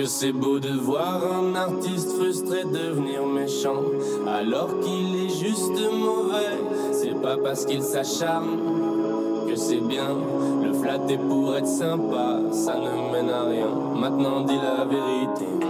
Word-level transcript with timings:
que 0.00 0.06
c'est 0.06 0.32
beau 0.32 0.58
de 0.58 0.70
voir 0.70 1.20
un 1.30 1.54
artiste 1.54 2.12
frustré 2.12 2.64
devenir 2.64 3.26
méchant, 3.26 3.82
alors 4.26 4.80
qu'il 4.80 5.26
est 5.26 5.28
juste 5.28 5.78
mauvais. 5.92 6.56
C'est 6.90 7.20
pas 7.20 7.36
parce 7.36 7.66
qu'il 7.66 7.82
s'acharne 7.82 8.56
que 9.46 9.56
c'est 9.56 9.82
bien. 9.82 10.16
Le 10.64 10.72
flatter 10.72 11.18
pour 11.18 11.54
être 11.54 11.66
sympa, 11.66 12.40
ça 12.50 12.76
ne 12.76 13.12
mène 13.12 13.28
à 13.28 13.44
rien. 13.44 13.68
Maintenant, 13.94 14.40
dis 14.40 14.56
la 14.56 14.86
vérité, 14.86 15.66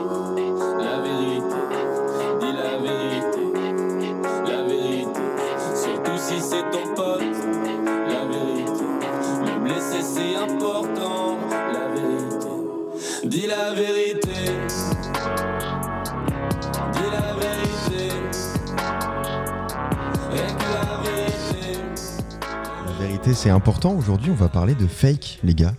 C'est 23.35 23.51
important. 23.51 23.97
Aujourd'hui, 23.97 24.31
on 24.31 24.35
va 24.35 24.49
parler 24.49 24.75
de 24.75 24.87
fake, 24.87 25.39
les 25.45 25.55
gars. 25.55 25.75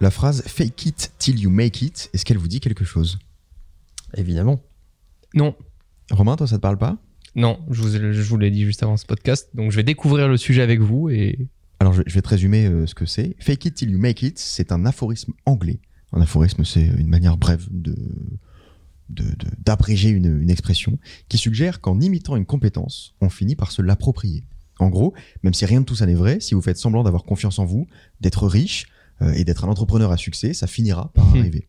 La 0.00 0.10
phrase 0.10 0.42
fake 0.46 0.86
it 0.86 1.12
till 1.18 1.38
you 1.38 1.48
make 1.50 1.80
it, 1.82 2.10
est-ce 2.12 2.24
qu'elle 2.24 2.38
vous 2.38 2.48
dit 2.48 2.60
quelque 2.60 2.84
chose? 2.84 3.18
Évidemment. 4.14 4.60
Non, 5.34 5.56
Romain, 6.10 6.36
toi, 6.36 6.46
ça 6.46 6.56
te 6.56 6.60
parle 6.60 6.78
pas? 6.78 6.98
Non, 7.34 7.60
je 7.70 7.80
vous, 7.80 7.88
je 7.90 8.22
vous 8.22 8.36
l'ai 8.36 8.50
dit 8.50 8.64
juste 8.64 8.82
avant 8.82 8.96
ce 8.96 9.06
podcast. 9.06 9.48
Donc 9.54 9.70
je 9.70 9.76
vais 9.76 9.82
découvrir 9.82 10.28
le 10.28 10.36
sujet 10.36 10.60
avec 10.60 10.80
vous 10.80 11.08
et 11.08 11.48
Alors, 11.80 11.92
je 11.92 12.02
je 12.06 12.14
vais 12.14 12.22
te 12.22 12.28
résumer 12.28 12.66
euh, 12.66 12.86
ce 12.86 12.94
que 12.94 13.06
c'est. 13.06 13.36
Fake 13.40 13.64
it 13.64 13.74
till 13.74 13.90
you 13.90 13.98
make 13.98 14.22
it, 14.22 14.38
c'est 14.38 14.70
un 14.70 14.84
aphorisme 14.84 15.32
anglais. 15.46 15.80
Un 16.12 16.20
aphorisme, 16.20 16.64
c'est 16.64 16.84
une 16.84 17.08
manière 17.08 17.36
brève 17.36 17.66
de 17.70 17.94
d'abréger 19.08 20.08
une, 20.08 20.40
une 20.40 20.48
expression 20.50 20.98
qui 21.28 21.36
suggère 21.36 21.82
qu'en 21.82 22.00
imitant 22.00 22.34
une 22.34 22.46
compétence, 22.46 23.14
on 23.20 23.28
finit 23.28 23.56
par 23.56 23.70
se 23.70 23.82
l'approprier. 23.82 24.44
En 24.82 24.90
gros, 24.90 25.14
même 25.42 25.54
si 25.54 25.64
rien 25.64 25.80
de 25.80 25.86
tout 25.86 25.94
ça 25.96 26.06
n'est 26.06 26.14
vrai, 26.14 26.40
si 26.40 26.54
vous 26.54 26.60
faites 26.62 26.76
semblant 26.78 27.02
d'avoir 27.04 27.24
confiance 27.24 27.58
en 27.58 27.64
vous, 27.64 27.86
d'être 28.20 28.46
riche 28.46 28.86
euh, 29.22 29.32
et 29.32 29.44
d'être 29.44 29.64
un 29.64 29.68
entrepreneur 29.68 30.10
à 30.12 30.16
succès, 30.16 30.52
ça 30.54 30.66
finira 30.66 31.10
par 31.14 31.24
Hmm. 31.34 31.38
arriver. 31.38 31.68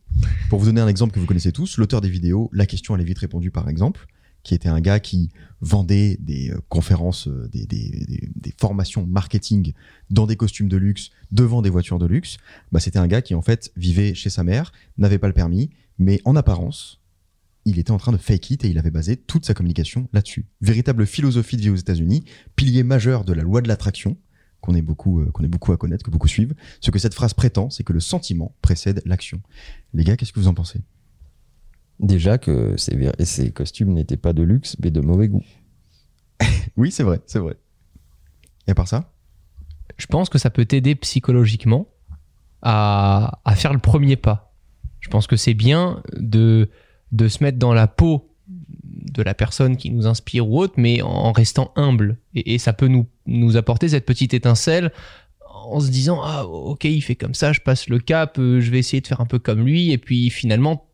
Pour 0.50 0.60
vous 0.60 0.66
donner 0.66 0.82
un 0.82 0.88
exemple 0.88 1.14
que 1.14 1.20
vous 1.20 1.26
connaissez 1.26 1.52
tous, 1.52 1.78
l'auteur 1.78 2.02
des 2.02 2.10
vidéos 2.10 2.50
La 2.54 2.66
question 2.66 2.96
elle 2.96 3.02
est 3.02 3.06
vite 3.06 3.20
répondue 3.20 3.52
par 3.52 3.70
exemple, 3.70 4.08
qui 4.44 4.54
était 4.56 4.68
un 4.70 4.82
gars 4.82 5.00
qui 5.00 5.30
vendait 5.62 6.18
des 6.20 6.50
euh, 6.52 6.60
conférences, 6.70 7.28
euh, 7.28 7.48
des, 7.54 7.66
des- 7.66 7.90
des- 8.08 8.30
des 8.36 8.54
formations 8.60 9.06
marketing 9.06 9.74
dans 10.10 10.26
des 10.28 10.36
costumes 10.36 10.68
de 10.68 10.76
luxe, 10.78 11.12
devant 11.32 11.62
des 11.62 11.70
voitures 11.70 12.00
de 12.00 12.06
luxe, 12.08 12.38
bah, 12.72 12.80
c'était 12.82 13.00
un 13.00 13.08
gars 13.08 13.22
qui 13.22 13.36
en 13.36 13.42
fait 13.42 13.72
vivait 13.78 14.14
chez 14.16 14.30
sa 14.30 14.44
mère, 14.44 14.72
n'avait 14.98 15.20
pas 15.20 15.28
le 15.28 15.34
permis, 15.34 15.70
mais 16.00 16.20
en 16.26 16.36
apparence, 16.36 17.00
il 17.66 17.80
était 17.80 17.92
en 17.92 17.98
train 17.98 18.12
de 18.12 18.18
fake 18.18 18.52
it 18.52 18.66
et 18.66 18.70
il 18.70 18.78
avait 18.78 18.92
basé 18.92 19.18
toute 19.18 19.46
sa 19.46 19.54
communication 19.54 20.10
là-dessus. 20.14 20.46
Véritable 20.62 21.06
philosophie 21.06 21.58
de 21.58 21.62
vie 21.62 21.70
aux 21.70 21.76
États-Unis, 21.76 22.26
pilier 22.56 22.84
majeur 22.84 23.24
de 23.24 23.34
la 23.34 23.44
loi 23.44 23.62
de 23.62 23.68
l'attraction, 23.68 24.18
qu'on 24.62 24.76
est 24.76 24.82
beaucoup, 24.82 25.22
euh, 25.22 25.32
qu'on 25.32 25.44
est 25.44 25.50
beaucoup 25.50 25.72
à 25.72 25.78
connaître, 25.78 26.04
que 26.04 26.12
beaucoup 26.12 26.28
suivent. 26.28 26.54
Ce 26.82 26.92
que 26.92 27.00
cette 27.00 27.14
phrase 27.14 27.34
prétend, 27.34 27.70
c'est 27.70 27.84
que 27.84 27.94
le 27.94 28.00
sentiment 28.00 28.56
précède 28.62 29.02
l'action. 29.06 29.42
Les 29.94 30.04
gars, 30.04 30.18
qu'est-ce 30.18 30.34
que 30.34 30.40
vous 30.40 30.48
en 30.48 30.54
pensez? 30.54 30.82
Déjà 32.00 32.38
que 32.38 32.76
ces, 32.78 32.98
ces 33.24 33.52
costumes 33.52 33.94
n'étaient 33.94 34.18
pas 34.18 34.34
de 34.34 34.44
luxe, 34.44 34.76
mais 34.82 34.92
de 34.92 35.02
mauvais 35.02 35.28
goût. 35.28 35.44
Oui, 36.76 36.92
c'est 36.92 37.04
vrai, 37.04 37.22
c'est 37.28 37.40
vrai. 37.40 37.56
Et 38.68 38.72
à 38.72 38.76
part 38.76 38.88
ça? 38.88 39.14
Je 39.98 40.08
pense 40.08 40.30
que 40.30 40.40
ça 40.40 40.50
peut 40.50 40.66
t'aider 40.66 40.96
psychologiquement 40.96 41.88
à, 42.64 43.42
à 43.46 43.56
faire 43.56 43.74
le 43.74 43.80
premier 43.80 44.16
pas. 44.16 44.56
Je 45.02 45.10
pense 45.10 45.28
que 45.28 45.36
c'est 45.36 45.54
bien 45.54 46.02
de, 46.18 46.70
de 47.14 47.28
se 47.28 47.44
mettre 47.44 47.58
dans 47.58 47.74
la 47.74 47.88
peau 47.88 48.30
de 48.48 49.22
la 49.24 49.34
personne 49.34 49.78
qui 49.78 49.92
nous 49.92 50.08
inspire 50.08 50.50
ou 50.50 50.60
autre, 50.60 50.74
mais 50.78 51.02
en 51.02 51.32
restant 51.32 51.72
humble. 51.76 52.18
Et, 52.34 52.58
ça 52.58 52.74
peut 52.74 52.88
nous, 52.88 53.08
nous 53.28 53.56
apporter 53.56 53.90
cette 53.90 54.06
petite 54.06 54.34
étincelle 54.34 54.92
en 55.46 55.80
se 55.80 55.90
disant 55.90 56.20
ah 56.22 56.46
ok 56.46 56.84
il 56.84 57.02
fait 57.02 57.16
comme 57.16 57.34
ça 57.34 57.54
je 57.54 57.62
passe 57.62 57.88
le 57.88 57.98
cap 57.98 58.38
euh, 58.38 58.60
je 58.60 58.70
vais 58.70 58.80
essayer 58.80 59.00
de 59.00 59.08
faire 59.08 59.22
un 59.22 59.26
peu 59.26 59.40
comme 59.40 59.64
lui 59.66 59.94
et 59.94 59.98
puis 59.98 60.30
finalement 60.30 60.90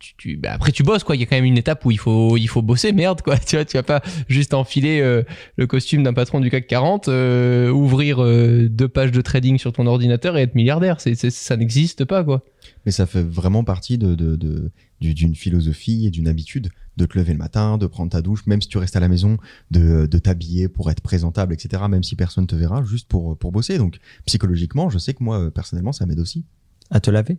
tu, 0.00 0.14
tu- 0.16 0.36
bah, 0.36 0.50
après 0.52 0.72
tu 0.72 0.82
bosses 0.82 1.04
quoi 1.04 1.14
il 1.14 1.20
y 1.20 1.22
a 1.22 1.26
quand 1.26 1.36
même 1.36 1.44
une 1.44 1.58
étape 1.58 1.84
où 1.84 1.90
il 1.92 1.98
faut 1.98 2.36
il 2.36 2.48
faut 2.48 2.62
bosser 2.62 2.92
merde 2.92 3.22
quoi 3.22 3.36
tu 3.46 3.54
vois 3.56 3.64
tu 3.64 3.76
vas 3.76 3.82
pas 3.84 4.02
juste 4.28 4.52
enfiler 4.54 5.00
euh, 5.00 5.22
le 5.56 5.66
costume 5.68 6.02
d'un 6.02 6.12
patron 6.12 6.40
du 6.40 6.50
CAC 6.50 6.66
40 6.66 7.06
euh, 7.08 7.70
ouvrir 7.70 8.20
euh, 8.22 8.68
deux 8.68 8.88
pages 8.88 9.12
de 9.12 9.20
trading 9.20 9.58
sur 9.58 9.72
ton 9.72 9.86
ordinateur 9.86 10.36
et 10.36 10.42
être 10.42 10.54
milliardaire 10.56 11.00
c'est 11.00 11.14
c'est- 11.14 11.30
ça 11.30 11.56
n'existe 11.56 12.04
pas 12.04 12.24
quoi 12.24 12.44
Mais 12.86 12.92
ça 12.92 13.06
fait 13.06 13.22
vraiment 13.22 13.62
partie 13.62 13.98
de, 13.98 14.14
de- 14.14 14.36
de- 14.36 14.70
du- 15.00 15.14
d'une 15.14 15.34
philosophie 15.34 16.06
et 16.06 16.10
d'une 16.10 16.28
habitude 16.28 16.70
de 16.96 17.06
te 17.06 17.16
lever 17.16 17.32
le 17.32 17.38
matin, 17.38 17.78
de 17.78 17.86
prendre 17.86 18.10
ta 18.10 18.20
douche, 18.20 18.46
même 18.46 18.60
si 18.60 18.68
tu 18.68 18.76
restes 18.76 18.96
à 18.96 19.00
la 19.00 19.08
maison, 19.08 19.38
de, 19.70 20.04
de 20.06 20.18
t'habiller 20.18 20.68
pour 20.68 20.90
être 20.90 21.00
présentable, 21.00 21.54
etc., 21.54 21.84
même 21.88 22.02
si 22.02 22.14
personne 22.16 22.46
te 22.46 22.54
verra, 22.54 22.84
juste 22.84 23.08
pour, 23.08 23.38
pour 23.38 23.52
bosser. 23.52 23.78
Donc, 23.78 23.98
psychologiquement, 24.26 24.90
je 24.90 24.98
sais 24.98 25.14
que 25.14 25.24
moi, 25.24 25.50
personnellement, 25.50 25.92
ça 25.92 26.04
m'aide 26.04 26.18
aussi. 26.20 26.44
À 26.90 27.00
te 27.00 27.10
laver? 27.10 27.38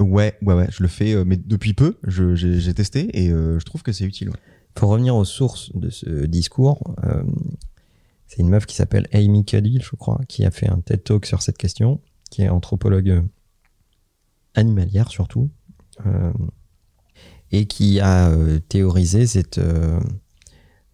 Ouais, 0.00 0.38
ouais, 0.42 0.54
ouais, 0.54 0.68
je 0.70 0.82
le 0.82 0.88
fais, 0.88 1.14
euh, 1.14 1.24
mais 1.26 1.36
depuis 1.36 1.74
peu, 1.74 1.98
j'ai 2.06 2.74
testé 2.74 3.08
et 3.20 3.30
euh, 3.30 3.58
je 3.58 3.64
trouve 3.64 3.82
que 3.82 3.92
c'est 3.92 4.04
utile. 4.04 4.30
Pour 4.74 4.90
revenir 4.90 5.16
aux 5.16 5.24
sources 5.24 5.74
de 5.74 5.90
ce 5.90 6.24
discours, 6.26 6.94
euh, 7.04 7.22
c'est 8.26 8.40
une 8.40 8.48
meuf 8.48 8.64
qui 8.66 8.76
s'appelle 8.76 9.08
Amy 9.12 9.44
Cuddy, 9.44 9.80
je 9.82 9.96
crois, 9.96 10.20
qui 10.28 10.44
a 10.44 10.52
fait 10.52 10.68
un 10.68 10.80
TED 10.80 11.02
Talk 11.02 11.26
sur 11.26 11.42
cette 11.42 11.58
question, 11.58 12.00
qui 12.30 12.42
est 12.42 12.48
anthropologue 12.48 13.24
animalière 14.54 15.08
surtout, 15.08 15.50
et 17.50 17.66
qui 17.66 17.98
a 18.00 18.30
théorisé 18.68 19.26
cette, 19.26 19.60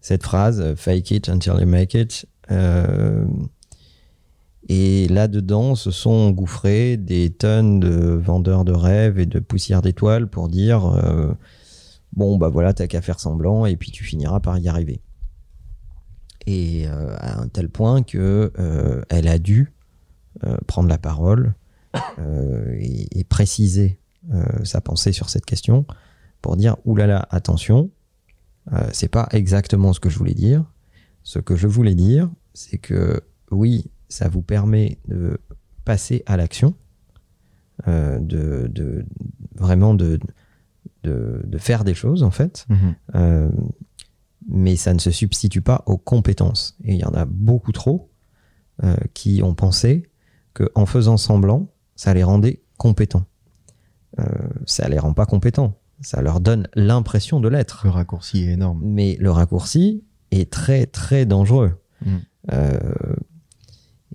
cette 0.01 0.23
phrase 0.23 0.73
Fake 0.75 1.11
it 1.11 1.29
until 1.29 1.59
you 1.59 1.67
make 1.67 1.93
it. 1.93 2.25
Et 4.67 5.07
là-dedans 5.07 5.75
se 5.75 5.91
sont 5.91 6.11
engouffrés 6.11 6.97
des 6.97 7.29
tonnes 7.29 7.79
de 7.79 7.89
vendeurs 8.15 8.65
de 8.65 8.73
rêves 8.73 9.19
et 9.19 9.25
de 9.25 9.39
poussière 9.39 9.81
d'étoiles 9.81 10.27
pour 10.27 10.47
dire 10.47 10.85
euh, 10.85 11.33
bon 12.13 12.37
bah 12.37 12.49
voilà 12.49 12.73
t'as 12.73 12.87
qu'à 12.87 13.01
faire 13.01 13.19
semblant 13.19 13.65
et 13.65 13.75
puis 13.75 13.91
tu 13.91 14.03
finiras 14.03 14.39
par 14.39 14.57
y 14.57 14.67
arriver. 14.67 15.01
Et 16.47 16.87
euh, 16.87 17.15
à 17.17 17.41
un 17.41 17.47
tel 17.47 17.69
point 17.69 18.03
que 18.03 18.51
euh, 18.59 19.01
elle 19.09 19.27
a 19.27 19.39
dû 19.39 19.73
euh, 20.43 20.57
prendre 20.67 20.89
la 20.89 20.97
parole 20.97 21.53
et, 22.77 23.19
et 23.19 23.23
préciser 23.23 23.99
sa 24.63 24.81
pensée 24.81 25.13
sur 25.13 25.29
cette 25.29 25.45
question 25.45 25.85
pour 26.41 26.57
dire 26.57 26.75
oulala 26.83 27.25
attention 27.29 27.89
c'est 28.91 29.07
pas 29.07 29.29
exactement 29.31 29.93
ce 29.93 30.01
que 30.01 30.09
je 30.09 30.17
voulais 30.17 30.33
dire. 30.33 30.65
Ce 31.23 31.39
que 31.39 31.55
je 31.55 31.67
voulais 31.67 31.95
dire 31.95 32.29
c'est 32.53 32.79
que 32.79 33.21
oui 33.49 33.85
ça 34.09 34.27
vous 34.29 34.41
permet 34.41 34.97
de 35.07 35.39
passer 35.83 36.23
à 36.25 36.37
l'action 36.37 36.73
euh, 37.87 38.19
de, 38.19 38.67
de 38.67 39.05
vraiment 39.55 39.93
de 39.93 40.19
de, 41.03 41.41
de 41.45 41.57
faire 41.57 41.83
des 41.83 41.93
choses 41.93 42.23
en 42.23 42.31
fait, 42.31 42.65
Euh, 43.15 43.51
mais 44.47 44.75
ça 44.75 44.93
ne 44.93 44.99
se 44.99 45.11
substitue 45.11 45.61
pas 45.61 45.83
aux 45.87 45.97
compétences. 45.97 46.77
Et 46.83 46.93
il 46.93 46.99
y 46.99 47.03
en 47.05 47.13
a 47.13 47.25
beaucoup 47.25 47.71
trop 47.71 48.11
euh, 48.83 48.95
qui 49.13 49.41
ont 49.43 49.55
pensé 49.55 50.03
qu'en 50.53 50.85
faisant 50.85 51.17
semblant, 51.17 51.67
ça 51.95 52.13
les 52.13 52.23
rendait 52.23 52.61
compétents. 52.77 53.25
Ça 54.65 54.87
les 54.87 54.97
rend 54.97 55.13
pas 55.13 55.25
compétents, 55.25 55.77
ça 55.99 56.21
leur 56.21 56.39
donne 56.39 56.69
l'impression 56.75 57.41
de 57.41 57.49
l'être. 57.49 57.81
Le 57.83 57.89
raccourci 57.89 58.43
est 58.45 58.53
énorme. 58.53 58.79
Mais 58.83 59.17
le 59.19 59.29
raccourci 59.29 60.03
est 60.31 60.49
très 60.49 60.85
très 60.85 61.25
dangereux. 61.25 61.81
Mm. 62.05 62.17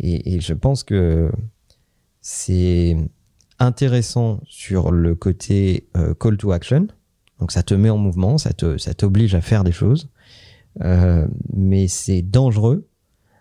Et, 0.01 0.35
et 0.35 0.41
je 0.41 0.55
pense 0.55 0.83
que 0.83 1.31
c'est 2.21 2.97
intéressant 3.59 4.41
sur 4.45 4.91
le 4.91 5.15
côté 5.15 5.89
euh, 5.97 6.15
call 6.15 6.37
to 6.37 6.53
action. 6.53 6.89
Donc 7.39 7.53
ça 7.53 7.63
te 7.63 7.75
met 7.75 7.91
en 7.91 7.99
mouvement, 7.99 8.39
ça 8.39 8.53
te 8.53 8.77
ça 8.79 8.95
t'oblige 8.95 9.35
à 9.35 9.41
faire 9.41 9.65
des 9.65 9.73
choses. 9.73 10.09
Euh, 10.83 11.27
mais 11.53 11.89
c'est 11.89 12.23
dangereux 12.23 12.87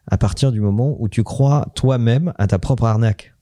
à 0.08 0.18
partir 0.18 0.52
du 0.52 0.62
moment 0.62 0.96
où 1.00 1.08
tu 1.08 1.24
crois 1.24 1.68
toi-même 1.76 2.34
à 2.38 2.48
ta 2.48 2.60
propre 2.60 2.86
arnaque. 2.86 3.34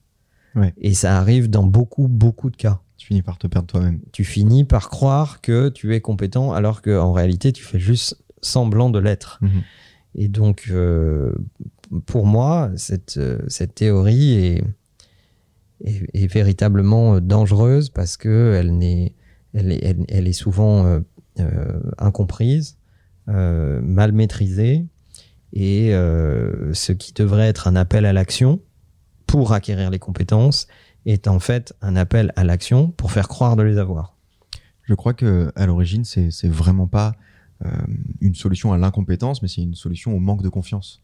Ouais. 0.54 0.74
Et 0.78 0.94
ça 0.94 1.16
arrive 1.18 1.48
dans 1.48 1.64
beaucoup 1.64 2.08
beaucoup 2.08 2.50
de 2.50 2.56
cas 2.56 2.80
Tu 2.96 3.06
finis 3.08 3.22
par 3.22 3.38
te 3.38 3.46
perdre 3.46 3.66
toi-même. 3.68 4.00
tu 4.12 4.24
finis 4.24 4.64
par 4.64 4.88
croire 4.88 5.40
que 5.40 5.68
tu 5.68 5.94
es 5.94 6.00
compétent 6.00 6.52
alors 6.52 6.82
qu'en 6.82 7.12
réalité 7.12 7.52
tu 7.52 7.64
fais 7.64 7.78
juste 7.78 8.22
semblant 8.42 8.90
de 8.90 8.98
l'être. 8.98 9.38
Mhm. 9.42 9.62
Et 10.14 10.28
donc 10.28 10.66
euh, 10.70 11.32
pour 12.06 12.26
moi 12.26 12.70
cette, 12.76 13.16
euh, 13.18 13.66
théorie 13.74 14.62
est, 15.84 16.26
véritablement 16.26 17.20
dangereuse 17.20 17.88
parce 17.88 18.16
que 18.16 18.54
elle, 18.54 20.26
est, 20.26 20.32
souvent 20.32 20.84
euh, 20.84 21.00
euh, 21.40 21.80
incomprise, 21.98 22.78
euh, 23.28 23.80
mal 23.80 24.12
maîtrisée 24.12 24.86
et 25.52 25.94
euh, 25.94 26.72
ce 26.74 26.92
qui 26.92 27.12
devrait 27.12 27.48
être 27.48 27.68
un 27.68 27.76
appel 27.76 28.06
à 28.06 28.12
l'action 28.12 28.60
pour 29.26 29.52
acquérir 29.52 29.90
les 29.90 29.98
compétences 29.98 30.66
est 31.06 31.28
en 31.28 31.38
fait 31.38 31.74
un 31.80 31.96
appel 31.96 32.32
à 32.36 32.44
l'action 32.44 32.90
pour 32.90 33.12
faire 33.12 33.28
croire 33.28 33.56
de 33.56 33.62
les 33.62 33.78
avoir. 33.78 34.16
Je 34.82 34.94
crois 34.94 35.14
que 35.14 35.52
à 35.54 35.66
l'origine, 35.66 36.04
c'est 36.04 36.30
c'est 36.30 36.48
vraiment 36.48 36.86
pas 36.86 37.12
euh, 37.64 37.70
une 38.20 38.34
solution 38.34 38.72
à 38.72 38.78
l'incompétence, 38.78 39.42
mais 39.42 39.48
c'est 39.48 39.62
une 39.62 39.74
solution 39.74 40.14
au 40.14 40.18
manque 40.18 40.42
de 40.42 40.48
confiance. 40.48 41.02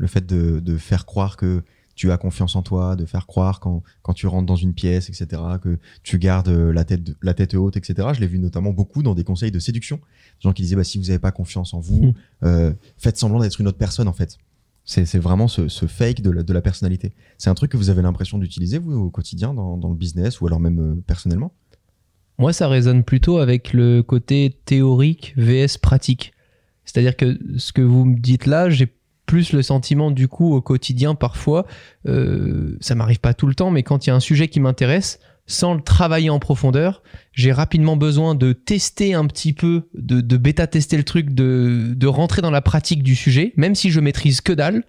Le 0.00 0.06
fait 0.06 0.24
de, 0.26 0.60
de 0.60 0.76
faire 0.78 1.04
croire 1.04 1.36
que 1.36 1.62
tu 1.94 2.10
as 2.10 2.16
confiance 2.16 2.56
en 2.56 2.62
toi, 2.62 2.96
de 2.96 3.04
faire 3.04 3.26
croire 3.26 3.60
quand, 3.60 3.82
quand 4.00 4.14
tu 4.14 4.26
rentres 4.26 4.46
dans 4.46 4.56
une 4.56 4.72
pièce, 4.72 5.10
etc., 5.10 5.42
que 5.60 5.78
tu 6.02 6.18
gardes 6.18 6.48
euh, 6.48 6.72
la 6.72 6.84
tête, 6.84 7.02
la 7.20 7.34
tête 7.34 7.54
haute, 7.54 7.76
etc. 7.76 8.08
Je 8.14 8.20
l'ai 8.20 8.26
vu 8.26 8.38
notamment 8.38 8.70
beaucoup 8.70 9.02
dans 9.02 9.14
des 9.14 9.24
conseils 9.24 9.50
de 9.50 9.58
séduction. 9.58 9.96
Des 9.96 10.02
gens 10.48 10.52
qui 10.54 10.62
disaient, 10.62 10.76
bah, 10.76 10.84
si 10.84 10.96
vous 10.98 11.04
n'avez 11.04 11.18
pas 11.18 11.32
confiance 11.32 11.74
en 11.74 11.80
vous, 11.80 12.00
Mhm. 12.02 12.14
euh, 12.44 12.72
faites 12.96 13.18
semblant 13.18 13.38
d'être 13.40 13.60
une 13.60 13.68
autre 13.68 13.76
personne, 13.76 14.08
en 14.08 14.14
fait. 14.14 14.38
C'est 14.86 15.04
c'est 15.04 15.18
vraiment 15.18 15.46
ce, 15.46 15.68
ce 15.68 15.84
fake 15.84 16.22
de 16.22 16.30
la, 16.30 16.42
de 16.42 16.52
la 16.54 16.62
personnalité. 16.62 17.12
C'est 17.36 17.50
un 17.50 17.54
truc 17.54 17.70
que 17.72 17.76
vous 17.76 17.90
avez 17.90 18.00
l'impression 18.00 18.38
d'utiliser, 18.38 18.78
vous, 18.78 18.94
au 18.94 19.10
quotidien, 19.10 19.52
dans, 19.52 19.76
dans 19.76 19.90
le 19.90 19.94
business, 19.94 20.40
ou 20.40 20.46
alors 20.46 20.58
même 20.60 20.80
euh, 20.80 20.94
personnellement? 21.06 21.52
Moi, 22.38 22.54
ça 22.54 22.66
résonne 22.68 23.04
plutôt 23.04 23.36
avec 23.36 23.74
le 23.74 24.02
côté 24.02 24.56
théorique 24.64 25.34
vs 25.36 25.76
pratique. 25.76 26.32
C'est-à-dire 26.86 27.14
que 27.14 27.38
ce 27.58 27.72
que 27.74 27.82
vous 27.82 28.06
me 28.06 28.18
dites 28.18 28.46
là, 28.46 28.70
j'ai 28.70 28.90
plus 29.30 29.52
le 29.52 29.62
sentiment 29.62 30.10
du 30.10 30.26
coup 30.26 30.52
au 30.56 30.60
quotidien 30.60 31.14
parfois, 31.14 31.64
euh, 32.08 32.76
ça 32.80 32.96
m'arrive 32.96 33.20
pas 33.20 33.32
tout 33.32 33.46
le 33.46 33.54
temps, 33.54 33.70
mais 33.70 33.84
quand 33.84 34.04
il 34.04 34.10
y 34.10 34.12
a 34.12 34.16
un 34.16 34.18
sujet 34.20 34.48
qui 34.48 34.58
m'intéresse, 34.58 35.20
sans 35.46 35.74
le 35.74 35.82
travailler 35.82 36.30
en 36.30 36.40
profondeur, 36.40 37.00
j'ai 37.30 37.52
rapidement 37.52 37.96
besoin 37.96 38.34
de 38.34 38.52
tester 38.52 39.14
un 39.14 39.24
petit 39.26 39.52
peu, 39.52 39.88
de, 39.94 40.36
bêta-tester 40.36 40.96
le 40.96 41.04
truc, 41.04 41.32
de, 41.32 42.06
rentrer 42.08 42.42
dans 42.42 42.50
la 42.50 42.60
pratique 42.60 43.04
du 43.04 43.14
sujet, 43.14 43.52
même 43.56 43.76
si 43.76 43.92
je 43.92 44.00
maîtrise 44.00 44.40
que 44.40 44.52
dalle, 44.52 44.82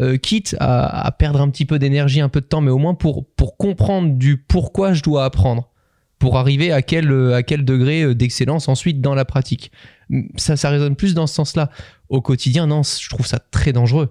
euh, 0.00 0.16
quitte 0.16 0.54
à, 0.60 1.12
perdre 1.18 1.40
un 1.40 1.50
petit 1.50 1.64
peu 1.64 1.80
d'énergie, 1.80 2.20
un 2.20 2.28
peu 2.28 2.40
de 2.40 2.46
temps, 2.46 2.60
mais 2.60 2.70
au 2.70 2.78
moins 2.78 2.94
pour, 2.94 3.26
pour 3.26 3.56
comprendre 3.56 4.14
du 4.14 4.36
pourquoi 4.36 4.92
je 4.92 5.02
dois 5.02 5.24
apprendre 5.24 5.72
pour 6.20 6.36
arriver 6.36 6.70
à 6.70 6.82
quel, 6.82 7.32
à 7.32 7.42
quel 7.42 7.64
degré 7.64 8.02
euh, 8.02 8.14
d'excellence 8.14 8.68
ensuite 8.68 9.00
dans 9.00 9.16
la 9.16 9.24
pratique. 9.24 9.72
Ça, 10.36 10.56
ça 10.56 10.70
résonne 10.70 10.96
plus 10.96 11.14
dans 11.14 11.26
ce 11.26 11.34
sens-là. 11.34 11.70
Au 12.08 12.20
quotidien, 12.20 12.66
non, 12.66 12.82
je 12.82 13.08
trouve 13.08 13.26
ça 13.26 13.38
très 13.38 13.72
dangereux. 13.72 14.10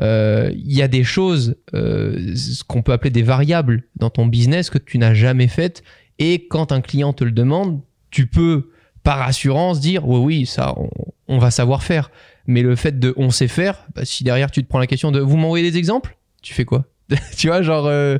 Euh, 0.00 0.50
Il 0.54 0.72
y 0.72 0.82
a 0.82 0.88
des 0.88 1.04
choses, 1.04 1.56
euh, 1.74 2.34
ce 2.34 2.64
qu'on 2.64 2.82
peut 2.82 2.92
appeler 2.92 3.10
des 3.10 3.22
variables 3.22 3.84
dans 3.96 4.10
ton 4.10 4.26
business 4.26 4.70
que 4.70 4.78
tu 4.78 4.98
n'as 4.98 5.14
jamais 5.14 5.48
faites, 5.48 5.82
et 6.18 6.46
quand 6.48 6.72
un 6.72 6.80
client 6.80 7.12
te 7.12 7.24
le 7.24 7.32
demande, 7.32 7.80
tu 8.10 8.26
peux 8.26 8.70
par 9.02 9.22
assurance 9.22 9.80
dire 9.80 10.06
oui, 10.06 10.20
oui, 10.20 10.46
ça, 10.46 10.74
on, 11.28 11.38
va 11.38 11.50
savoir 11.50 11.82
faire. 11.82 12.10
Mais 12.46 12.62
le 12.62 12.76
fait 12.76 12.98
de 12.98 13.14
on 13.16 13.30
sait 13.30 13.48
faire, 13.48 13.86
bah, 13.94 14.04
si 14.04 14.24
derrière 14.24 14.50
tu 14.50 14.62
te 14.62 14.68
prends 14.68 14.78
la 14.78 14.86
question 14.86 15.10
de 15.10 15.20
vous 15.20 15.36
m'envoyez 15.36 15.70
des 15.70 15.78
exemples, 15.78 16.16
tu 16.42 16.52
fais 16.52 16.64
quoi? 16.64 16.84
Tu 17.36 17.48
vois, 17.48 17.62
genre, 17.62 17.86
euh, 17.86 18.18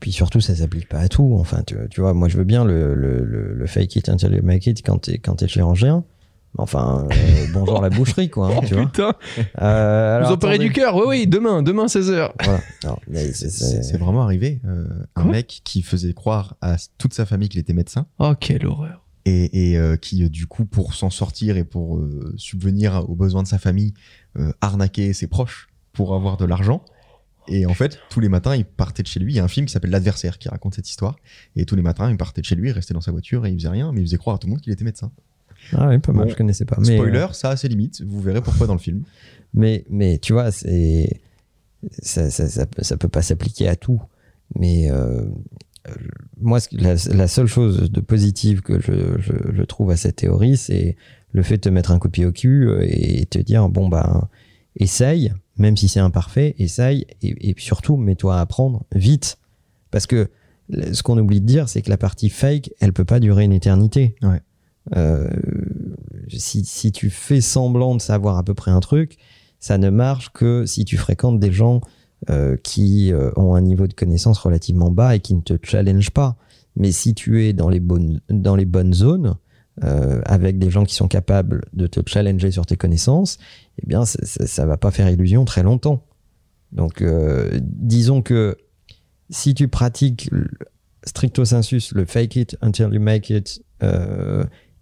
Puis 0.00 0.12
surtout, 0.12 0.40
ça 0.40 0.54
s'applique 0.54 0.88
pas 0.88 1.00
à 1.00 1.08
tout. 1.08 1.36
Enfin, 1.38 1.62
tu, 1.66 1.76
tu 1.90 2.00
vois, 2.00 2.12
moi, 2.14 2.28
je 2.28 2.36
veux 2.36 2.44
bien 2.44 2.64
le, 2.64 2.94
le, 2.94 3.66
fake 3.66 3.96
it 3.96 4.08
until 4.08 4.34
you 4.34 4.42
make 4.42 4.66
it 4.66 4.82
quand 4.82 4.98
t'es 4.98 5.48
chirurgien. 5.48 6.04
Mais 6.04 6.17
Enfin, 6.56 7.06
euh, 7.12 7.46
bonjour 7.52 7.80
la 7.80 7.90
boucherie, 7.90 8.30
quoi, 8.30 8.48
hein, 8.56 8.60
tu 8.66 8.74
vois. 8.74 8.86
putain, 8.86 9.12
Euh, 9.60 10.22
vous 10.24 10.32
opérez 10.32 10.58
du 10.58 10.72
cœur, 10.72 10.96
oui, 10.96 11.04
oui, 11.06 11.26
demain, 11.26 11.62
demain 11.62 11.86
16h. 11.86 12.32
Voilà. 12.42 12.60
Alors, 12.82 13.00
mais 13.06 13.32
c'est- 13.32 13.96
vraiment 13.98 14.22
arrivé. 14.22 14.60
euh, 14.64 14.86
un 15.14 15.24
mec 15.24 15.60
qui 15.64 15.82
faisait 15.82 16.12
croire 16.14 16.56
à 16.60 16.76
toute 16.96 17.14
sa 17.14 17.26
famille 17.26 17.48
qu'il 17.48 17.60
était 17.60 17.74
médecin. 17.74 18.06
Oh, 18.18 18.32
quelle 18.38 18.66
horreur. 18.66 19.04
et, 19.24 19.70
et, 19.72 19.78
euh, 19.78 19.96
qui 19.96 20.28
du 20.30 20.46
coup 20.46 20.64
pour 20.64 20.94
s'en 20.94 21.10
sortir 21.10 21.56
et 21.58 21.64
pour 21.64 22.00
subvenir 22.36 23.04
aux 23.08 23.14
besoins 23.14 23.42
de 23.42 23.48
sa 23.48 23.58
famille 23.58 23.92
arnaquait 24.60 25.12
ses 25.12 25.26
proches 25.26 25.68
pour 25.92 26.14
avoir 26.14 26.36
de 26.38 26.44
l'argent 26.44 26.82
et 27.48 27.66
en 27.66 27.74
fait 27.74 27.98
tous 28.10 28.20
les 28.20 28.28
matins 28.28 28.54
il 28.54 28.64
partait 28.64 29.02
de 29.02 29.08
chez 29.08 29.18
lui 29.20 29.32
il 29.32 29.36
y 29.36 29.40
a 29.40 29.44
un 29.44 29.48
film 29.48 29.66
qui 29.66 29.72
s'appelle 29.72 29.90
l'adversaire 29.90 30.38
qui 30.38 30.48
raconte 30.48 30.74
cette 30.74 30.88
histoire 30.88 31.16
et 31.56 31.64
tous 31.64 31.74
les 31.76 31.82
matins 31.82 32.08
il 32.10 32.16
partait 32.16 32.40
de 32.40 32.46
chez 32.46 32.54
lui 32.54 32.68
il 32.68 32.72
restait 32.72 32.94
dans 32.94 33.00
sa 33.00 33.10
voiture 33.10 33.44
et 33.46 33.50
il 33.50 33.54
faisait 33.58 33.68
rien 33.68 33.90
mais 33.92 34.00
il 34.02 34.04
faisait 34.06 34.16
croire 34.18 34.36
à 34.36 34.38
tout 34.38 34.46
le 34.46 34.52
monde 34.52 34.60
qu'il 34.60 34.72
était 34.72 34.84
médecin 34.84 35.10
Ah 35.72 35.88
oui, 35.88 35.98
pas 35.98 36.12
mal, 36.12 36.24
Bon, 36.26 36.30
je 36.30 36.36
connaissais 36.36 36.64
pas. 36.64 36.76
Mais, 36.80 36.96
spoiler 36.96 37.18
euh, 37.18 37.32
ça 37.32 37.50
a 37.50 37.56
ses 37.56 37.68
limites 37.68 38.02
vous 38.02 38.20
verrez 38.20 38.40
pourquoi 38.42 38.66
dans 38.66 38.74
le 38.74 38.78
film 38.80 39.02
mais, 39.54 39.84
mais 39.88 40.18
tu 40.18 40.32
vois, 40.34 40.50
c'est, 40.52 41.20
ça, 42.02 42.30
ça, 42.30 42.48
ça, 42.48 42.66
peut- 42.66 42.82
ça 42.82 42.96
peut 42.98 43.08
pas 43.08 43.22
s'appliquer 43.22 43.66
à 43.68 43.76
tout. 43.76 44.00
Mais 44.56 44.90
euh, 44.90 45.24
moi, 46.40 46.58
la, 46.72 46.94
la 47.14 47.28
seule 47.28 47.46
chose 47.46 47.90
de 47.90 48.00
positive 48.00 48.60
que 48.62 48.78
je, 48.80 49.18
je, 49.20 49.32
je 49.54 49.62
trouve 49.62 49.90
à 49.90 49.96
cette 49.96 50.16
théorie, 50.16 50.56
c'est 50.56 50.96
le 51.32 51.42
fait 51.42 51.56
de 51.56 51.60
te 51.62 51.68
mettre 51.70 51.90
un 51.92 51.98
coup 51.98 52.08
de 52.08 52.12
pied 52.12 52.26
au 52.26 52.32
cul 52.32 52.68
euh, 52.68 52.80
et 52.86 53.24
te 53.26 53.38
dire, 53.38 53.68
bon, 53.68 53.88
bah, 53.88 54.28
essaye, 54.76 55.32
même 55.56 55.76
si 55.76 55.88
c'est 55.88 56.00
imparfait, 56.00 56.54
essaye, 56.58 57.06
et, 57.22 57.50
et 57.50 57.54
surtout, 57.58 57.96
mets-toi 57.96 58.36
à 58.36 58.40
apprendre 58.40 58.84
vite. 58.94 59.38
Parce 59.90 60.06
que 60.06 60.28
ce 60.92 61.02
qu'on 61.02 61.16
oublie 61.18 61.40
de 61.40 61.46
dire, 61.46 61.68
c'est 61.68 61.80
que 61.82 61.90
la 61.90 61.96
partie 61.96 62.28
fake, 62.28 62.70
elle 62.80 62.92
peut 62.92 63.04
pas 63.06 63.20
durer 63.20 63.44
une 63.44 63.52
éternité. 63.52 64.14
Ouais. 64.22 64.40
Euh, 64.96 65.28
si, 66.28 66.92
tu 66.92 67.10
fais 67.10 67.40
semblant 67.40 67.94
de 67.94 68.00
savoir 68.00 68.38
à 68.38 68.42
peu 68.42 68.54
près 68.54 68.70
un 68.70 68.80
truc, 68.80 69.18
ça 69.60 69.78
ne 69.78 69.90
marche 69.90 70.30
que 70.32 70.66
si 70.66 70.84
tu 70.84 70.96
fréquentes 70.96 71.40
des 71.40 71.52
gens 71.52 71.80
euh, 72.30 72.56
qui 72.56 73.12
euh, 73.12 73.30
ont 73.36 73.54
un 73.54 73.60
niveau 73.60 73.86
de 73.86 73.94
connaissance 73.94 74.38
relativement 74.38 74.90
bas 74.90 75.16
et 75.16 75.20
qui 75.20 75.34
ne 75.34 75.40
te 75.40 75.54
challenge 75.62 76.10
pas. 76.10 76.36
Mais 76.76 76.92
si 76.92 77.14
tu 77.14 77.44
es 77.44 77.52
dans 77.52 77.68
les 77.68 77.80
bonnes, 77.80 78.20
dans 78.30 78.56
les 78.56 78.66
bonnes 78.66 78.94
zones, 78.94 79.36
avec 79.80 80.58
des 80.58 80.70
gens 80.70 80.84
qui 80.84 80.96
sont 80.96 81.06
capables 81.06 81.64
de 81.72 81.86
te 81.86 82.00
challenger 82.04 82.50
sur 82.50 82.66
tes 82.66 82.76
connaissances, 82.76 83.38
eh 83.80 83.86
bien, 83.86 84.04
ça, 84.04 84.18
ça, 84.24 84.44
ça 84.44 84.66
va 84.66 84.76
pas 84.76 84.90
faire 84.90 85.08
illusion 85.08 85.44
très 85.44 85.62
longtemps. 85.62 86.04
Donc, 86.72 87.04
disons 87.62 88.20
que 88.20 88.56
si 89.30 89.54
tu 89.54 89.68
pratiques 89.68 90.30
stricto 91.04 91.44
sensus 91.44 91.92
le 91.92 92.04
fake 92.06 92.34
it 92.34 92.56
until 92.60 92.92
you 92.92 93.00
make 93.00 93.30
it 93.30 93.62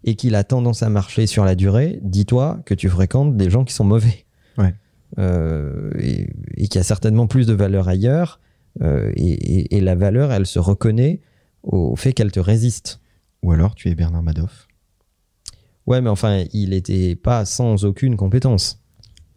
et 0.06 0.14
qu'il 0.14 0.35
a 0.37 0.44
tendance 0.44 0.82
à 0.82 0.88
marcher 0.88 1.26
sur 1.26 1.44
la 1.44 1.55
durée, 1.55 1.99
dis-toi 2.03 2.62
que 2.64 2.75
tu 2.75 2.88
fréquentes 2.88 3.37
des 3.37 3.50
gens 3.50 3.64
qui 3.64 3.75
sont 3.75 3.85
mauvais. 3.85 4.25
Ouais. 4.56 4.75
Euh, 5.19 5.91
et 5.99 6.29
et 6.56 6.69
qu'il 6.69 6.76
y 6.79 6.79
a 6.79 6.85
certainement 6.85 7.26
plus 7.26 7.47
de 7.47 7.53
valeur 7.53 7.88
ailleurs. 7.88 8.41
euh, 8.82 9.11
et, 9.17 9.32
et- 9.32 9.76
et 9.76 9.81
la 9.81 9.94
valeur, 9.94 10.32
elle 10.32 10.47
se 10.47 10.58
reconnaît 10.58 11.20
au 11.62 11.97
fait 11.97 12.12
qu'elle 12.12 12.31
te 12.32 12.41
résiste. 12.41 13.00
ou 13.43 13.53
alors 13.53 13.75
tu 13.75 13.88
es 13.88 13.94
Bernard 13.94 14.23
Madoff 14.23 14.67
Ouais, 15.87 16.00
mais 16.00 16.11
enfin, 16.11 16.44
il 16.53 16.73
était 16.73 17.14
pas 17.17 17.44
sans 17.44 17.85
aucune 17.85 18.17
compétence. 18.17 18.82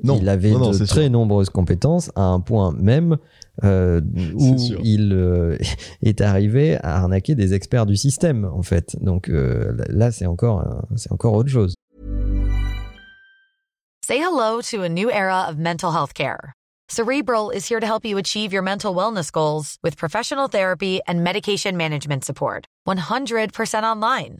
Non 0.04 0.18
il 0.22 0.30
avait 0.30 0.51
non, 0.51 0.60
non, 0.60 0.71
de 0.71 0.78
très 0.78 1.04
sûr. 1.04 1.09
nombreuses 1.09 1.50
compétences 1.50 2.12
à 2.16 2.23
un 2.23 2.40
point 2.40 2.71
même 2.71 3.18
euh, 3.64 4.02
où 4.35 4.56
il 4.83 5.12
euh, 5.14 5.57
est 6.02 6.21
arrivé 6.21 6.78
à 6.78 6.97
arnaquer 6.97 7.35
des 7.35 7.54
experts 7.54 7.85
du 7.85 7.97
système 7.97 8.45
en 8.45 8.64
fait. 8.64 8.95
Donc 9.02 9.30
euh, 9.30 9.73
là, 9.90 10.12
c'est 10.12 10.26
encore 10.26 10.64
c'est 10.95 11.12
encore 11.12 11.33
autre 11.33 11.50
chose. 11.50 11.73
Say 14.06 14.18
hello 14.18 14.62
to 14.71 14.81
a 14.83 14.90
new 14.90 15.12
era 15.12 15.47
of 15.50 15.57
mental 15.57 15.92
health 15.92 16.14
care. 16.14 16.54
Cerebral 16.90 17.52
is 17.52 17.68
here 17.68 17.80
to 17.80 17.85
help 17.85 18.04
you 18.04 18.18
achieve 18.18 18.52
your 18.52 18.64
mental 18.64 18.95
wellness 18.95 19.31
goals 19.31 19.78
with 19.83 19.95
professional 19.95 20.47
therapy 20.47 21.00
and 21.07 21.23
medication 21.23 21.78
management 21.78 22.26
support. 22.26 22.66
100% 22.88 23.83
online. 23.83 24.40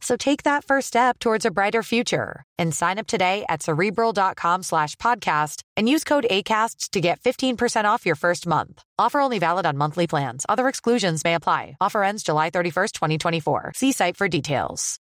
So 0.00 0.16
take 0.16 0.44
that 0.44 0.64
first 0.64 0.86
step 0.86 1.18
towards 1.18 1.44
a 1.44 1.50
brighter 1.50 1.82
future 1.82 2.44
and 2.56 2.72
sign 2.72 2.98
up 2.98 3.08
today 3.08 3.44
at 3.48 3.62
cerebral.com 3.62 4.62
slash 4.62 4.94
podcast 4.96 5.62
and 5.76 5.88
use 5.88 6.04
code 6.04 6.26
ACAST 6.30 6.90
to 6.90 7.00
get 7.00 7.20
15% 7.20 7.84
off 7.84 8.06
your 8.06 8.16
first 8.16 8.46
month. 8.46 8.82
Offer 8.98 9.20
only 9.20 9.40
valid 9.40 9.66
on 9.66 9.76
monthly 9.76 10.06
plans. 10.06 10.46
Other 10.48 10.68
exclusions 10.68 11.24
may 11.24 11.34
apply. 11.34 11.76
Offer 11.80 12.04
ends 12.04 12.22
July 12.22 12.50
31st, 12.50 12.92
2024. 12.92 13.72
See 13.74 13.92
site 13.92 14.16
for 14.16 14.28
details. 14.28 15.00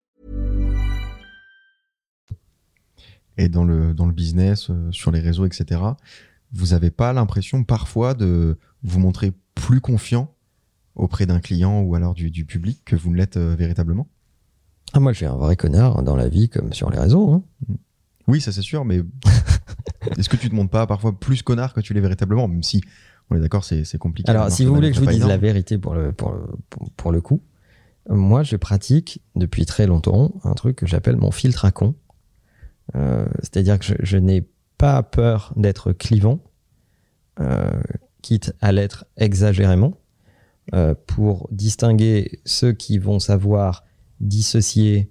et 3.37 3.49
dans 3.49 3.63
le, 3.63 3.93
dans 3.93 4.05
le 4.05 4.13
business, 4.13 4.69
euh, 4.69 4.91
sur 4.91 5.11
les 5.11 5.19
réseaux, 5.19 5.45
etc., 5.45 5.81
vous 6.53 6.67
n'avez 6.67 6.91
pas 6.91 7.13
l'impression 7.13 7.63
parfois 7.63 8.13
de 8.13 8.57
vous 8.83 8.99
montrer 8.99 9.33
plus 9.53 9.81
confiant 9.81 10.33
auprès 10.95 11.25
d'un 11.25 11.39
client 11.39 11.81
ou 11.81 11.95
alors 11.95 12.13
du, 12.13 12.31
du 12.31 12.45
public 12.45 12.81
que 12.85 12.95
vous 12.95 13.11
ne 13.11 13.17
l'êtes 13.17 13.37
euh, 13.37 13.55
véritablement? 13.55 14.07
Ah, 14.93 14.99
moi, 14.99 15.11
je 15.13 15.17
suis 15.17 15.25
un 15.25 15.35
vrai 15.35 15.55
connard 15.55 16.01
dans 16.03 16.15
la 16.15 16.27
vie 16.29 16.49
comme 16.49 16.73
sur 16.73 16.89
les 16.89 16.99
réseaux. 16.99 17.31
hein. 17.31 17.43
Oui, 18.27 18.41
ça 18.41 18.51
c'est 18.51 18.61
sûr, 18.61 18.83
mais 18.85 19.01
est-ce 20.17 20.27
que 20.29 20.35
tu 20.37 20.49
te 20.49 20.55
montres 20.55 20.71
pas 20.71 20.85
parfois 20.87 21.17
plus 21.17 21.41
connard 21.43 21.73
que 21.73 21.79
tu 21.81 21.93
l'es 21.93 22.01
véritablement, 22.01 22.47
même 22.47 22.63
si 22.63 22.81
on 23.29 23.35
est 23.35 23.39
d'accord, 23.39 23.63
c'est 23.63 23.83
c'est 23.85 23.97
compliqué. 23.97 24.29
Alors, 24.29 24.51
si 24.51 24.65
vous 24.65 24.73
voulez 24.73 24.89
que 24.89 24.95
je 24.95 25.01
vous 25.01 25.07
dise 25.07 25.25
la 25.25 25.37
vérité 25.37 25.77
pour 25.77 25.93
le, 25.93 26.11
pour 26.13 26.31
le, 26.31 26.41
pour, 26.69 26.89
pour 26.91 27.11
le 27.11 27.21
coup, 27.21 27.41
Moi, 28.09 28.43
je 28.43 28.55
pratique 28.55 29.21
depuis 29.35 29.65
très 29.65 29.85
longtemps 29.87 30.31
un 30.43 30.53
truc 30.53 30.77
que 30.77 30.85
j'appelle 30.87 31.17
mon 31.17 31.31
filtre 31.31 31.65
à 31.65 31.71
con. 31.71 31.95
Euh, 32.95 33.25
C'est-à-dire 33.41 33.77
que 33.79 33.85
je, 33.85 33.93
je 33.99 34.17
n'ai 34.17 34.47
pas 34.77 35.03
peur 35.03 35.51
d'être 35.57 35.91
clivant, 35.91 36.39
euh, 37.41 37.69
quitte 38.21 38.53
à 38.61 38.71
l'être 38.71 39.05
exagérément, 39.17 39.93
euh, 40.73 40.95
pour 41.05 41.47
distinguer 41.51 42.39
ceux 42.45 42.71
qui 42.73 42.97
vont 42.97 43.19
savoir 43.19 43.83
dissocier 44.19 45.09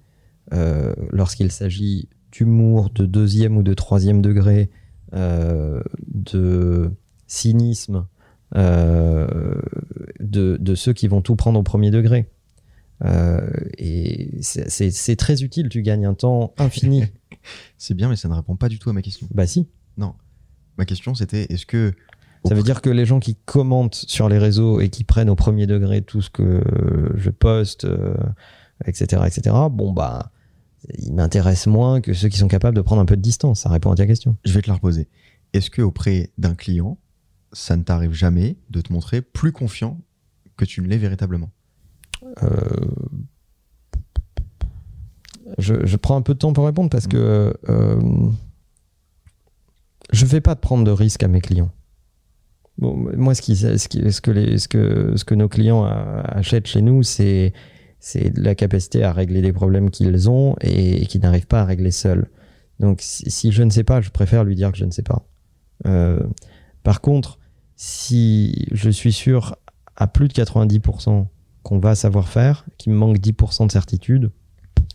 euh, 0.52 0.94
lorsqu'il 1.10 1.50
s'agit 1.52 2.08
d'humour 2.32 2.90
de 2.90 3.06
deuxième 3.06 3.56
ou 3.56 3.62
de 3.62 3.74
troisième 3.74 4.22
degré, 4.22 4.70
euh, 5.14 5.80
de 6.08 6.90
cynisme, 7.26 8.06
euh, 8.54 9.60
de, 10.20 10.56
de 10.60 10.74
ceux 10.74 10.92
qui 10.92 11.08
vont 11.08 11.20
tout 11.22 11.36
prendre 11.36 11.58
au 11.58 11.62
premier 11.62 11.90
degré. 11.90 12.28
Et 13.78 14.30
c'est- 14.40 15.16
très 15.16 15.42
utile, 15.42 15.68
tu 15.68 15.82
gagnes 15.82 16.06
un 16.06 16.14
temps 16.14 16.54
infini. 16.58 17.04
C'est 17.78 17.94
bien, 17.94 18.08
mais 18.08 18.16
ça 18.16 18.28
ne 18.28 18.34
répond 18.34 18.56
pas 18.56 18.68
du 18.68 18.78
tout 18.78 18.90
à 18.90 18.92
ma 18.92 19.02
question. 19.02 19.26
bah 19.32 19.46
si. 19.46 19.66
Ma 20.78 20.84
question, 20.84 21.14
c'était 21.14 21.46
est-ce 21.48 21.64
que. 21.64 21.94
Ça 22.44 22.54
veut 22.54 22.62
dire 22.62 22.82
que 22.82 22.90
les 22.90 23.06
gens 23.06 23.18
qui 23.18 23.34
commentent 23.46 23.94
sur 23.94 24.28
les 24.28 24.36
réseaux 24.36 24.78
et 24.80 24.90
qui 24.90 25.04
prennent 25.04 25.30
au 25.30 25.34
premier 25.36 25.66
degré 25.66 26.02
tout 26.02 26.20
ce 26.20 26.28
que 26.28 26.62
je 27.16 27.30
poste, 27.30 27.86
euh, 27.86 28.14
etc., 28.84 29.22
etc., 29.26 29.56
bon, 29.70 29.92
bah, 29.92 30.30
ils 30.98 31.12
m'intéressent 31.14 31.66
moins 31.68 32.00
que 32.00 32.12
ceux 32.12 32.28
qui 32.28 32.38
sont 32.38 32.48
capables 32.48 32.76
de 32.76 32.82
prendre 32.82 33.00
un 33.02 33.06
peu 33.06 33.16
de 33.16 33.22
distance. 33.22 33.60
Ça 33.60 33.68
répond 33.70 33.90
à 33.90 33.96
ta 33.96 34.06
question. 34.06 34.36
Je 34.44 34.52
vais 34.52 34.62
te 34.62 34.68
la 34.68 34.74
reposer. 34.74 35.08
Est-ce 35.52 35.70
que 35.70 35.82
auprès 35.82 36.30
d'un 36.38 36.54
client, 36.54 36.98
ça 37.52 37.76
ne 37.76 37.82
t'arrive 37.82 38.12
jamais 38.12 38.56
de 38.70 38.80
te 38.80 38.92
montrer 38.92 39.22
plus 39.22 39.52
confiant 39.52 39.98
que 40.56 40.64
tu 40.64 40.80
ne 40.82 40.86
l'es 40.88 40.98
véritablement? 40.98 41.50
Euh, 42.42 42.58
je, 45.58 45.86
je 45.86 45.96
prends 45.96 46.16
un 46.16 46.22
peu 46.22 46.34
de 46.34 46.38
temps 46.38 46.52
pour 46.52 46.66
répondre 46.66 46.90
parce 46.90 47.06
que 47.06 47.54
euh, 47.68 48.00
je 50.12 50.24
ne 50.24 50.28
fais 50.30 50.40
pas 50.40 50.54
de 50.54 50.60
prendre 50.60 50.84
de 50.84 50.90
risques 50.90 51.22
à 51.22 51.28
mes 51.28 51.40
clients. 51.40 51.70
Bon, 52.78 52.94
moi, 53.16 53.34
ce, 53.34 53.40
qui, 53.42 53.56
ce, 53.56 53.88
qui- 53.88 54.12
ce 54.12 54.20
que 54.20 54.30
les, 54.30 54.58
ce, 54.58 54.68
que, 54.68 55.14
ce 55.16 55.24
que 55.24 55.34
nos 55.34 55.48
clients 55.48 55.84
achètent 55.84 56.66
chez 56.66 56.82
nous, 56.82 57.02
c'est 57.02 57.52
c'est 57.98 58.36
la 58.36 58.54
capacité 58.54 59.02
à 59.02 59.12
régler 59.12 59.40
les 59.40 59.52
problèmes 59.52 59.90
qu'ils 59.90 60.30
ont 60.30 60.56
et, 60.60 61.02
et 61.02 61.06
qu'ils 61.06 61.20
n'arrivent 61.22 61.46
pas 61.46 61.62
à 61.62 61.64
régler 61.64 61.90
seuls. 61.90 62.28
Donc, 62.80 63.00
si, 63.00 63.30
si 63.30 63.52
je 63.52 63.62
ne 63.62 63.70
sais 63.70 63.84
pas, 63.84 64.00
je 64.00 64.10
préfère 64.10 64.44
lui 64.44 64.54
dire 64.54 64.72
que 64.72 64.78
je 64.78 64.84
ne 64.84 64.90
sais 64.90 65.02
pas. 65.02 65.26
Euh, 65.86 66.20
par 66.82 67.00
contre, 67.00 67.38
si 67.76 68.66
je 68.72 68.90
suis 68.90 69.12
sûr 69.12 69.56
à 69.96 70.06
plus 70.06 70.28
de 70.28 70.32
90% 70.32 71.26
qu'on 71.62 71.78
va 71.78 71.94
savoir 71.94 72.28
faire, 72.28 72.64
qu'il 72.78 72.92
me 72.92 72.98
manque 72.98 73.18
10% 73.18 73.66
de 73.66 73.72
certitude, 73.72 74.30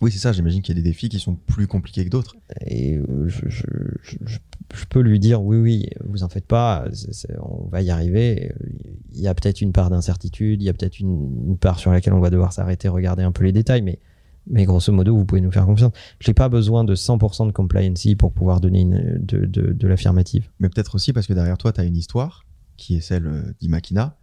Oui, 0.01 0.11
c'est 0.11 0.19
ça. 0.19 0.31
J'imagine 0.31 0.61
qu'il 0.61 0.75
y 0.75 0.79
a 0.79 0.81
des 0.81 0.89
défis 0.89 1.09
qui 1.09 1.19
sont 1.19 1.35
plus 1.35 1.67
compliqués 1.67 2.03
que 2.05 2.09
d'autres. 2.09 2.35
et 2.65 2.97
euh, 2.97 3.27
je, 3.27 3.47
je, 3.49 3.63
je, 4.01 4.15
je- 4.25 4.39
je 4.73 4.85
peux 4.85 5.01
lui 5.01 5.19
dire 5.19 5.43
oui, 5.43 5.57
oui, 5.57 5.85
vous 6.05 6.23
en 6.23 6.29
faites 6.29 6.45
pas, 6.47 6.85
on 7.41 7.67
va 7.67 7.81
y 7.81 7.89
arriver. 7.91 8.53
Il 9.13 9.19
y 9.19 9.27
a 9.27 9.35
peut-être 9.35 9.59
une 9.61 9.73
part 9.73 9.89
d'incertitude, 9.89 10.61
il 10.61 10.65
y 10.65 10.69
a 10.69 10.73
peut-être 10.73 10.99
une, 10.99 11.49
une 11.49 11.57
part 11.57 11.77
sur 11.77 11.91
laquelle 11.91 12.13
on 12.13 12.21
va 12.21 12.29
devoir 12.29 12.53
s'arrêter, 12.53 12.87
regarder 12.87 13.21
un 13.23 13.33
peu 13.33 13.43
les 13.43 13.51
détails, 13.51 13.81
mais, 13.81 13.99
mais 14.47 14.63
grosso 14.63 14.93
modo, 14.93 15.15
vous 15.17 15.25
pouvez 15.25 15.41
nous 15.41 15.51
faire 15.51 15.65
confiance. 15.65 15.91
Je 16.19 16.29
n'ai 16.29 16.33
pas 16.33 16.47
besoin 16.47 16.85
de 16.85 16.95
100% 16.95 17.47
de 17.47 17.51
compliancy 17.51 18.15
pour 18.15 18.31
pouvoir 18.31 18.61
donner 18.61 18.79
une, 18.81 19.17
de, 19.21 19.45
de, 19.45 19.73
de 19.73 19.87
l'affirmative. 19.87 20.49
Mais 20.61 20.69
peut-être 20.69 20.95
aussi 20.95 21.11
parce 21.11 21.27
que 21.27 21.33
derrière 21.33 21.57
toi, 21.57 21.73
tu 21.73 21.81
as 21.81 21.83
une 21.83 21.97
histoire 21.97 22.45
qui 22.77 22.95
est 22.95 23.01
celle 23.01 23.27
euh, 23.27 23.41
d'Imakina. 23.59 24.17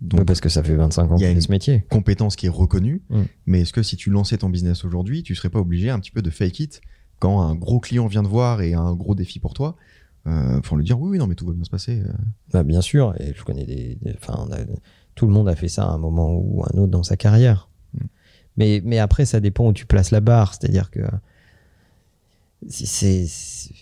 Donc, 0.00 0.20
Oui, 0.20 0.26
parce 0.26 0.40
que 0.40 0.48
ça 0.48 0.62
fait 0.62 0.74
25 0.74 1.12
ans 1.12 1.16
il 1.16 1.20
y 1.20 1.22
que 1.24 1.28
a 1.28 1.30
une- 1.30 1.40
ce 1.40 1.50
métier. 1.50 1.84
compétence 1.88 2.36
qui 2.36 2.46
est 2.46 2.50
reconnue. 2.50 3.02
Mm. 3.10 3.22
Mais 3.46 3.60
est-ce 3.62 3.72
que 3.72 3.82
si 3.82 3.96
tu 3.96 4.10
lançais 4.10 4.36
ton 4.38 4.48
business 4.50 4.84
aujourd'hui, 4.84 5.22
tu 5.22 5.34
serais 5.34 5.50
pas 5.50 5.60
obligé 5.60 5.90
un 5.90 5.98
petit 6.00 6.10
peu 6.10 6.20
de 6.22 6.30
fake 6.30 6.60
it 6.60 6.80
quand 7.20 7.40
un 7.42 7.54
gros 7.54 7.80
client 7.80 8.06
vient 8.06 8.22
te 8.22 8.28
voir 8.28 8.60
et 8.60 8.74
a 8.74 8.80
un 8.80 8.94
gros 8.94 9.14
défi 9.14 9.38
pour 9.38 9.54
toi? 9.54 9.76
Euh, 10.26 10.60
Faut 10.62 10.76
lui 10.76 10.84
dire 10.84 10.98
oui, 11.00 11.10
oui, 11.10 11.18
non, 11.18 11.26
mais 11.26 11.34
tout 11.34 11.46
va 11.46 11.52
bien 11.52 11.64
se 11.64 11.70
passer. 11.70 12.00
euh. 12.00 12.12
Bah, 12.52 12.62
bien 12.64 12.80
sûr, 12.80 13.14
et 13.20 13.32
je 13.34 13.44
connais 13.44 13.64
des. 13.66 13.98
des- 14.02 14.14
Enfin, 14.20 14.34
on 14.48 14.52
a- 14.52 14.58
tout 15.14 15.26
le 15.26 15.32
monde 15.32 15.48
a 15.48 15.54
fait 15.56 15.68
ça 15.68 15.84
à 15.84 15.90
un 15.92 15.98
moment 15.98 16.34
ou 16.34 16.64
un 16.64 16.78
autre 16.78 16.90
dans 16.90 17.02
sa 17.02 17.16
carrière. 17.16 17.68
Mm. 17.94 18.04
Mais, 18.56 18.82
mais 18.84 18.98
après, 18.98 19.24
ça 19.24 19.40
dépend 19.40 19.68
où 19.68 19.72
tu 19.72 19.86
places 19.86 20.10
la 20.10 20.20
barre. 20.20 20.54
C'est-à-dire 20.54 20.90
que 20.90 21.00
c'est, 22.68 23.26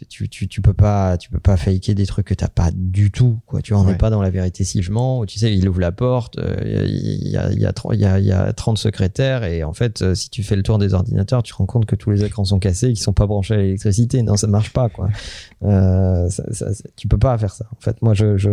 tu, 0.08 0.28
tu, 0.28 0.48
tu 0.48 0.60
peux 0.60 0.72
pas, 0.74 1.16
tu 1.16 1.30
peux 1.30 1.38
pas 1.40 1.56
faker 1.56 1.94
des 1.94 2.06
trucs 2.06 2.26
que 2.26 2.34
t'as 2.34 2.48
pas 2.48 2.70
du 2.74 3.10
tout. 3.10 3.40
Quoi. 3.46 3.62
Tu 3.62 3.74
en 3.74 3.84
es 3.86 3.92
Ouais. 3.92 3.96
pas 3.96 4.10
dans 4.10 4.20
la 4.22 4.30
vérité 4.30 4.64
si 4.64 4.82
je 4.82 4.90
mens. 4.92 5.24
Tu 5.26 5.38
sais, 5.38 5.54
il 5.56 5.68
ouvre 5.68 5.80
la 5.80 5.92
porte, 5.92 6.38
euh, 6.38 6.56
il 6.86 7.28
y, 7.28 7.36
a, 7.36 7.50
il 7.52 7.58
y, 7.60 7.66
a, 7.66 7.72
il 7.92 8.00
y, 8.00 8.04
a, 8.04 8.18
il 8.18 8.24
y 8.26 8.32
a 8.32 8.52
30 8.52 8.78
secrétaires, 8.78 9.44
et 9.44 9.62
en 9.64 9.72
fait, 9.72 10.02
euh, 10.02 10.14
si 10.14 10.30
tu 10.30 10.42
fais 10.42 10.56
le 10.56 10.62
tour 10.62 10.78
des 10.78 10.94
ordinateurs, 10.94 11.42
tu 11.42 11.52
te 11.52 11.56
rends 11.58 11.66
compte 11.66 11.86
que 11.86 11.96
tous 11.96 12.10
les 12.10 12.24
écrans 12.24 12.44
sont 12.44 12.58
cassés 12.58 12.86
et 12.86 12.92
qu'ils 12.92 13.02
sont 13.02 13.12
pas 13.12 13.26
branchés 13.26 13.54
à 13.54 13.58
l'électricité. 13.58 14.22
Non, 14.22 14.36
ça 14.36 14.46
marche 14.46 14.72
pas. 14.72 14.88
Quoi. 14.88 15.08
Euh, 15.64 16.28
ça, 16.28 16.42
ça- 16.52 16.74
ça- 16.74 16.84
tu 16.96 17.06
peux 17.06 17.18
pas 17.18 17.38
faire 17.38 17.52
ça. 17.52 17.66
En 17.76 17.80
fait, 17.80 18.02
moi, 18.02 18.14
je, 18.14 18.36
je, 18.36 18.50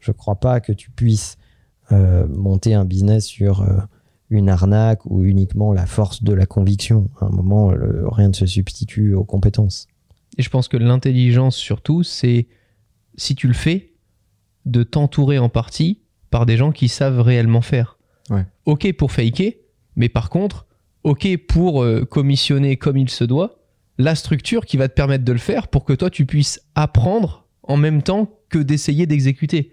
je 0.00 0.12
crois 0.12 0.36
pas 0.36 0.60
que 0.60 0.72
tu 0.72 0.90
puisses 0.90 1.36
euh, 1.92 2.26
monter 2.26 2.72
un 2.72 2.86
business 2.86 3.26
sur 3.26 3.60
euh, 3.60 3.76
une 4.30 4.48
arnaque 4.48 5.04
ou 5.06 5.24
uniquement 5.24 5.72
la 5.72 5.86
force 5.86 6.22
de 6.22 6.32
la 6.32 6.46
conviction. 6.46 7.08
À 7.20 7.26
un 7.26 7.30
moment, 7.30 7.70
le- 7.72 8.06
rien 8.08 8.28
ne 8.28 8.32
se 8.34 8.46
substitue 8.46 9.14
aux 9.14 9.24
compétences. 9.24 9.86
Et 10.36 10.42
je 10.42 10.50
pense 10.50 10.68
que 10.68 10.76
l'intelligence, 10.76 11.56
surtout, 11.56 12.02
c'est, 12.02 12.46
si 13.16 13.34
tu 13.34 13.48
le 13.48 13.54
fais, 13.54 13.92
de 14.66 14.82
t'entourer 14.82 15.38
en 15.38 15.48
partie 15.48 16.02
par 16.30 16.44
des 16.46 16.56
gens 16.58 16.72
qui 16.72 16.88
savent 16.88 17.20
réellement 17.20 17.62
faire. 17.62 17.98
Ouais. 18.30 18.44
Ok 18.66 18.92
pour 18.92 19.10
faker, 19.12 19.52
mais 19.96 20.10
par 20.10 20.28
contre, 20.28 20.66
ok 21.04 21.26
pour 21.48 21.82
euh, 21.82 22.04
commissionner 22.04 22.76
comme 22.76 22.98
il 22.98 23.08
se 23.08 23.24
doit 23.24 23.54
la 23.96 24.14
structure 24.14 24.66
qui 24.66 24.76
va 24.76 24.88
te 24.88 24.94
permettre 24.94 25.24
de 25.24 25.32
le 25.32 25.38
faire 25.38 25.66
pour 25.68 25.84
que 25.84 25.92
toi, 25.94 26.08
tu 26.10 26.24
puisses 26.26 26.60
apprendre 26.76 27.46
en 27.62 27.76
même 27.76 28.02
temps 28.02 28.30
que 28.48 28.58
d'essayer 28.58 29.06
d'exécuter. 29.06 29.72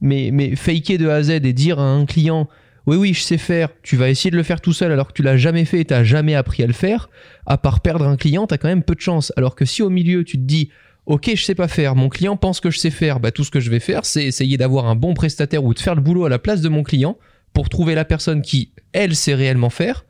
Mais, 0.00 0.30
mais 0.32 0.54
faker 0.54 0.98
de 0.98 1.08
A 1.08 1.14
à 1.16 1.22
Z 1.24 1.30
et 1.30 1.52
dire 1.52 1.80
à 1.80 1.90
un 1.90 2.04
client, 2.06 2.48
oui, 2.86 2.96
oui, 2.96 3.14
je 3.14 3.22
sais 3.22 3.38
faire, 3.38 3.70
tu 3.82 3.96
vas 3.96 4.10
essayer 4.10 4.30
de 4.30 4.36
le 4.36 4.42
faire 4.42 4.60
tout 4.60 4.74
seul 4.74 4.92
alors 4.92 5.08
que 5.08 5.12
tu 5.14 5.22
l'as 5.22 5.38
jamais 5.38 5.64
fait 5.64 5.80
et 5.80 5.84
tu 5.86 6.04
jamais 6.04 6.34
appris 6.34 6.62
à 6.62 6.66
le 6.66 6.74
faire, 6.74 7.08
à 7.46 7.56
part 7.56 7.80
perdre 7.80 8.06
un 8.06 8.16
client, 8.16 8.46
tu 8.46 8.54
as 8.54 8.58
quand 8.58 8.68
même 8.68 8.82
peu 8.82 8.94
de 8.94 9.00
chance. 9.00 9.32
Alors 9.36 9.54
que 9.54 9.64
si 9.64 9.82
au 9.82 9.88
milieu, 9.88 10.22
tu 10.22 10.36
te 10.36 10.42
dis, 10.42 10.70
ok, 11.06 11.30
je 11.34 11.42
sais 11.42 11.54
pas 11.54 11.68
faire, 11.68 11.96
mon 11.96 12.10
client 12.10 12.36
pense 12.36 12.60
que 12.60 12.70
je 12.70 12.78
sais 12.78 12.90
faire, 12.90 13.20
bah, 13.20 13.30
tout 13.30 13.44
ce 13.44 13.50
que 13.50 13.60
je 13.60 13.70
vais 13.70 13.80
faire, 13.80 14.04
c'est 14.04 14.24
essayer 14.24 14.58
d'avoir 14.58 14.86
un 14.86 14.96
bon 14.96 15.14
prestataire 15.14 15.64
ou 15.64 15.72
de 15.72 15.78
faire 15.78 15.94
le 15.94 16.02
boulot 16.02 16.26
à 16.26 16.28
la 16.28 16.38
place 16.38 16.60
de 16.60 16.68
mon 16.68 16.82
client 16.82 17.16
pour 17.54 17.70
trouver 17.70 17.94
la 17.94 18.04
personne 18.04 18.42
qui, 18.42 18.72
elle, 18.92 19.16
sait 19.16 19.34
réellement 19.34 19.70
faire, 19.70 20.04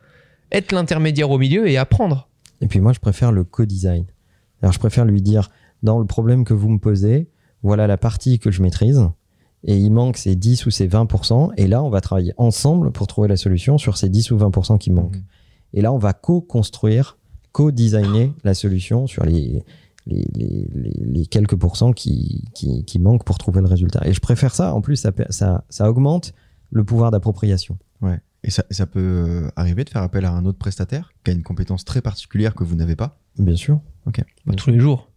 être 0.51 0.73
l'intermédiaire 0.73 1.31
au 1.31 1.39
milieu 1.39 1.69
et 1.69 1.77
apprendre. 1.77 2.29
Et 2.61 2.67
puis 2.67 2.81
moi, 2.81 2.93
je 2.93 3.01
préfère 3.01 3.31
le 3.31 3.45
co-design. 3.45 4.07
Alors, 4.63 4.73
je 4.73 4.79
préfère 4.79 5.05
lui 5.05 5.21
dire, 5.21 5.51
dans 5.83 5.99
le 5.99 6.07
problème 6.07 6.45
que 6.45 6.55
vous 6.55 6.71
me 6.71 6.79
posez, 6.79 7.29
voilà 7.63 7.87
la 7.87 7.99
partie 7.99 8.39
que 8.39 8.51
je 8.51 8.63
maîtrise, 8.63 9.09
et 9.65 9.77
il 9.79 9.91
manque 9.91 10.17
ces 10.19 10.37
10 10.37 10.67
ou 10.67 10.71
ces 10.71 10.87
20%, 10.89 11.53
et 11.57 11.67
là, 11.67 11.83
on 11.83 11.89
va 11.91 12.01
travailler 12.01 12.33
ensemble 12.37 12.93
pour 12.93 13.07
trouver 13.07 13.29
la 13.29 13.37
solution 13.37 13.79
sur 13.79 13.97
ces 13.97 14.09
10 14.09 14.31
ou 14.31 14.37
20% 14.37 14.79
qui 14.79 14.91
manquent. 14.91 15.17
Mhm. 15.17 15.25
Et 15.75 15.81
là, 15.83 15.93
on 15.93 15.99
va 15.99 16.13
co-construire, 16.13 17.19
co-designer 17.53 18.33
la 18.45 18.55
solution 18.55 19.07
sur 19.07 19.25
les, 19.25 19.65
les, 20.07 20.27
les, 20.35 20.69
les- 20.75 21.05
les 21.05 21.27
quelques 21.27 21.57
pourcents 21.57 21.93
qui, 21.93 22.45
qui, 22.55 22.85
qui 22.85 22.99
manquent 22.99 23.25
pour 23.25 23.39
trouver 23.39 23.61
le 23.61 23.67
résultat. 23.67 24.01
Et 24.07 24.13
je 24.13 24.21
préfère 24.21 24.55
ça. 24.55 24.75
En 24.75 24.81
plus, 24.81 24.97
ça, 24.97 25.13
ça, 25.31 25.65
ça 25.69 25.89
augmente 25.89 26.35
le 26.71 26.85
pouvoir 26.85 27.11
d'appropriation. 27.11 27.79
Ouais. 28.03 28.21
Et 28.43 28.51
ça, 28.51 28.65
ça 28.71 28.87
peut 28.87 29.01
euh, 29.01 29.49
arriver 29.57 29.85
de 29.85 29.91
faire 29.91 30.03
appel 30.03 30.25
à 30.27 30.33
un 30.33 30.45
autre 30.45 30.59
prestataire 30.59 31.13
qui 31.25 31.31
a 31.31 31.35
une 31.35 31.43
compétence 31.43 31.85
très 31.85 32.03
particulière 32.03 32.55
que 32.55 32.63
vous 32.65 32.75
n'avez 32.77 32.97
pas? 32.97 33.19
Bien 33.39 33.57
sûr. 33.57 33.81
Tous 34.57 34.71
les 34.71 34.79
jours. 34.81 35.09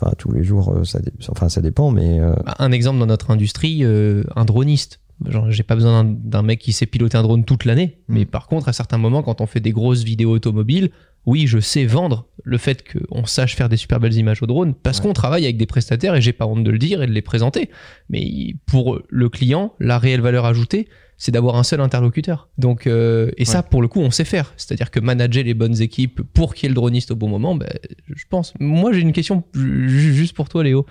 Enfin, 0.00 0.12
tous 0.18 0.30
les 0.32 0.44
jours, 0.44 0.72
euh, 0.72 0.84
ça, 0.84 1.00
dé- 1.00 1.12
enfin, 1.28 1.48
ça 1.48 1.60
dépend, 1.60 1.90
mais 1.90 2.20
euh, 2.20 2.32
Bah, 2.44 2.54
Un 2.58 2.70
exemple 2.72 2.98
dans 3.00 3.06
notre 3.06 3.30
industrie, 3.30 3.80
euh, 3.82 4.22
un 4.36 4.44
droniste. 4.44 5.00
Genre, 5.26 5.50
j'ai 5.50 5.64
pas 5.64 5.74
besoin 5.74 6.04
d'un- 6.04 6.42
mec 6.42 6.60
qui 6.60 6.72
sait 6.72 6.86
piloter 6.86 7.16
un 7.18 7.22
drone 7.22 7.44
toute 7.44 7.64
l'année. 7.64 7.98
Mm. 8.08 8.14
Mais 8.14 8.24
par 8.24 8.46
contre, 8.46 8.68
à 8.68 8.72
certains 8.72 8.98
moments, 8.98 9.22
quand 9.24 9.40
on 9.40 9.46
fait 9.46 9.58
des 9.58 9.72
grosses 9.72 10.04
vidéos 10.04 10.30
automobiles, 10.30 10.90
oui, 11.26 11.48
je 11.48 11.58
sais 11.58 11.84
vendre 11.84 12.28
le 12.44 12.56
fait 12.56 12.84
qu'on 12.90 13.26
sache 13.26 13.56
faire 13.56 13.68
des 13.68 13.76
super 13.76 13.98
belles 13.98 14.14
images 14.14 14.40
au 14.42 14.46
drone 14.46 14.74
parce 14.74 14.98
Ouais. 15.00 15.06
qu'on 15.08 15.12
travaille 15.12 15.44
avec 15.44 15.56
des 15.56 15.66
prestataires 15.66 16.14
et 16.14 16.20
j'ai 16.22 16.32
pas 16.32 16.46
honte 16.46 16.62
de 16.62 16.70
le 16.70 16.78
dire 16.78 17.02
et 17.02 17.06
de 17.08 17.12
les 17.12 17.20
présenter. 17.22 17.68
Mais 18.08 18.54
pour 18.66 19.00
le 19.08 19.28
client, 19.28 19.74
la 19.80 19.98
réelle 19.98 20.20
valeur 20.20 20.44
ajoutée, 20.46 20.88
c'est 21.20 21.32
d'avoir 21.32 21.56
un 21.56 21.64
seul 21.64 21.80
interlocuteur. 21.80 22.48
Donc, 22.58 22.86
euh, 22.86 23.30
et 23.36 23.44
ça, 23.44 23.62
pour 23.64 23.82
le 23.82 23.88
coup, 23.88 24.00
on 24.00 24.10
sait 24.12 24.24
faire. 24.24 24.54
C'est-à-dire 24.56 24.90
que 24.92 25.00
manager 25.00 25.42
les 25.44 25.52
bonnes 25.54 25.80
équipes 25.82 26.22
pour 26.32 26.54
qu'il 26.54 26.64
y 26.64 26.66
ait 26.66 26.68
le 26.70 26.74
droniste 26.76 27.10
au 27.10 27.16
bon 27.16 27.28
moment, 27.28 27.54
ben, 27.56 27.68
je 28.08 28.24
pense. 28.30 28.54
Moi, 28.60 28.92
j'ai 28.92 29.00
une 29.00 29.12
question 29.12 29.42
ju- 29.52 29.88
ju- 29.88 30.14
juste 30.14 30.34
pour 30.36 30.48
toi, 30.48 30.62
Léo. 30.62 30.86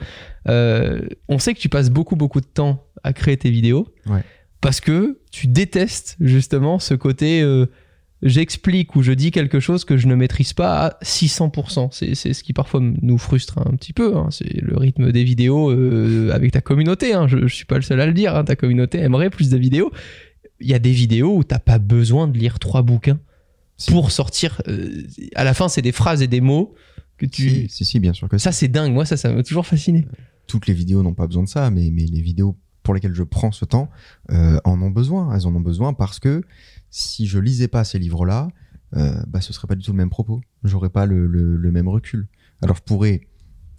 Euh, 0.50 1.02
on 1.30 1.40
sait 1.40 1.54
que 1.54 1.60
tu 1.60 1.70
passes 1.70 1.90
beaucoup, 1.90 2.16
beaucoup 2.16 2.42
de 2.42 2.46
temps 2.46 2.86
à 3.04 3.14
créer 3.14 3.38
tes 3.38 3.50
vidéos. 3.50 3.88
Ouais. 4.06 4.22
Parce 4.60 4.82
que 4.82 5.20
tu 5.32 5.48
détestes 5.48 6.18
justement 6.20 6.78
ce 6.80 6.94
côté 6.94 7.42
euh, 7.42 7.68
j'explique 8.22 8.96
ou 8.96 9.02
je 9.04 9.12
dis 9.12 9.32
quelque 9.32 9.60
chose 9.60 9.86
que 9.86 9.98
je 9.98 10.08
ne 10.08 10.16
maîtrise 10.16 10.54
pas 10.54 10.88
à 10.88 10.98
600%. 11.04 11.90
C'est, 11.92 12.16
c'est 12.16 12.34
ce 12.34 12.44
qui 12.44 12.54
parfois 12.54 12.80
nous 12.82 13.18
frustre 13.18 13.58
un 13.60 13.76
petit 13.76 13.94
peu. 13.94 14.18
hein. 14.18 14.28
C'est 14.32 14.62
le 14.62 14.78
rythme 14.78 15.12
des 15.12 15.24
vidéos 15.24 15.72
euh, 15.72 16.32
avec 16.34 16.52
ta 16.52 16.62
communauté. 16.62 17.14
hein. 17.14 17.28
Je, 17.28 17.46
je 17.48 17.54
suis 17.56 17.66
pas 17.66 17.76
le 17.76 17.82
seul 17.82 18.02
à 18.02 18.06
le 18.06 18.14
dire. 18.14 18.36
hein. 18.36 18.44
Ta 18.44 18.56
communauté 18.56 19.00
aimerait 19.00 19.30
plus 19.30 19.50
de 19.50 19.58
vidéos. 19.58 19.92
Il 20.60 20.68
y 20.68 20.74
a 20.74 20.80
des 20.80 20.92
vidéos 20.92 21.36
où 21.38 21.44
t'as 21.44 21.60
pas 21.60 21.78
besoin 21.80 22.28
de 22.28 22.38
lire 22.38 22.58
trois 22.60 22.82
bouquins 22.82 23.20
Si. 23.78 23.92
pour 23.92 24.12
sortir. 24.12 24.62
euh, 24.68 25.04
à 25.36 25.44
la 25.44 25.54
fin, 25.54 25.68
c'est 25.70 25.84
des 25.84 25.92
phrases 25.92 26.22
et 26.24 26.28
des 26.28 26.42
mots 26.42 26.74
que 27.18 27.26
tu. 27.28 27.50
Si, 27.50 27.70
si, 27.70 27.86
si, 27.86 28.00
bien 28.00 28.14
sûr 28.14 28.28
que 28.30 28.38
Ça, 28.40 28.52
c'est 28.52 28.68
dingue. 28.68 28.94
Moi, 28.94 29.06
ça, 29.06 29.18
ça 29.18 29.32
m'a 29.32 29.44
toujours 29.44 29.68
fasciné. 29.68 30.08
toutes 30.48 30.66
les 30.68 30.74
vidéos 30.74 31.04
n'ont 31.04 31.14
pas 31.14 31.28
besoin 31.28 31.44
de 31.44 31.50
ça, 31.50 31.70
mais, 31.70 31.90
mais 31.92 32.06
les 32.06 32.22
vidéos 32.22 32.58
pour 32.84 32.94
lesquelles 32.94 33.14
je 33.16 33.24
prends 33.24 33.52
ce 33.52 33.66
temps 33.66 33.90
euh, 34.32 34.60
en 34.64 34.82
ont 34.82 34.90
besoin. 34.90 35.36
Elles 35.36 35.46
en 35.46 35.54
ont 35.54 35.60
besoin 35.60 35.94
parce 35.94 36.20
que 36.20 36.42
si 36.98 37.28
je 37.28 37.40
lisais 37.40 37.68
pas 37.68 37.84
ces 37.84 38.00
livres-là, 38.00 38.48
euh, 38.96 39.22
bah, 39.28 39.42
ce 39.42 39.54
serait 39.54 39.68
pas 39.68 39.76
du 39.76 39.84
tout 39.84 39.92
le 39.92 39.98
même 39.98 40.10
propos. 40.10 40.42
J'aurais 40.64 40.90
pas 40.90 41.06
le, 41.06 41.28
le- 41.28 41.72
même 41.72 41.88
recul. 41.88 42.28
Alors 42.62 42.76
je 42.76 42.82
pourrais 42.82 43.22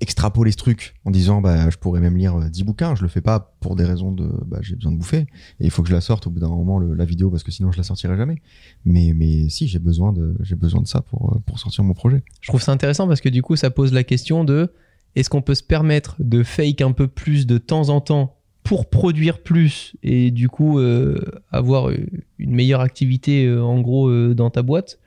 extrapoler 0.00 0.52
ce 0.52 0.56
truc 0.56 0.94
en 1.04 1.10
disant 1.10 1.40
bah 1.40 1.70
je 1.70 1.76
pourrais 1.76 2.00
même 2.00 2.16
lire 2.16 2.37
euh, 2.37 2.48
10 2.48 2.62
bouquins 2.62 2.94
je 2.94 3.02
le 3.02 3.08
fais 3.08 3.20
pas 3.20 3.56
pour 3.58 3.75
des 3.75 3.84
raisons 3.84 4.12
de 4.12 4.28
bah 4.46 4.58
j'ai 4.60 4.76
besoin 4.76 4.92
de 4.92 4.96
bouffer 4.96 5.22
et 5.58 5.64
il 5.64 5.72
faut 5.72 5.82
que 5.82 5.88
je 5.88 5.94
la 5.94 6.00
sorte 6.00 6.28
au 6.28 6.30
bout 6.30 6.38
d'un 6.38 6.46
moment 6.48 6.78
la 6.78 7.04
vidéo 7.04 7.30
parce 7.32 7.42
que 7.42 7.50
sinon 7.50 7.72
je 7.72 7.78
la 7.78 7.82
sortirai 7.82 8.16
jamais 8.16 8.37
mais 8.84 9.12
mais 9.16 9.48
si 9.48 9.66
j'ai 9.66 9.80
besoin 9.80 10.12
de 10.12 10.37
j'ai 10.38 10.54
besoin 10.54 10.82
de 10.82 10.87
ça 10.87 11.00
pour 11.02 11.34
euh, 11.34 11.40
pour 11.44 11.58
sortir 11.58 11.82
mon 11.82 11.94
projet 11.94 12.22
Je 12.40 12.46
trouve 12.48 12.62
ça 12.62 12.70
intéressant 12.70 13.08
parce 13.08 13.20
que 13.20 13.28
du 13.28 13.42
coup, 13.42 13.56
ça 13.56 13.70
pose 13.70 13.92
la 13.92 14.04
question 14.04 14.44
de 14.44 14.72
est-ce 15.16 15.28
qu'on 15.30 15.42
peut 15.42 15.56
se 15.56 15.64
permettre 15.64 16.14
de 16.20 16.44
fake 16.44 16.80
un 16.80 16.92
peu 16.92 17.08
plus 17.08 17.48
de 17.48 17.58
temps 17.58 17.88
en 17.88 18.00
temps 18.00 18.38
pour 18.68 18.90
produire 18.90 19.42
plus 19.42 19.96
et 20.02 20.30
du 20.30 20.50
coup 20.50 20.78
euh, 20.78 21.18
avoir 21.50 21.88
euh, 21.88 21.96
une 22.38 22.54
meilleure 22.54 22.82
activité 22.82 23.46
euh, 23.46 23.64
en 23.64 23.80
gros 23.80 24.34
dans 24.34 24.50
ta 24.50 24.60
boîte 24.60 24.98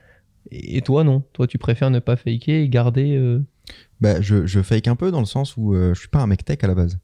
et 0.50 0.80
toi 0.80 1.04
non 1.04 1.22
toi 1.32 1.46
tu 1.46 1.58
préfères 1.58 1.88
ne 1.90 2.00
pas 2.00 2.16
faker 2.16 2.64
et 2.64 2.68
garder 2.68 3.38
Bah, 4.00 4.20
je, 4.20 4.62
fake 4.62 4.88
un 4.88 4.96
peu 4.96 5.12
dans 5.12 5.20
le 5.20 5.26
sens 5.26 5.56
où 5.56 5.74
je 5.74 5.94
suis 5.94 6.08
pas 6.08 6.18
un 6.18 6.26
mec 6.26 6.44
tech 6.44 6.58
à 6.62 6.66
la 6.66 6.74
base. 6.74 6.98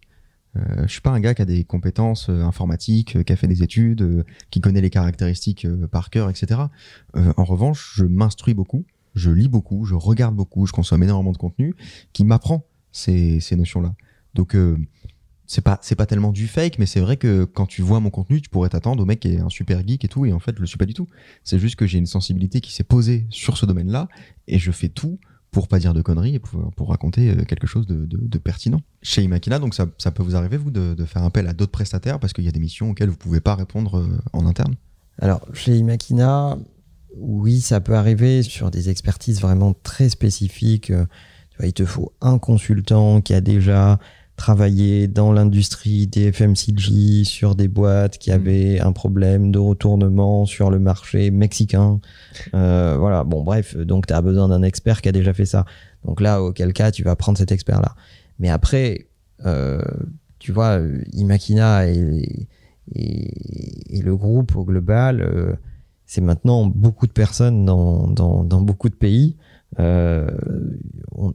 Je 0.57 0.89
suis 0.89 1.01
pas 1.01 1.11
un 1.11 1.21
gars 1.21 1.35
qui 1.35 1.43
a 1.43 1.45
des 1.45 1.63
compétences 1.63 2.29
informatiques, 2.29 3.23
qui 3.23 3.33
a 3.33 3.37
fait 3.37 3.47
des 3.47 3.63
études, 3.63 4.25
qui 4.51 4.61
connaît 4.61 4.81
les 4.81 4.91
caractéristiques 4.91 5.69
par 5.93 6.11
cœur, 6.11 6.29
etc. 6.29 6.63
En 7.15 7.45
revanche, 7.45 7.93
je 7.95 8.05
m'instruis 8.05 8.55
beaucoup, 8.55 8.85
je 9.15 9.31
lis 9.31 9.49
beaucoup, 9.49 9.85
je 9.85 9.95
regarde 9.95 10.35
beaucoup, 10.35 10.67
je 10.67 10.73
consomme 10.73 11.05
énormément 11.05 11.33
de 11.33 11.39
contenu 11.39 11.77
qui 12.13 12.25
m'apprend 12.25 12.67
ces, 12.91 13.39
ces 13.39 13.55
notions-là. 13.55 13.95
Donc 14.35 14.57
c'est 15.49 15.63
pas 15.63 15.81
pas 15.97 16.07
tellement 16.07 16.31
du 16.31 16.47
fake, 16.47 16.79
mais 16.79 16.87
c'est 16.87 17.01
vrai 17.01 17.17
que 17.17 17.45
quand 17.45 17.67
tu 17.67 17.81
vois 17.81 18.01
mon 18.01 18.11
contenu, 18.11 18.41
tu 18.41 18.51
pourrais 18.51 18.69
t'attendre 18.69 19.03
au 19.03 19.07
mec 19.07 19.21
qui 19.21 19.29
est 19.29 19.41
un 19.41 19.49
super 19.49 19.81
geek 19.87 20.05
et 20.05 20.09
tout, 20.09 20.27
et 20.27 20.33
en 20.33 20.39
fait 20.39 20.55
je 20.55 20.61
le 20.61 20.67
suis 20.67 20.77
pas 20.77 20.85
du 20.85 20.95
tout. 20.95 21.09
C'est 21.43 21.59
juste 21.59 21.77
que 21.77 21.87
j'ai 21.87 21.99
une 21.99 22.07
sensibilité 22.07 22.61
qui 22.61 22.73
s'est 22.73 22.85
posée 22.85 23.27
sur 23.31 23.57
ce 23.57 23.65
domaine-là, 23.65 24.09
et 24.47 24.59
je 24.59 24.71
fais 24.71 24.91
tout 24.91 25.19
pour 25.51 25.67
pas 25.67 25.79
dire 25.79 25.95
de 25.95 26.03
conneries 26.03 26.35
et 26.35 26.39
pour, 26.39 26.91
raconter 26.91 27.31
euh, 27.31 27.45
quelque 27.45 27.67
chose 27.67 27.87
de, 27.87 28.39
pertinent. 28.39 28.83
Chez 29.03 29.23
Imakina, 29.23 29.59
donc 29.59 29.75
ça, 29.75 29.87
peut 29.87 30.23
vous 30.23 30.37
arriver, 30.37 30.59
vous, 30.59 30.71
de, 30.71 31.05
faire 31.07 31.25
appel 31.25 31.49
à 31.49 31.55
d'autres 31.55 31.73
prestataires 31.73 32.21
parce 32.21 32.35
qu'il 32.35 32.45
y 32.45 32.49
a 32.49 32.53
des 32.53 32.61
missions 32.61 32.91
auxquelles 32.91 33.09
vous 33.09 33.17
pouvez 33.17 33.41
pas 33.41 33.55
répondre 33.55 33.99
euh, 33.99 34.21
en 34.35 34.45
interne? 34.45 34.75
Alors, 35.21 35.41
chez 35.55 35.77
Imakina, 35.77 36.59
oui, 37.17 37.63
ça 37.63 37.81
peut 37.81 37.95
arriver 37.95 38.43
sur 38.43 38.71
des 38.71 38.91
expertises 38.91 39.41
vraiment 39.41 39.75
très 39.83 40.11
spécifiques. 40.11 40.91
Euh, 40.91 41.07
il 41.63 41.73
te 41.73 41.85
faut 41.85 42.13
un 42.21 42.39
consultant 42.39 43.21
qui 43.21 43.35
a 43.35 43.41
déjà 43.41 43.99
travaillé 44.39 45.09
dans 45.09 45.33
l'industrie 45.33 46.07
des 46.07 46.33
FMCG 46.33 47.25
sur 47.25 47.55
des 47.55 47.69
boîtes 47.69 48.17
qui 48.17 48.31
avaient 48.31 48.81
un 48.81 48.93
problème 48.93 49.51
de 49.51 49.59
retournement 49.59 50.47
sur 50.47 50.71
le 50.71 50.79
marché 50.79 51.31
mexicain. 51.31 52.01
Euh, 52.55 52.97
voilà, 52.99 53.25
bon, 53.25 53.43
bref, 53.43 53.77
donc 53.77 54.07
tu 54.07 54.15
as 54.15 54.23
besoin 54.23 54.49
d'un 54.49 54.63
expert 54.63 55.03
qui 55.03 55.11
a 55.11 55.13
déjà 55.13 55.35
fait 55.35 55.45
ça. 55.45 55.67
Donc 56.05 56.23
là, 56.23 56.43
auquel 56.43 56.73
cas, 56.73 56.91
tu 56.91 57.03
vas 57.03 57.17
prendre 57.17 57.37
cet 57.37 57.53
expert-là. 57.53 57.95
Mais 58.39 58.49
après, 58.49 59.09
euh, 59.45 59.83
tu 60.39 60.53
vois, 60.53 60.81
Imakina 61.13 61.89
et, 61.89 62.49
et, 62.95 63.99
et 63.99 64.03
le 64.03 64.17
groupe 64.17 64.57
au 64.57 64.65
global, 64.65 65.21
euh, 65.21 65.55
c'est 66.07 66.23
maintenant 66.23 66.65
beaucoup 66.65 67.07
de 67.07 67.13
personnes 67.13 67.67
dans, 67.67 68.07
dans, 68.07 68.45
dans 68.45 68.63
beaucoup 68.63 68.89
de 68.89 68.95
pays. 68.95 69.37
Euh, 69.79 70.31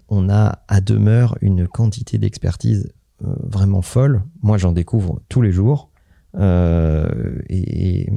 on, 0.10 0.30
a 0.30 0.64
à 0.68 0.82
demeure 0.82 1.38
une 1.42 1.68
quantité 1.68 2.18
d'expertise 2.18 2.92
euh, 3.24 3.34
vraiment 3.44 3.82
folle. 3.82 4.24
Moi, 4.42 4.58
j'en 4.58 4.72
découvre 4.72 5.22
tous 5.30 5.42
les 5.42 5.52
jours. 5.52 5.92
Euh, 6.36 7.38
et, 7.50 8.10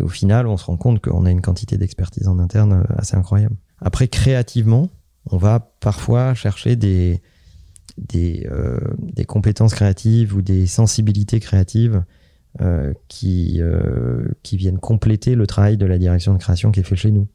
au 0.00 0.08
final, 0.08 0.46
on 0.46 0.56
se 0.56 0.64
rend 0.64 0.76
compte 0.76 1.00
qu'on 1.00 1.26
a 1.26 1.30
une 1.30 1.40
quantité 1.40 1.78
d'expertise 1.78 2.26
en 2.26 2.38
interne 2.38 2.84
assez 2.96 3.16
incroyable. 3.16 3.54
Après, 3.80 4.08
créativement, 4.08 4.90
on 5.30 5.36
va 5.36 5.60
parfois 5.80 6.34
chercher 6.34 6.74
des, 6.74 7.22
des, 7.96 8.48
des 8.98 9.24
compétences 9.24 9.74
créatives 9.74 10.34
ou 10.34 10.42
des 10.42 10.66
sensibilités 10.66 11.38
créatives 11.38 12.02
qui, 13.06 13.60
qui 14.42 14.56
viennent 14.56 14.78
compléter 14.78 15.36
le 15.36 15.46
travail 15.46 15.76
de 15.76 15.86
la 15.86 15.98
direction 15.98 16.32
de 16.32 16.38
création 16.38 16.72
qui 16.72 16.80
est 16.80 16.84
fait 16.84 16.96
chez 16.96 17.12
nous. 17.12 17.28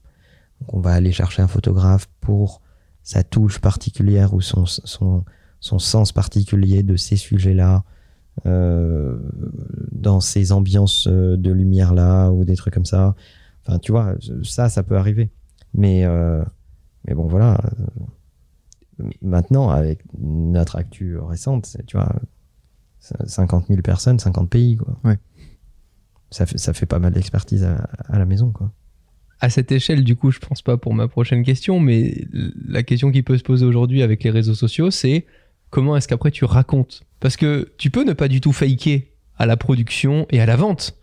Donc 0.61 0.73
on 0.73 0.79
va 0.79 0.93
aller 0.93 1.11
chercher 1.11 1.41
un 1.41 1.47
photographe 1.47 2.07
pour 2.21 2.61
sa 3.03 3.23
touche 3.23 3.59
particulière 3.59 4.33
ou 4.33 4.41
son, 4.41 4.65
son, 4.65 5.25
son 5.59 5.79
sens 5.79 6.11
particulier 6.11 6.83
de 6.83 6.95
ces 6.95 7.15
sujets-là, 7.15 7.83
euh, 8.45 9.17
dans 9.91 10.19
ces 10.19 10.51
ambiances 10.51 11.07
euh, 11.07 11.35
de 11.35 11.51
lumière-là 11.51 12.31
ou 12.31 12.45
des 12.45 12.55
trucs 12.55 12.73
comme 12.73 12.85
ça. 12.85 13.15
Enfin, 13.65 13.79
tu 13.79 13.91
vois, 13.91 14.15
ça, 14.43 14.69
ça 14.69 14.83
peut 14.83 14.97
arriver. 14.97 15.31
Mais, 15.73 16.05
euh, 16.05 16.43
mais 17.05 17.13
bon, 17.13 17.27
voilà. 17.27 17.59
Maintenant, 19.21 19.69
avec 19.69 20.03
notre 20.19 20.75
actu 20.75 21.17
récente, 21.17 21.65
c'est, 21.65 21.85
tu 21.85 21.97
vois, 21.97 22.15
50 22.99 23.67
000 23.67 23.81
personnes, 23.81 24.19
50 24.19 24.49
pays, 24.49 24.77
quoi. 24.77 24.97
Ouais. 25.03 25.19
Ça 26.29 26.45
fait, 26.45 26.57
ça 26.57 26.73
fait 26.73 26.85
pas 26.85 26.99
mal 26.99 27.13
d'expertise 27.13 27.63
à, 27.63 27.75
à 28.07 28.17
la 28.17 28.25
maison, 28.25 28.51
quoi. 28.51 28.71
À 29.41 29.49
cette 29.49 29.71
échelle, 29.71 30.03
du 30.03 30.15
coup, 30.15 30.31
je 30.31 30.37
pense 30.37 30.61
pas 30.61 30.77
pour 30.77 30.93
ma 30.93 31.07
prochaine 31.07 31.43
question, 31.43 31.79
mais 31.79 32.25
la 32.67 32.83
question 32.83 33.11
qui 33.11 33.23
peut 33.23 33.37
se 33.39 33.43
poser 33.43 33.65
aujourd'hui 33.65 34.03
avec 34.03 34.23
les 34.23 34.29
réseaux 34.29 34.53
sociaux, 34.53 34.91
c'est 34.91 35.25
comment 35.71 35.97
est-ce 35.97 36.07
qu'après 36.07 36.29
tu 36.29 36.45
racontes? 36.45 37.01
Parce 37.19 37.37
que 37.37 37.71
tu 37.79 37.89
peux 37.89 38.03
ne 38.03 38.13
pas 38.13 38.27
du 38.27 38.39
tout 38.39 38.53
faker 38.53 39.01
à 39.37 39.47
la 39.47 39.57
production 39.57 40.27
et 40.29 40.39
à 40.39 40.45
la 40.45 40.55
vente, 40.55 40.95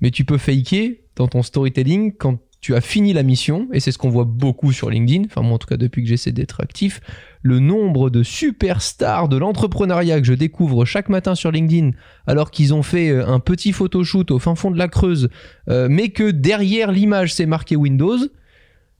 mais 0.00 0.10
tu 0.10 0.24
peux 0.24 0.38
faker 0.38 1.00
dans 1.16 1.28
ton 1.28 1.42
storytelling 1.42 2.14
quand 2.16 2.38
tu 2.62 2.76
as 2.76 2.80
fini 2.80 3.12
la 3.12 3.24
mission, 3.24 3.68
et 3.72 3.80
c'est 3.80 3.90
ce 3.90 3.98
qu'on 3.98 4.08
voit 4.08 4.24
beaucoup 4.24 4.72
sur 4.72 4.88
LinkedIn, 4.88 5.24
enfin 5.26 5.42
moi 5.42 5.54
en 5.54 5.58
tout 5.58 5.66
cas 5.66 5.76
depuis 5.76 6.02
que 6.02 6.08
j'essaie 6.08 6.30
d'être 6.30 6.60
actif, 6.62 7.00
le 7.42 7.58
nombre 7.58 8.08
de 8.08 8.22
superstars 8.22 9.28
de 9.28 9.36
l'entrepreneuriat 9.36 10.20
que 10.20 10.26
je 10.26 10.32
découvre 10.32 10.84
chaque 10.84 11.08
matin 11.08 11.34
sur 11.34 11.50
LinkedIn, 11.50 11.90
alors 12.28 12.52
qu'ils 12.52 12.72
ont 12.72 12.84
fait 12.84 13.10
euh, 13.10 13.26
un 13.26 13.40
petit 13.40 13.72
photoshoot 13.72 14.30
au 14.30 14.38
fin 14.38 14.54
fond 14.54 14.70
de 14.70 14.78
la 14.78 14.86
Creuse, 14.86 15.28
euh, 15.68 15.88
mais 15.90 16.10
que 16.10 16.30
derrière 16.30 16.92
l'image 16.92 17.34
c'est 17.34 17.46
marqué 17.46 17.74
Windows, 17.74 18.18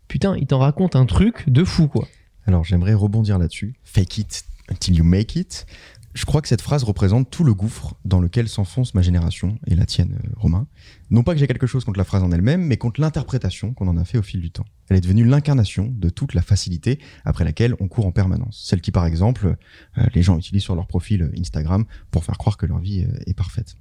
putain, 0.09 0.37
il 0.37 0.49
t'en 0.49 0.59
raconte 0.59 0.97
un 0.97 1.07
truc 1.07 1.49
de 1.49 1.63
fou 1.63 1.87
quoi. 1.87 2.09
Alors 2.47 2.65
j'aimerais 2.65 2.95
rebondir 2.95 3.39
là-dessus. 3.39 3.75
Fake 3.85 4.19
it 4.19 4.45
until 4.69 4.97
you 4.97 5.05
make 5.05 5.37
it. 5.37 5.67
Je 6.15 6.27
crois 6.27 6.43
que 6.43 6.49
cette 6.49 6.61
phrase 6.61 6.85
représente 6.85 7.31
tout 7.31 7.43
le 7.43 7.55
gouffre 7.55 7.95
dans 8.05 8.21
lequel 8.21 8.49
s'enfonce 8.49 8.95
ma 8.95 9.01
génération 9.01 9.59
et 9.67 9.75
la 9.75 9.87
tienne, 9.87 10.19
euh, 10.23 10.29
Romain. 10.37 10.67
Non 11.11 11.23
pas 11.23 11.33
que 11.33 11.41
j'ai 11.41 11.47
quelque 11.47 11.67
chose 11.67 11.85
contre 11.85 11.99
la 11.99 12.05
phrase 12.05 12.23
en 12.23 12.31
elle-même, 12.33 12.63
mais 12.63 12.77
contre 12.77 13.01
l'interprétation 13.01 13.73
qu'on 13.73 13.89
en 13.89 13.97
a 13.97 14.05
fait 14.05 14.19
au 14.19 14.23
fil 14.23 14.41
du 14.41 14.51
temps. 14.51 14.67
Elle 14.89 14.99
est 14.99 15.01
devenue 15.01 15.25
l'incarnation 15.25 15.91
de 15.91 16.11
toute 16.11 16.35
la 16.35 16.43
facilité 16.43 16.99
après 17.25 17.45
laquelle 17.45 17.75
on 17.81 17.89
court 17.89 18.05
en 18.05 18.13
permanence. 18.13 18.63
Celle 18.63 18.83
qui, 18.83 18.93
par 18.93 19.07
exemple, 19.07 19.57
euh, 19.97 20.07
les 20.15 20.23
gens 20.23 20.37
utilisent 20.37 20.65
sur 20.65 20.75
leur 20.75 20.87
profil 20.87 21.33
Instagram 21.39 21.87
pour 22.11 22.25
faire 22.25 22.37
croire 22.37 22.59
que 22.59 22.67
leur 22.67 22.79
vie 22.79 23.05
euh, 23.05 23.19
est 23.27 23.35
parfaite. 23.35 23.77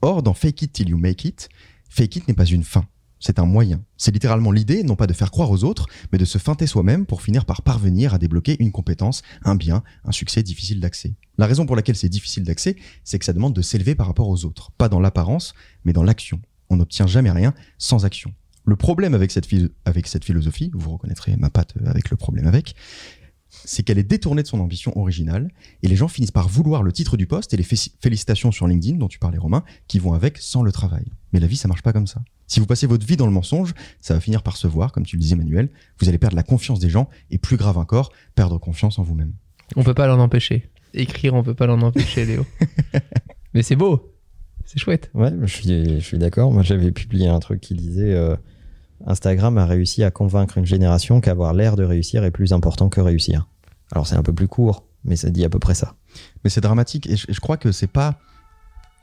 Or, 0.00 0.22
dans 0.22 0.34
Fake 0.34 0.62
it 0.62 0.72
till 0.72 0.88
you 0.88 0.96
make 0.96 1.24
it, 1.26 1.50
fake 1.90 2.16
it 2.16 2.28
n'est 2.28 2.34
pas 2.34 2.46
une 2.46 2.64
fin. 2.64 2.86
C'est 3.24 3.38
un 3.38 3.46
moyen. 3.46 3.80
C'est 3.96 4.10
littéralement 4.10 4.50
l'idée, 4.50 4.82
non 4.82 4.96
pas 4.96 5.06
de 5.06 5.12
faire 5.12 5.30
croire 5.30 5.48
aux 5.52 5.62
autres, 5.62 5.86
mais 6.10 6.18
de 6.18 6.24
se 6.24 6.38
feinter 6.38 6.66
soi-même 6.66 7.06
pour 7.06 7.22
finir 7.22 7.44
par 7.44 7.62
parvenir 7.62 8.14
à 8.14 8.18
débloquer 8.18 8.56
une 8.58 8.72
compétence, 8.72 9.22
un 9.44 9.54
bien, 9.54 9.84
un 10.04 10.10
succès 10.10 10.42
difficile 10.42 10.80
d'accès. 10.80 11.14
La 11.38 11.46
raison 11.46 11.64
pour 11.64 11.76
laquelle 11.76 11.94
c'est 11.94 12.08
difficile 12.08 12.42
d'accès, 12.42 12.74
c'est 13.04 13.20
que 13.20 13.24
ça 13.24 13.32
demande 13.32 13.54
de 13.54 13.62
s'élever 13.62 13.94
par 13.94 14.08
rapport 14.08 14.28
aux 14.28 14.44
autres. 14.44 14.72
Pas 14.72 14.88
dans 14.88 14.98
l'apparence, 14.98 15.54
mais 15.84 15.92
dans 15.92 16.02
l'action. 16.02 16.42
On 16.68 16.76
n'obtient 16.76 17.06
jamais 17.06 17.30
rien 17.30 17.54
sans 17.78 18.04
action. 18.04 18.34
Le 18.64 18.74
problème 18.74 19.14
avec 19.14 19.30
cette, 19.30 19.48
avec 19.84 20.08
philosophie, 20.24 20.72
vous 20.74 20.90
reconnaîtrez 20.90 21.36
ma 21.36 21.48
patte 21.48 21.74
avec 21.86 22.10
le 22.10 22.16
problème 22.16 22.48
avec, 22.48 22.74
c'est 23.64 23.82
qu'elle 23.82 23.98
est 23.98 24.02
détournée 24.02 24.42
de 24.42 24.46
son 24.48 24.60
ambition 24.60 24.96
originale 24.98 25.50
et 25.82 25.88
les 25.88 25.96
gens 25.96 26.08
finissent 26.08 26.30
par 26.30 26.48
vouloir 26.48 26.82
le 26.82 26.90
titre 26.92 27.16
du 27.16 27.26
poste 27.26 27.52
et 27.54 27.56
les 27.56 27.62
fé- 27.62 27.92
félicitations 28.00 28.50
sur 28.50 28.66
LinkedIn 28.66 28.96
dont 28.98 29.08
tu 29.08 29.18
parlais 29.18 29.38
Romain 29.38 29.62
qui 29.88 29.98
vont 29.98 30.14
avec 30.14 30.38
sans 30.38 30.62
le 30.62 30.72
travail. 30.72 31.04
Mais 31.32 31.40
la 31.40 31.46
vie 31.46 31.56
ça 31.56 31.68
marche 31.68 31.82
pas 31.82 31.92
comme 31.92 32.06
ça. 32.06 32.22
Si 32.48 32.60
vous 32.60 32.66
passez 32.66 32.86
votre 32.86 33.06
vie 33.06 33.16
dans 33.16 33.26
le 33.26 33.32
mensonge, 33.32 33.72
ça 34.00 34.14
va 34.14 34.20
finir 34.20 34.42
par 34.42 34.56
se 34.56 34.66
voir 34.66 34.92
comme 34.92 35.04
tu 35.06 35.16
le 35.16 35.22
disais 35.22 35.36
Manuel, 35.36 35.70
vous 36.00 36.08
allez 36.08 36.18
perdre 36.18 36.36
la 36.36 36.42
confiance 36.42 36.80
des 36.80 36.90
gens 36.90 37.08
et 37.30 37.38
plus 37.38 37.56
grave 37.56 37.78
encore, 37.78 38.10
perdre 38.34 38.58
confiance 38.58 38.98
en 38.98 39.02
vous-même. 39.02 39.32
On 39.76 39.84
peut 39.84 39.94
pas 39.94 40.06
l'en 40.06 40.18
empêcher. 40.18 40.68
Écrire, 40.94 41.32
on 41.34 41.42
peut 41.42 41.54
pas 41.54 41.66
l'en 41.66 41.80
empêcher, 41.80 42.26
Léo. 42.26 42.44
mais 43.54 43.62
c'est 43.62 43.76
beau, 43.76 44.14
c'est 44.66 44.78
chouette. 44.78 45.10
Ouais, 45.14 45.30
je 45.42 45.46
suis, 45.46 45.94
je 46.00 46.04
suis 46.04 46.18
d'accord. 46.18 46.52
Moi, 46.52 46.62
j'avais 46.62 46.92
publié 46.92 47.28
un 47.28 47.38
truc 47.38 47.60
qui 47.60 47.74
disait 47.74 48.12
euh, 48.12 48.36
Instagram 49.06 49.58
a 49.58 49.66
réussi 49.66 50.04
à 50.04 50.10
convaincre 50.10 50.58
une 50.58 50.66
génération 50.66 51.20
qu'avoir 51.20 51.54
l'air 51.54 51.76
de 51.76 51.84
réussir 51.84 52.24
est 52.24 52.30
plus 52.30 52.52
important 52.52 52.88
que 52.88 53.00
réussir. 53.00 53.48
Alors, 53.92 54.06
c'est 54.06 54.16
un 54.16 54.22
peu 54.22 54.32
plus 54.32 54.48
court, 54.48 54.84
mais 55.04 55.16
ça 55.16 55.30
dit 55.30 55.44
à 55.44 55.48
peu 55.48 55.58
près 55.58 55.74
ça. 55.74 55.94
Mais 56.44 56.50
c'est 56.50 56.60
dramatique 56.60 57.06
et 57.08 57.16
je, 57.16 57.40
crois 57.40 57.56
que 57.56 57.72
c'est 57.72 57.86
pas 57.86 58.18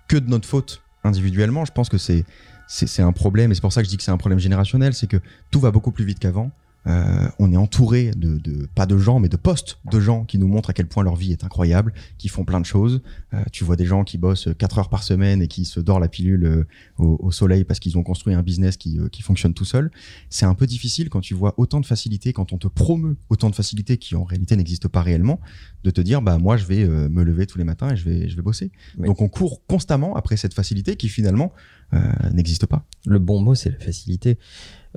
que 0.07 0.17
de 0.17 0.29
notre 0.29 0.47
faute 0.47 0.81
individuellement, 1.03 1.65
je 1.65 1.71
pense 1.71 1.89
que 1.89 1.97
c'est 1.97 2.25
c'est 2.67 3.01
un 3.01 3.11
problème, 3.13 3.51
et 3.51 3.55
c'est 3.55 3.61
pour 3.61 3.73
ça 3.73 3.81
que 3.81 3.85
je 3.85 3.89
dis 3.89 3.97
que 3.97 4.03
c'est 4.03 4.11
un 4.11 4.17
problème 4.17 4.37
générationnel, 4.37 4.93
c'est 4.93 5.07
que 5.07 5.17
tout 5.49 5.59
va 5.59 5.71
beaucoup 5.71 5.91
plus 5.91 6.05
vite 6.05 6.19
qu'avant. 6.19 6.51
Euh, 6.89 7.29
on 7.37 7.51
est 7.53 7.57
entouré 7.57 8.11
de, 8.15 8.37
de 8.37 8.67
pas 8.73 8.85
de 8.85 8.97
gens 8.97 9.19
mais 9.19 9.29
de 9.29 9.37
postes 9.37 9.79
de 9.91 9.99
gens 9.99 10.25
qui 10.25 10.39
nous 10.39 10.47
montrent 10.47 10.71
à 10.71 10.73
quel 10.73 10.87
point 10.87 11.03
leur 11.03 11.15
vie 11.15 11.31
est 11.31 11.43
incroyable 11.43 11.93
qui 12.17 12.27
font 12.27 12.43
plein 12.45 12.59
de 12.59 12.65
choses. 12.65 13.01
Euh, 13.33 13.43
tu 13.51 13.63
vois 13.63 13.75
des 13.75 13.85
gens 13.85 14.03
qui 14.03 14.17
bossent 14.17 14.49
4 14.57 14.79
heures 14.79 14.89
par 14.89 15.03
semaine 15.03 15.41
et 15.41 15.47
qui 15.47 15.65
se 15.65 15.79
dorent 15.79 15.99
la 15.99 16.07
pilule 16.07 16.45
euh, 16.45 16.67
au, 16.97 17.17
au 17.21 17.31
soleil 17.31 17.63
parce 17.63 17.79
qu'ils 17.79 17.97
ont 17.97 18.03
construit 18.03 18.33
un 18.33 18.41
business 18.41 18.75
qui, 18.75 18.97
euh, 18.97 19.07
qui 19.07 19.21
fonctionne 19.21 19.53
tout 19.53 19.65
seul. 19.65 19.91
C'est 20.29 20.45
un 20.45 20.55
peu 20.55 20.65
difficile 20.65 21.09
quand 21.09 21.21
tu 21.21 21.33
vois 21.33 21.53
autant 21.57 21.79
de 21.79 21.85
facilité 21.85 22.33
quand 22.33 22.53
on 22.53 22.57
te 22.57 22.67
promeut 22.67 23.17
autant 23.29 23.49
de 23.49 23.55
facilité 23.55 23.97
qui 23.97 24.15
en 24.15 24.23
réalité 24.23 24.55
n'existent 24.55 24.89
pas 24.89 25.01
réellement 25.01 25.39
de 25.83 25.91
te 25.91 26.01
dire 26.01 26.21
bah 26.21 26.37
moi 26.37 26.57
je 26.57 26.65
vais 26.65 26.83
euh, 26.83 27.07
me 27.09 27.23
lever 27.23 27.45
tous 27.45 27.57
les 27.57 27.63
matins 27.63 27.91
et 27.91 27.95
je 27.95 28.05
vais 28.09 28.29
je 28.29 28.35
vais 28.35 28.41
bosser. 28.41 28.71
Donc 28.97 29.21
on 29.21 29.29
court 29.29 29.65
constamment 29.67 30.15
après 30.15 30.37
cette 30.37 30.53
facilité 30.53 30.95
qui 30.95 31.09
finalement 31.09 31.53
euh, 31.93 31.99
n'existe 32.33 32.65
pas. 32.65 32.85
Le 33.05 33.19
bon 33.19 33.41
mot, 33.41 33.55
c'est 33.55 33.71
la 33.71 33.79
facilité. 33.79 34.37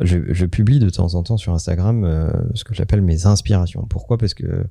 Je, 0.04 0.46
publie 0.46 0.78
de 0.78 0.90
temps 0.90 1.14
en 1.14 1.22
temps 1.22 1.36
sur 1.36 1.52
Instagram 1.52 2.04
euh, 2.04 2.30
ce 2.54 2.64
que 2.64 2.74
j'appelle 2.74 3.02
mes 3.02 3.26
inspirations. 3.26 3.86
Pourquoi? 3.88 4.18
Parce 4.18 4.34
que 4.34 4.64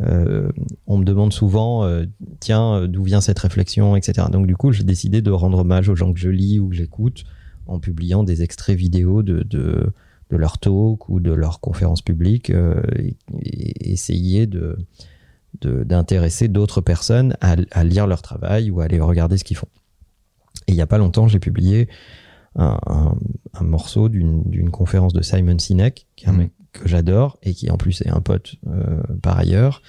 euh, 0.00 0.48
on 0.86 0.98
me 0.98 1.04
demande 1.04 1.32
souvent, 1.32 1.84
euh, 1.84 2.04
tiens, 2.40 2.86
d'où 2.86 3.02
vient 3.02 3.20
cette 3.20 3.38
réflexion, 3.38 3.96
etc. 3.96 4.28
Donc 4.30 4.46
du 4.46 4.56
coup, 4.56 4.72
j'ai 4.72 4.84
décidé 4.84 5.22
de 5.22 5.30
rendre 5.30 5.58
hommage 5.58 5.88
aux 5.88 5.96
gens 5.96 6.12
que 6.12 6.20
je 6.20 6.28
lis 6.28 6.58
ou 6.58 6.68
que 6.68 6.76
j'écoute 6.76 7.24
en 7.66 7.78
publiant 7.80 8.24
des 8.24 8.42
extraits 8.42 8.76
vidéo 8.76 9.22
de, 9.22 9.92
leur 10.30 10.58
talk 10.58 11.08
ou 11.08 11.20
de 11.20 11.32
leurs 11.32 11.60
conférences 11.60 12.02
publiques 12.02 12.50
euh, 12.50 12.82
et, 13.42 13.92
essayer 13.92 14.48
d'intéresser 15.62 16.48
d'autres 16.48 16.80
personnes 16.80 17.36
à, 17.40 17.56
à 17.72 17.84
lire 17.84 18.06
leur 18.06 18.22
travail 18.22 18.70
ou 18.70 18.80
à 18.80 18.84
aller 18.84 19.00
regarder 19.00 19.36
ce 19.38 19.44
qu'ils 19.44 19.56
font. 19.56 19.68
Et 20.66 20.72
il 20.72 20.74
n'y 20.74 20.82
a 20.82 20.86
pas 20.86 20.98
longtemps, 20.98 21.28
j'ai 21.28 21.38
publié 21.38 21.88
un, 22.58 22.78
un- 22.86 23.16
un 23.54 23.64
morceau 23.64 24.08
d'une 24.10 24.70
conférence 24.70 25.12
de 25.14 25.22
Simon 25.22 25.58
Sinek, 25.58 26.06
qui 26.16 26.26
est 26.26 26.28
un 26.28 26.32
Mhm. 26.32 26.38
mec 26.38 26.52
que 26.72 26.86
j'adore 26.86 27.38
et 27.42 27.54
qui 27.54 27.70
en 27.70 27.76
plus 27.78 28.02
est 28.02 28.10
un 28.10 28.20
pote 28.20 28.56
euh, 28.66 29.00
par 29.22 29.38
ailleurs. 29.38 29.80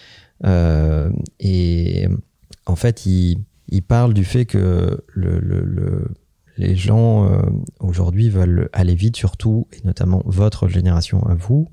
Euh, 0.46 1.12
et 1.42 2.08
en 2.66 2.76
fait, 2.78 3.06
il, 3.06 3.44
il 3.68 3.82
parle 3.84 4.14
du 4.14 4.24
fait 4.24 4.46
que 4.46 5.04
le, 5.10 5.40
le- 5.40 5.62
le- 5.66 6.08
les 6.58 6.76
gens 6.76 7.26
euh, 7.32 7.42
aujourd'hui 7.80 8.30
veulent 8.30 8.70
aller 8.74 8.96
vite, 8.96 9.16
surtout, 9.18 9.68
et 9.74 9.86
notamment 9.86 10.22
votre 10.26 10.68
génération 10.68 11.22
à 11.26 11.34
vous, 11.36 11.68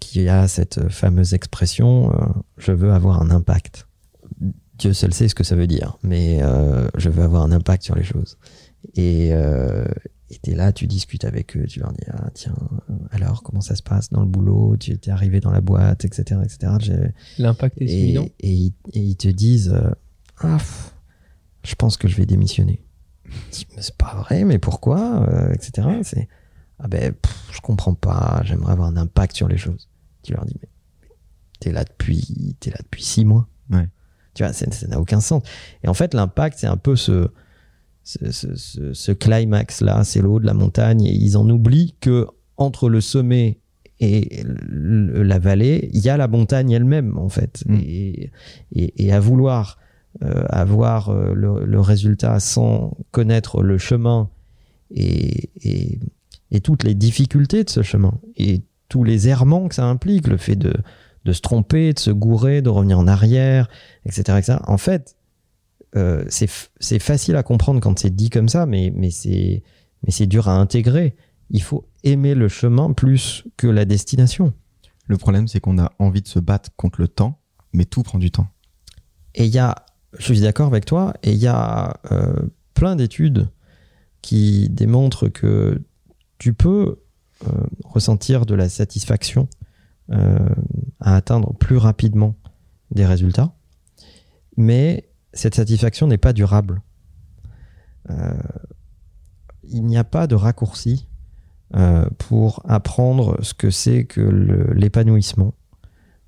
qui 0.00 0.26
a 0.26 0.48
cette 0.48 0.88
fameuse 0.88 1.34
expression 1.34 2.10
je 2.56 2.72
veux 2.72 2.92
avoir 2.92 3.20
un 3.20 3.28
impact. 3.30 3.86
Dieu 4.78 4.94
seul 4.94 5.12
sait 5.12 5.28
ce 5.28 5.34
que 5.34 5.44
ça 5.44 5.54
veut 5.54 5.66
dire, 5.66 5.98
mais 6.02 6.40
je 6.96 7.10
veux 7.10 7.22
avoir 7.22 7.42
un 7.42 7.52
impact 7.52 7.82
sur 7.82 7.94
les 7.94 8.02
choses. 8.02 8.38
Et 8.94 9.30
euh, 9.32 9.84
et 10.30 10.38
t'es 10.38 10.54
là, 10.54 10.72
tu 10.72 10.86
discutes 10.86 11.24
avec 11.24 11.56
eux, 11.56 11.64
tu 11.66 11.80
leur 11.80 11.92
dis 11.92 12.04
ah 12.08 12.30
tiens 12.34 12.54
alors 13.10 13.42
comment 13.42 13.60
ça 13.60 13.74
se 13.74 13.82
passe 13.82 14.10
dans 14.10 14.20
le 14.20 14.26
boulot, 14.28 14.76
tu 14.78 14.92
es 14.92 15.10
arrivé 15.10 15.40
dans 15.40 15.50
la 15.50 15.60
boîte, 15.60 16.04
etc. 16.04 16.40
etc. 16.44 16.72
J'ai- 16.78 17.14
L'impact 17.42 17.80
est 17.82 17.86
et, 17.86 18.02
évident. 18.04 18.28
et, 18.40 18.50
ils- 18.52 18.74
et 18.92 19.00
ils 19.00 19.16
te 19.16 19.28
disent 19.28 19.72
euh, 19.74 19.90
ah 20.38 20.56
pff, 20.56 20.94
je 21.64 21.74
pense 21.74 21.96
que 21.96 22.06
je 22.08 22.16
vais 22.16 22.26
démissionner. 22.26 22.80
Je 23.24 23.30
dis, 23.58 23.66
Mais 23.76 23.82
c'est 23.82 23.96
pas 23.96 24.14
vrai, 24.16 24.44
mais 24.44 24.58
pourquoi, 24.58 25.28
euh, 25.28 25.52
etc. 25.52 25.88
C'est 26.02 26.28
ah 26.78 26.88
ben 26.88 27.12
pff, 27.12 27.48
je 27.52 27.60
comprends 27.60 27.94
pas, 27.94 28.40
j'aimerais 28.44 28.72
avoir 28.72 28.88
un 28.88 28.96
impact 28.96 29.36
sur 29.36 29.48
les 29.48 29.58
choses. 29.58 29.88
Tu 30.22 30.32
leur 30.32 30.44
dis 30.46 30.56
mais 30.62 30.68
t'es 31.58 31.72
là 31.72 31.84
depuis 31.84 32.56
t'es 32.60 32.70
là 32.70 32.78
depuis 32.82 33.02
six 33.04 33.24
mois. 33.24 33.48
Ouais. 33.70 33.88
Tu 34.34 34.44
vois, 34.44 34.52
c'est- 34.52 34.72
ça 34.72 34.86
n'a 34.86 35.00
aucun 35.00 35.20
sens. 35.20 35.42
Et 35.82 35.88
en 35.88 35.94
fait, 35.94 36.14
l'impact, 36.14 36.58
c'est 36.60 36.68
un 36.68 36.76
peu 36.76 36.94
ce, 36.96 37.28
ce, 38.04 38.30
ce, 38.32 38.54
ce- 38.56 38.92
ce 38.92 39.12
climax-là, 39.12 40.04
c'est 40.04 40.20
le 40.22 40.28
haut 40.28 40.40
de 40.40 40.46
la 40.46 40.54
montagne, 40.54 41.02
et 41.04 41.12
ils 41.14 41.36
en 41.36 41.48
oublient 41.48 41.94
que 42.00 42.26
entre 42.56 42.88
le 42.88 43.00
sommet 43.00 43.58
et 44.00 44.42
le- 44.44 45.22
la 45.22 45.38
vallée, 45.38 45.90
il 45.92 46.00
y 46.00 46.08
a 46.08 46.16
la 46.16 46.28
montagne 46.28 46.70
elle-même, 46.70 47.16
en 47.18 47.28
fait. 47.28 47.62
Mm. 47.66 47.74
Et, 47.82 48.30
et, 48.72 49.04
et 49.06 49.12
à 49.12 49.20
vouloir 49.20 49.78
euh, 50.24 50.44
avoir 50.48 51.10
euh, 51.10 51.34
le, 51.34 51.64
le 51.64 51.80
résultat 51.80 52.40
sans 52.40 52.96
connaître 53.12 53.62
le 53.62 53.78
chemin 53.78 54.28
et, 54.90 55.50
et, 55.62 56.00
et 56.50 56.60
toutes 56.60 56.82
les 56.82 56.94
difficultés 56.94 57.62
de 57.64 57.70
ce 57.70 57.82
chemin, 57.82 58.14
et 58.36 58.62
tous 58.88 59.04
les 59.04 59.28
errements 59.28 59.68
que 59.68 59.74
ça 59.76 59.84
implique, 59.84 60.26
le 60.26 60.36
fait 60.36 60.56
de, 60.56 60.72
de 61.24 61.32
se 61.32 61.40
tromper, 61.40 61.92
de 61.92 61.98
se 62.00 62.10
gourer, 62.10 62.60
de 62.60 62.70
revenir 62.70 62.98
en 62.98 63.06
arrière, 63.06 63.68
etc. 64.04 64.38
etc. 64.38 64.58
En 64.66 64.78
fait, 64.78 65.14
euh, 65.96 66.24
c'est 66.28 66.98
facile 66.98 67.36
à 67.36 67.42
comprendre 67.42 67.80
quand 67.80 67.98
c'est 67.98 68.14
dit 68.14 68.30
comme 68.30 68.48
ça, 68.48 68.66
mais, 68.66 68.92
mais 68.94 69.10
c'est 69.10 70.26
dur 70.26 70.48
à 70.48 70.56
intégrer. 70.56 71.16
Il 71.50 71.62
faut 71.62 71.88
aimer 72.04 72.34
le 72.34 72.48
chemin 72.48 72.92
plus 72.92 73.44
que 73.56 73.66
la 73.66 73.84
destination. 73.84 74.52
le 75.06 75.16
problème 75.16 75.48
c'est 75.48 75.60
qu'on 75.60 75.78
a 75.78 75.92
envie 75.98 76.22
de 76.22 76.28
se 76.28 76.38
battre 76.38 76.70
contre 76.76 77.00
le 77.00 77.08
temps 77.08 77.40
mais 77.72 77.84
tout 77.84 78.02
prend 78.02 78.18
du 78.18 78.30
temps 78.30 78.48
Et 79.34 79.46
il 79.46 79.52
y 79.52 79.58
a, 79.58 79.74
je 80.18 80.24
suis 80.24 80.40
d'accord 80.40 80.66
avec 80.66 80.84
toi, 80.84 81.14
et 81.22 81.32
il 81.32 81.38
y 81.38 81.46
a 81.46 82.00
euh, 82.10 82.34
plein 82.74 82.96
d'études 82.96 83.48
qui 84.22 84.68
démontrent 84.68 85.28
que 85.28 85.82
tu 86.38 86.52
peux 86.52 87.02
euh, 87.46 87.66
ressentir 87.84 88.46
de 88.46 88.54
la 88.54 88.68
satisfaction 88.68 89.48
euh, 90.10 90.48
à 91.00 91.16
atteindre 91.16 91.54
plus 91.54 91.76
rapidement 91.76 92.34
des 92.90 93.06
résultats, 93.06 93.54
mais 94.56 95.09
cette 95.32 95.54
satisfaction 95.54 96.06
n'est 96.06 96.18
pas 96.18 96.32
durable. 96.32 96.82
Euh, 98.10 98.34
il 99.64 99.84
n'y 99.84 99.96
a 99.96 100.04
pas 100.04 100.26
de 100.26 100.34
raccourci 100.34 101.08
euh, 101.76 102.08
pour 102.18 102.62
apprendre 102.68 103.36
ce 103.42 103.54
que 103.54 103.70
c'est 103.70 104.04
que 104.04 104.20
l'épanouissement, 104.74 105.54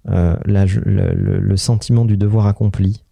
euh, 0.08 0.36
le, 0.44 1.56
sentiment 1.56 2.04
du 2.04 2.16
devoir 2.16 2.46
accompli, 2.46 3.04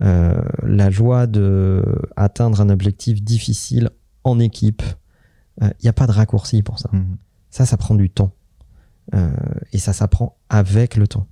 la 0.00 0.90
joie 0.90 1.26
de 1.26 1.84
atteindre 2.16 2.60
un 2.60 2.68
objectif 2.68 3.22
difficile 3.22 3.90
en 4.22 4.38
équipe. 4.38 4.82
Il 5.60 5.82
n'y 5.82 5.88
a 5.88 5.92
pas 5.92 6.06
de 6.06 6.12
raccourci 6.12 6.62
pour 6.62 6.78
ça. 6.78 6.88
Mhm. 6.92 7.16
Ça, 7.50 7.66
ça 7.66 7.76
prend 7.76 7.96
du 7.96 8.08
temps. 8.08 8.32
Et 9.72 9.78
ça 9.78 9.92
s'apprend 9.92 10.38
avec 10.48 10.96
le 10.96 11.08
temps. 11.08 11.26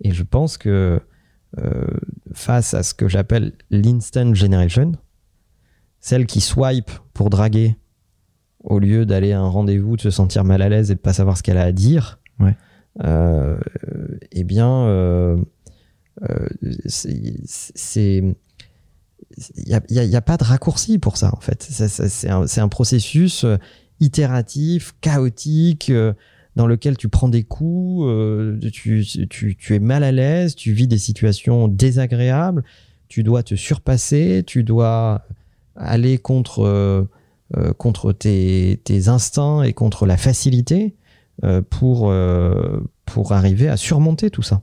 Et 0.00 0.12
je 0.12 0.22
pense 0.22 0.56
que 0.56 1.02
face 2.32 2.74
à 2.74 2.82
ce 2.82 2.94
que 2.94 3.08
j'appelle 3.08 3.52
l'instant 3.70 4.34
generation, 4.34 4.92
celle 6.00 6.26
qui 6.26 6.40
swipe 6.40 6.90
pour 7.12 7.30
draguer 7.30 7.76
au 8.62 8.78
lieu 8.78 9.04
d'aller 9.06 9.32
à 9.32 9.40
un 9.40 9.48
rendez-vous, 9.48 9.96
de 9.96 10.00
se 10.02 10.10
sentir 10.10 10.42
mal 10.44 10.62
à 10.62 10.68
l'aise 10.68 10.90
et 10.90 10.94
de 10.94 11.00
pas 11.00 11.12
savoir 11.12 11.36
ce 11.36 11.42
qu'elle 11.42 11.58
a 11.58 11.62
à 11.64 11.72
dire, 11.72 12.18
Ouais. 12.40 12.56
euh, 13.04 13.58
eh 14.32 14.42
bien, 14.44 14.68
euh, 14.86 15.36
euh, 16.28 16.48
c'est- 16.86 18.22
il 19.56 19.64
n'y 19.66 19.74
a, 19.74 19.80
y 19.90 19.98
a- 19.98 20.04
il 20.04 20.10
y 20.10 20.16
a 20.16 20.20
pas 20.22 20.36
de 20.36 20.44
raccourci 20.44 20.98
pour 20.98 21.16
ça 21.16 21.30
en 21.34 21.40
fait. 21.40 21.62
C'est 21.62 22.58
un, 22.60 22.68
processus 22.68 23.44
euh, 23.44 23.56
itératif, 24.00 24.94
chaotique, 25.00 25.90
euh, 25.90 26.12
dans 26.56 26.66
lequel 26.66 26.96
tu 26.96 27.08
prends 27.08 27.28
des 27.28 27.42
coups, 27.42 28.06
euh, 28.06 28.58
tu, 28.70 29.04
es 29.70 29.78
mal 29.78 30.04
à 30.04 30.12
l'aise, 30.12 30.54
tu 30.54 30.72
vis 30.72 30.86
des 30.86 30.98
situations 30.98 31.68
désagréables, 31.68 32.64
tu 33.08 33.22
dois 33.22 33.42
te 33.42 33.54
surpasser, 33.54 34.44
tu 34.46 34.62
dois 34.62 35.22
aller 35.76 36.18
contre, 36.18 36.60
euh, 36.60 37.04
euh, 37.56 37.72
contre 37.72 38.12
tes, 38.12 38.80
tes 38.84 39.08
instincts 39.08 39.62
et 39.62 39.72
contre 39.72 40.06
la 40.06 40.16
facilité 40.16 40.94
pour, 41.68 42.14
pour 43.06 43.32
arriver 43.32 43.68
à 43.68 43.76
surmonter 43.76 44.30
tout 44.30 44.42
ça. 44.42 44.62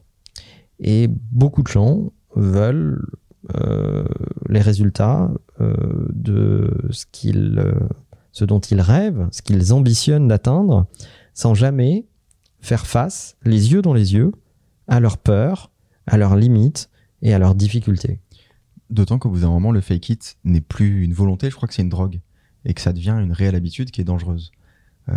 Et 0.80 1.10
beaucoup 1.10 1.64
de 1.64 1.68
gens 1.68 2.14
veulent 2.34 3.06
les 4.48 4.62
résultats 4.62 5.30
de 5.60 6.72
ce, 6.92 7.06
qu'ils, 7.12 7.62
ce 8.32 8.46
dont 8.46 8.62
ils 8.62 8.80
rêvent, 8.80 9.28
ce 9.32 9.42
qu'ils 9.42 9.74
ambitionnent 9.74 10.30
d'atteindre, 10.30 10.88
sans 11.34 11.54
jamais 11.54 12.08
faire 12.60 12.86
face, 12.86 13.38
les 13.44 13.72
yeux 13.72 13.82
dans 13.82 13.94
les 13.94 14.14
yeux, 14.14 14.32
à 14.88 15.00
leurs 15.00 15.18
peurs, 15.18 15.72
à 16.06 16.18
leurs 16.18 16.36
limites 16.36 16.90
et 17.22 17.34
à 17.34 17.40
leurs 17.40 17.56
difficultés. 17.56 18.20
D'autant 18.90 19.20
qu'au 19.20 19.30
bout 19.30 19.40
d'un 19.40 19.50
moment, 19.50 19.72
le 19.72 19.82
fake 19.82 20.10
it 20.10 20.38
n'est 20.44 20.62
plus 20.62 21.04
une 21.04 21.14
volonté, 21.14 21.50
je 21.50 21.56
crois 21.56 21.68
que 21.68 21.74
c'est 21.74 21.82
une 21.82 21.90
drogue. 21.90 22.20
Et 22.66 22.74
que 22.74 22.82
ça 22.82 22.94
devient 22.94 23.18
une 23.24 23.32
réelle 23.32 23.56
habitude 23.56 23.90
qui 23.90 24.02
est 24.02 24.04
dangereuse. 24.04 24.52
Euh, 25.10 25.16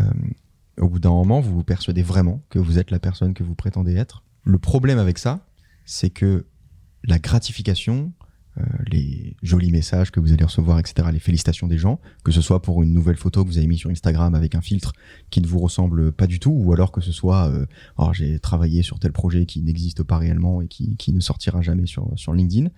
au 0.79 0.89
bout 0.89 0.99
d'un 0.99 1.11
moment, 1.11 1.41
vous 1.41 1.53
vous 1.53 1.65
persuadez 1.65 2.03
vraiment 2.03 2.43
que 2.49 2.59
vous 2.59 2.79
êtes 2.79 2.91
la 2.91 2.99
personne 2.99 3.35
que 3.35 3.43
vous 3.43 3.55
prétendez 3.55 3.97
être. 3.97 4.23
Le 4.45 4.59
problème 4.59 4.99
avec 4.99 5.19
ça, 5.19 5.47
c'est 5.85 6.11
que 6.11 6.47
la 7.03 7.19
gratification, 7.19 8.13
les 8.87 9.37
jolis 9.43 9.73
messages 9.73 10.11
que 10.13 10.21
vous 10.21 10.33
allez 10.33 10.45
recevoir, 10.45 10.79
etc., 10.79 11.09
les 11.13 11.19
félicitations 11.19 11.67
des 11.67 11.79
gens, 11.79 12.01
que 12.23 12.31
ce 12.31 12.41
soit 12.41 12.63
pour 12.63 12.83
une 12.83 12.93
nouvelle 12.93 13.17
photo 13.17 13.43
que 13.43 13.49
vous 13.49 13.59
avez 13.59 13.67
mis 13.67 13.79
sur 13.79 13.91
Instagram 13.91 14.35
avec 14.35 14.55
un 14.55 14.61
filtre 14.61 14.93
qui 15.31 15.41
ne 15.41 15.47
vous 15.47 15.59
ressemble 15.59 16.13
pas 16.13 16.27
du 16.27 16.39
tout, 16.39 16.53
ou 16.53 16.73
alors 16.73 16.93
que 16.93 17.01
ce 17.01 17.13
soit, 17.13 17.49
euh, 17.49 17.67
oh, 17.99 18.11
j'ai 18.13 18.39
travaillé 18.39 18.83
sur 18.83 18.99
tel 19.01 19.13
projet 19.13 19.47
qui 19.47 19.63
n'existe 19.63 20.03
pas 20.03 20.19
réellement 20.19 20.63
et 20.63 20.69
qui, 20.69 20.97
qui 20.97 21.13
ne 21.13 21.21
sortira 21.21 21.63
jamais 21.63 21.87
sur, 21.87 22.13
sur 22.17 22.33
LinkedIn, 22.33 22.69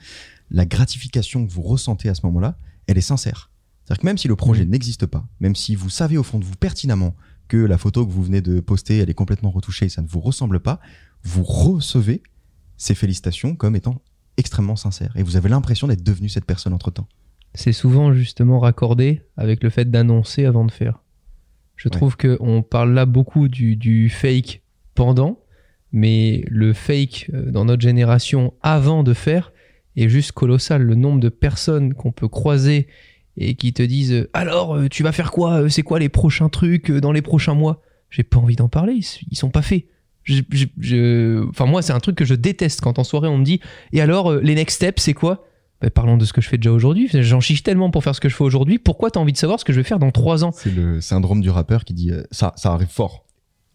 la 0.51 0.65
gratification 0.65 1.47
que 1.47 1.53
vous 1.53 1.63
ressentez 1.63 2.09
à 2.09 2.15
ce 2.15 2.25
moment-là, 2.25 2.59
elle 2.87 2.99
est 2.99 3.03
sincère. 3.03 3.51
C'est-à-dire 3.85 4.01
que 4.01 4.07
même 4.07 4.19
si 4.19 4.29
le 4.29 4.37
projet 4.37 4.65
n'existe 4.65 5.07
pas, 5.07 5.29
même 5.41 5.55
si 5.55 5.75
vous 5.75 5.91
savez 5.91 6.17
au 6.17 6.23
fond 6.23 6.39
de 6.39 6.45
vous 6.45 6.57
pertinemment 6.57 7.15
que 7.49 7.57
la 7.57 7.79
photo 7.79 8.05
que 8.07 8.11
vous 8.11 8.23
venez 8.23 8.41
de 8.41 8.61
poster, 8.61 8.99
elle 8.99 9.11
est 9.11 9.15
complètement 9.15 9.51
retouchée 9.51 9.87
et 9.87 9.89
ça 9.89 10.03
ne 10.03 10.09
vous 10.09 10.21
ressemble 10.21 10.59
pas, 10.59 10.81
vous 11.23 11.45
recevez 11.45 12.23
ces 12.77 12.95
félicitations 12.95 13.55
comme 13.55 13.77
étant 13.77 14.03
extrêmement 14.37 14.77
sincères. 14.77 15.13
Et 15.17 15.23
vous 15.23 15.37
avez 15.37 15.49
l'impression 15.49 15.87
d'être 15.87 16.03
devenu 16.05 16.29
cette 16.29 16.45
personne 16.45 16.73
entre-temps. 16.73 17.07
C'est 17.55 17.73
souvent 17.73 18.13
justement 18.13 18.59
raccordé 18.61 19.23
avec 19.37 19.63
le 19.63 19.71
fait 19.71 19.91
d'annoncer 19.91 20.45
avant 20.45 20.65
de 20.65 20.71
faire. 20.71 21.03
Je 21.77 21.89
Ouais. 21.89 21.93
trouve 21.97 22.17
qu'on 22.17 22.63
parle 22.63 22.93
là 22.93 23.07
beaucoup 23.07 23.49
du, 23.49 23.77
du 23.77 24.09
fake 24.11 24.63
pendant, 24.95 25.39
mais 25.93 26.45
le 26.49 26.73
fake 26.73 27.31
euh, 27.33 27.51
dans 27.51 27.65
notre 27.65 27.83
génération 27.83 28.53
avant 28.63 29.03
de 29.03 29.15
faire 29.15 29.53
est 29.97 30.09
juste 30.09 30.33
colossal. 30.33 30.83
Le 30.83 30.95
nombre 30.95 31.21
de 31.21 31.29
personnes 31.31 31.95
qu'on 31.95 32.13
peut 32.13 32.29
croiser 32.29 32.89
et 33.39 33.55
qui 33.55 33.73
te 33.73 33.83
disent 33.83 34.29
Alors, 34.35 34.75
euh, 34.75 34.89
tu 34.89 35.03
vas 35.03 35.13
faire 35.13 35.31
quoi? 35.31 35.63
Euh, 35.63 35.69
C'est 35.69 35.83
quoi 35.83 35.99
les 35.99 36.09
prochains 36.11 36.49
trucs 36.49 36.91
dans 36.91 37.13
les 37.13 37.23
prochains 37.23 37.55
mois? 37.55 37.83
J'ai 38.11 38.23
pas 38.23 38.39
envie 38.39 38.57
d'en 38.57 38.69
parler, 38.69 39.01
ils 39.31 39.37
sont 39.37 39.51
pas 39.51 39.63
faits. 39.63 39.85
Je- 40.27 40.43
je- 40.51 40.67
je- 40.81 41.49
Enfin, 41.49 41.65
moi, 41.67 41.81
c'est 41.83 41.93
un 41.93 42.01
truc 42.01 42.17
que 42.17 42.25
je 42.25 42.35
déteste 42.35 42.81
quand 42.83 42.99
en 42.99 43.05
soirée 43.05 43.29
on 43.29 43.39
me 43.39 43.45
dit 43.45 43.61
Et 43.93 44.01
alors, 44.01 44.31
euh, 44.33 44.41
les 44.43 44.55
next 44.55 44.77
steps, 44.77 45.03
c'est 45.03 45.15
quoi? 45.15 45.47
Bah, 45.81 45.89
parlons 45.91 46.17
de 46.17 46.25
ce 46.25 46.33
que 46.33 46.41
je 46.41 46.49
fais 46.49 46.57
déjà 46.59 46.73
aujourd'hui. 46.73 47.09
J'en 47.13 47.41
chiche 47.41 47.63
tellement 47.63 47.91
pour 47.91 48.03
faire 48.03 48.15
ce 48.15 48.21
que 48.21 48.29
je 48.29 48.35
fais 48.35 48.45
aujourd'hui. 48.45 48.79
Pourquoi 48.79 49.11
t'as 49.11 49.21
envie 49.21 49.33
de 49.33 49.39
savoir 49.39 49.61
ce 49.61 49.65
que 49.65 49.73
je 49.73 49.79
vais 49.81 49.85
faire 49.85 49.99
dans 49.99 50.11
trois 50.11 50.45
ans? 50.45 50.51
C'est 50.53 50.75
le 50.75 51.01
syndrome 51.01 51.41
du 51.41 51.51
rappeur 51.51 51.85
qui 51.85 51.95
dit 51.95 52.11
euh, 52.11 52.23
ça, 52.31 52.53
ça 52.57 52.73
arrive 52.73 52.89
fort. 52.89 53.25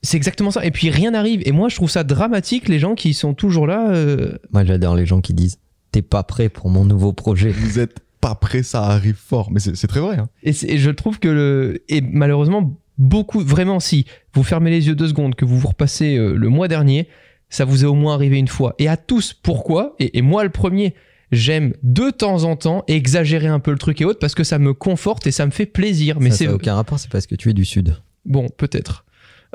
C'est 0.04 0.18
exactement 0.18 0.50
ça. 0.52 0.66
Et 0.66 0.72
puis 0.72 0.90
rien 0.90 1.12
n'arrive. 1.12 1.42
Et 1.46 1.52
moi, 1.52 1.70
je 1.70 1.76
trouve 1.76 1.90
ça 1.90 2.04
dramatique, 2.04 2.68
les 2.70 2.80
gens 2.80 2.96
qui 2.96 3.14
sont 3.14 3.34
toujours 3.34 3.68
là. 3.68 3.92
euh, 3.92 4.38
Moi, 4.52 4.66
j'adore 4.66 4.96
les 4.96 5.06
gens 5.06 5.22
qui 5.22 5.34
disent 5.34 5.58
T'es 5.92 6.02
pas 6.02 6.24
prêt 6.24 6.50
pour 6.50 6.70
mon 6.70 6.86
nouveau 6.86 7.14
projet. 7.14 7.50
Vous 7.52 7.78
êtes 7.80 8.00
pas 8.22 8.36
prêt, 8.36 8.64
ça 8.64 8.84
arrive 8.84 9.16
fort. 9.16 9.52
Mais 9.52 9.60
c'est 9.60 9.88
très 9.88 10.00
vrai. 10.00 10.18
hein. 10.18 10.30
Et, 10.44 10.54
je 10.54 10.90
trouve 10.92 11.20
que 11.20 11.28
le. 11.28 11.84
Et 11.90 12.02
malheureusement, 12.02 12.80
beaucoup. 12.98 13.42
Vraiment, 13.42 13.80
si 13.80 14.06
vous 14.34 14.44
fermez 14.44 14.70
les 14.70 14.88
yeux 14.88 14.96
deux 14.96 15.08
secondes, 15.08 15.36
que 15.36 15.46
vous 15.46 15.60
vous 15.60 15.68
repassez 15.68 16.16
euh, 16.18 16.36
le 16.36 16.50
mois 16.50 16.68
dernier, 16.68 17.08
ça 17.50 17.66
vous 17.66 17.84
est 17.84 17.88
au 17.88 17.96
moins 17.96 18.14
arrivé 18.14 18.38
une 18.38 18.48
fois. 18.48 18.76
Et 18.80 18.88
à 18.88 18.96
tous, 18.96 19.34
pourquoi? 19.34 19.96
Et, 20.00 20.18
et 20.18 20.22
moi, 20.22 20.44
le 20.44 20.50
premier. 20.50 20.96
J'aime 21.34 21.74
de 21.82 22.10
temps 22.10 22.44
en 22.44 22.58
temps 22.58 22.84
exagérer 22.90 23.48
un 23.48 23.62
peu 23.62 23.72
le 23.72 23.78
truc 23.78 24.02
et 24.02 24.06
autres 24.06 24.20
parce 24.20 24.36
que 24.36 24.44
ça 24.44 24.60
me 24.60 24.74
conforte 24.74 25.26
et 25.28 25.32
ça 25.32 25.46
me 25.46 25.52
fait 25.52 25.66
plaisir. 25.66 26.20
Mais 26.20 26.30
ça, 26.30 26.36
c'est 26.36 26.48
aucun 26.50 26.76
rapport, 26.76 27.00
c'est 27.00 27.10
parce 27.10 27.26
que 27.26 27.36
tu 27.36 27.50
es 27.50 27.54
du 27.54 27.64
Sud. 27.64 27.96
Bon, 28.26 28.50
peut-être. 28.50 29.06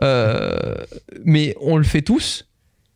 Euh, 0.02 0.74
mais 1.24 1.54
on 1.60 1.76
le 1.76 1.84
fait 1.84 2.00
tous 2.00 2.48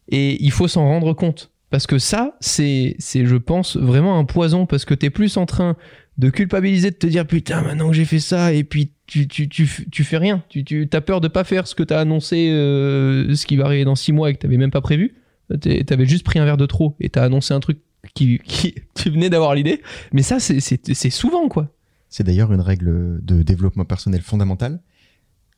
et 0.08 0.42
il 0.42 0.50
faut 0.50 0.66
s'en 0.66 0.86
rendre 0.86 1.12
compte. 1.12 1.50
Parce 1.70 1.86
que 1.86 1.98
ça, 1.98 2.36
c'est, 2.40 2.96
je 2.98 3.36
pense, 3.36 3.76
vraiment 3.76 4.18
un 4.18 4.24
poison 4.24 4.66
parce 4.66 4.84
que 4.84 4.94
t'es 4.94 5.10
plus 5.10 5.36
en 5.36 5.46
train 5.46 5.76
de 6.18 6.28
culpabiliser, 6.28 6.90
de 6.90 6.96
te 6.96 7.06
dire 7.06 7.26
putain, 7.26 7.62
maintenant 7.62 7.88
que 7.88 7.94
j'ai 7.94 8.04
fait 8.04 8.18
ça, 8.18 8.52
et 8.52 8.64
puis 8.64 8.92
tu, 9.06 9.28
tu, 9.28 9.48
tu, 9.48 9.68
tu 9.90 10.04
fais 10.04 10.18
rien. 10.18 10.42
Tu, 10.48 10.88
as 10.92 11.00
peur 11.00 11.20
de 11.20 11.28
pas 11.28 11.44
faire 11.44 11.66
ce 11.68 11.76
que 11.76 11.84
t'as 11.84 12.00
annoncé, 12.00 12.50
euh, 12.50 13.34
ce 13.34 13.46
qui 13.46 13.56
va 13.56 13.66
arriver 13.66 13.84
dans 13.84 13.94
six 13.94 14.12
mois 14.12 14.30
et 14.30 14.34
que 14.34 14.40
t'avais 14.40 14.56
même 14.56 14.72
pas 14.72 14.80
prévu. 14.80 15.14
T'avais 15.60 16.06
juste 16.06 16.24
pris 16.24 16.38
un 16.38 16.44
verre 16.44 16.56
de 16.56 16.66
trop 16.66 16.96
et 17.00 17.08
t'as 17.08 17.24
annoncé 17.24 17.54
un 17.54 17.60
truc 17.60 17.78
qui, 18.14 18.38
qui 18.44 18.74
tu 18.94 19.10
venais 19.10 19.30
d'avoir 19.30 19.54
l'idée. 19.54 19.80
Mais 20.12 20.22
ça, 20.22 20.40
c'est 20.40 21.10
souvent 21.10 21.48
quoi. 21.48 21.72
C'est 22.08 22.24
d'ailleurs 22.24 22.52
une 22.52 22.60
règle 22.60 23.20
de 23.22 23.42
développement 23.42 23.84
personnel 23.84 24.22
fondamentale 24.22 24.80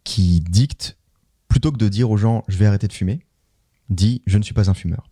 qui 0.05 0.40
dicte, 0.40 0.98
plutôt 1.48 1.72
que 1.72 1.79
de 1.79 1.88
dire 1.88 2.11
aux 2.11 2.18
gens 2.18 2.44
je 2.48 2.59
vais 2.59 2.66
arrêter 2.66 2.88
de 2.88 2.92
fumer, 2.92 3.20
dis 3.88 4.22
je 4.27 4.37
ne 4.37 4.42
suis 4.42 4.55
pas 4.55 4.68
un 4.68 4.75
fumeur. 4.75 5.12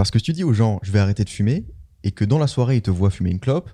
Parce 0.00 0.10
que 0.10 0.18
si 0.18 0.22
tu 0.22 0.32
dis 0.32 0.44
aux 0.44 0.54
gens 0.54 0.80
je 0.82 0.92
vais 0.92 0.98
arrêter 0.98 1.24
de 1.24 1.28
fumer 1.28 1.66
et 2.04 2.10
que 2.10 2.24
dans 2.24 2.38
la 2.38 2.46
soirée 2.46 2.76
ils 2.76 2.80
te 2.80 2.90
voient 2.90 3.10
fumer 3.10 3.32
une 3.32 3.38
clope, 3.38 3.70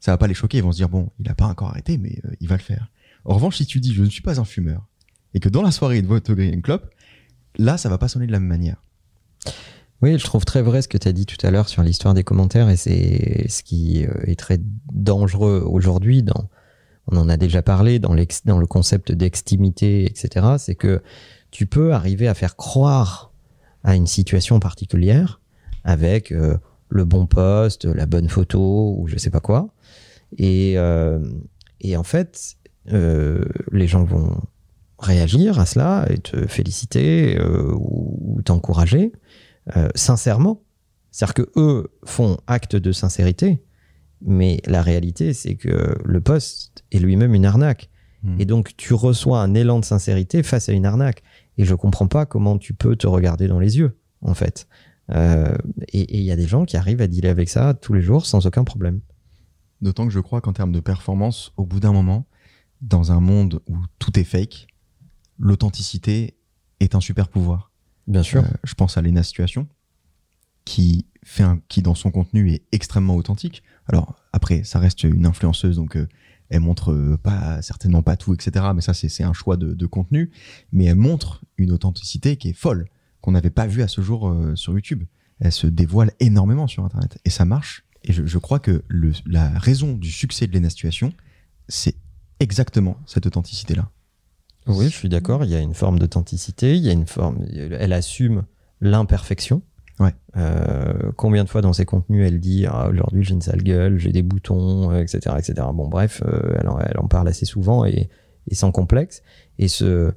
ça 0.00 0.12
va 0.12 0.16
pas 0.16 0.26
les 0.26 0.32
choquer, 0.32 0.56
ils 0.56 0.64
vont 0.64 0.72
se 0.72 0.78
dire 0.78 0.88
bon, 0.88 1.10
il 1.20 1.28
a 1.28 1.34
pas 1.34 1.44
encore 1.44 1.68
arrêté 1.68 1.98
mais 1.98 2.18
euh, 2.24 2.30
il 2.40 2.48
va 2.48 2.56
le 2.56 2.62
faire. 2.62 2.90
En 3.26 3.34
revanche, 3.34 3.58
si 3.58 3.66
tu 3.66 3.78
dis 3.78 3.92
je 3.92 4.02
ne 4.02 4.08
suis 4.08 4.22
pas 4.22 4.40
un 4.40 4.46
fumeur 4.46 4.86
et 5.34 5.40
que 5.40 5.50
dans 5.50 5.60
la 5.60 5.70
soirée 5.70 5.98
ils 5.98 6.02
te 6.02 6.06
voient 6.06 6.22
te 6.22 6.32
griller 6.32 6.54
une 6.54 6.62
clope, 6.62 6.90
là 7.58 7.76
ça 7.76 7.90
va 7.90 7.98
pas 7.98 8.08
sonner 8.08 8.26
de 8.26 8.32
la 8.32 8.40
même 8.40 8.48
manière. 8.48 8.82
Oui, 10.00 10.18
je 10.18 10.24
trouve 10.24 10.46
très 10.46 10.62
vrai 10.62 10.80
ce 10.80 10.88
que 10.88 10.96
tu 10.96 11.06
as 11.06 11.12
dit 11.12 11.26
tout 11.26 11.46
à 11.46 11.50
l'heure 11.50 11.68
sur 11.68 11.82
l'histoire 11.82 12.14
des 12.14 12.24
commentaires 12.24 12.70
et 12.70 12.76
c'est 12.76 13.46
ce 13.50 13.62
qui 13.62 14.06
euh, 14.06 14.24
est 14.24 14.38
très 14.38 14.58
dangereux 14.90 15.62
aujourd'hui 15.66 16.24
on 17.08 17.16
en 17.18 17.28
a 17.28 17.36
déjà 17.36 17.60
parlé 17.60 17.98
dans, 17.98 18.16
dans 18.46 18.58
le 18.58 18.66
concept 18.66 19.12
d'extimité, 19.12 20.06
etc. 20.06 20.46
C'est 20.56 20.76
que 20.76 21.02
tu 21.50 21.66
peux 21.66 21.92
arriver 21.92 22.26
à 22.26 22.32
faire 22.32 22.56
croire 22.56 23.32
à 23.84 23.96
une 23.96 24.06
situation 24.06 24.60
particulière 24.60 25.40
avec 25.84 26.32
euh, 26.32 26.56
le 26.88 27.04
bon 27.04 27.26
poste, 27.26 27.84
la 27.84 28.06
bonne 28.06 28.28
photo 28.28 28.96
ou 28.98 29.06
je 29.08 29.16
sais 29.16 29.30
pas 29.30 29.40
quoi. 29.40 29.68
Et, 30.36 30.74
euh, 30.76 31.18
et 31.80 31.96
en 31.96 32.02
fait, 32.02 32.56
euh, 32.92 33.44
les 33.72 33.86
gens 33.86 34.04
vont 34.04 34.40
réagir 34.98 35.58
à 35.58 35.66
cela 35.66 36.06
et 36.10 36.18
te 36.18 36.46
féliciter 36.46 37.38
ou, 37.40 38.18
ou 38.20 38.42
t'encourager 38.42 39.12
sincèrement. 39.94 40.62
C'est-à-dire 41.10 41.34
que 41.34 41.50
eux 41.56 41.88
font 42.04 42.38
acte 42.46 42.74
de 42.74 42.90
sincérité, 42.90 43.62
mais 44.22 44.60
la 44.66 44.82
réalité, 44.82 45.32
c'est 45.34 45.54
que 45.54 45.96
le 46.04 46.20
poste 46.20 46.84
est 46.90 46.98
lui-même 46.98 47.34
une 47.34 47.44
arnaque. 47.44 47.90
Hmm. 48.22 48.40
Et 48.40 48.44
donc, 48.44 48.76
tu 48.76 48.94
reçois 48.94 49.40
un 49.40 49.54
élan 49.54 49.78
de 49.78 49.84
sincérité 49.84 50.42
face 50.42 50.68
à 50.68 50.72
une 50.72 50.86
arnaque. 50.86 51.22
Et 51.56 51.64
je 51.64 51.74
comprends 51.74 52.06
pas 52.08 52.26
comment 52.26 52.58
tu 52.58 52.74
peux 52.74 52.96
te 52.96 53.06
regarder 53.06 53.48
dans 53.48 53.60
les 53.60 53.78
yeux, 53.78 53.96
en 54.22 54.34
fait. 54.34 54.66
Euh, 55.10 55.56
et 55.88 56.18
il 56.18 56.24
y 56.24 56.30
a 56.30 56.36
des 56.36 56.46
gens 56.46 56.64
qui 56.64 56.76
arrivent 56.76 57.00
à 57.00 57.06
dealer 57.06 57.30
avec 57.30 57.48
ça 57.48 57.74
tous 57.74 57.92
les 57.92 58.02
jours 58.02 58.26
sans 58.26 58.46
aucun 58.46 58.64
problème. 58.64 59.00
D'autant 59.80 60.06
que 60.06 60.12
je 60.12 60.20
crois 60.20 60.40
qu'en 60.40 60.52
termes 60.52 60.72
de 60.72 60.80
performance, 60.80 61.52
au 61.56 61.64
bout 61.64 61.80
d'un 61.80 61.92
moment, 61.92 62.26
dans 62.80 63.12
un 63.12 63.20
monde 63.20 63.60
où 63.68 63.76
tout 63.98 64.18
est 64.18 64.24
fake, 64.24 64.66
l'authenticité 65.38 66.36
est 66.80 66.94
un 66.94 67.00
super 67.00 67.28
pouvoir. 67.28 67.72
Bien 68.06 68.22
sûr. 68.22 68.42
Euh, 68.44 68.48
je 68.64 68.74
pense 68.74 68.96
à 68.96 69.02
Lena 69.02 69.22
Situation, 69.22 69.68
qui, 70.64 71.06
fait 71.24 71.42
un, 71.42 71.60
qui 71.68 71.82
dans 71.82 71.94
son 71.94 72.10
contenu 72.10 72.50
est 72.52 72.62
extrêmement 72.72 73.16
authentique. 73.16 73.62
Alors 73.86 74.16
après, 74.32 74.64
ça 74.64 74.78
reste 74.78 75.04
une 75.04 75.26
influenceuse, 75.26 75.76
donc 75.76 75.96
euh, 75.96 76.08
elle 76.48 76.60
montre 76.60 76.92
euh, 76.92 77.16
pas 77.16 77.60
certainement 77.62 78.02
pas 78.02 78.16
tout, 78.16 78.34
etc. 78.34 78.66
Mais 78.74 78.80
ça, 78.80 78.94
c'est 78.94 79.08
c'est 79.08 79.24
un 79.24 79.32
choix 79.32 79.56
de, 79.56 79.74
de 79.74 79.86
contenu. 79.86 80.30
Mais 80.72 80.86
elle 80.86 80.96
montre 80.96 81.44
une 81.56 81.70
authenticité 81.72 82.36
qui 82.36 82.48
est 82.50 82.54
folle, 82.54 82.88
qu'on 83.20 83.32
n'avait 83.32 83.50
pas 83.50 83.66
vu 83.66 83.82
à 83.82 83.88
ce 83.88 84.00
jour 84.00 84.28
euh, 84.28 84.54
sur 84.56 84.72
YouTube. 84.72 85.04
Elle 85.40 85.52
se 85.52 85.66
dévoile 85.66 86.12
énormément 86.20 86.66
sur 86.66 86.84
Internet 86.84 87.18
et 87.24 87.30
ça 87.30 87.44
marche. 87.44 87.84
Et 88.04 88.12
je, 88.12 88.26
je 88.26 88.38
crois 88.38 88.58
que 88.58 88.82
le, 88.88 89.12
la 89.26 89.48
raison 89.58 89.92
du 89.94 90.10
succès 90.10 90.46
de 90.46 90.52
Lena 90.52 90.70
Situation, 90.70 91.12
c'est 91.68 91.96
exactement 92.40 92.96
cette 93.06 93.26
authenticité-là. 93.26 93.90
Oui, 94.66 94.86
je 94.86 94.94
suis 94.94 95.08
d'accord. 95.08 95.44
Il 95.44 95.50
y 95.50 95.54
a 95.54 95.60
une 95.60 95.74
forme 95.74 95.98
d'authenticité. 95.98 96.76
Il 96.76 96.82
y 96.82 96.90
a 96.90 96.92
une 96.92 97.06
forme. 97.06 97.46
Elle 97.54 97.92
assume 97.92 98.44
l'imperfection. 98.80 99.62
Ouais. 99.98 100.14
Euh, 100.36 101.10
combien 101.16 101.42
de 101.42 101.48
fois 101.48 101.60
dans 101.60 101.72
ses 101.72 101.84
contenus 101.84 102.24
elle 102.24 102.38
dit 102.38 102.66
ah, 102.66 102.88
aujourd'hui 102.88 103.24
j'ai 103.24 103.34
une 103.34 103.42
sale 103.42 103.64
gueule, 103.64 103.98
j'ai 103.98 104.12
des 104.12 104.22
boutons, 104.22 104.92
euh, 104.92 105.00
etc., 105.00 105.34
etc. 105.36 105.54
Bon, 105.74 105.88
bref, 105.88 106.22
euh, 106.24 106.56
elle, 106.60 106.68
en, 106.68 106.78
elle 106.78 106.98
en 106.98 107.08
parle 107.08 107.26
assez 107.26 107.46
souvent 107.46 107.84
et, 107.84 108.08
et 108.46 108.54
sans 108.54 108.70
complexe. 108.70 109.22
Et 109.58 109.66
ce, 109.66 110.12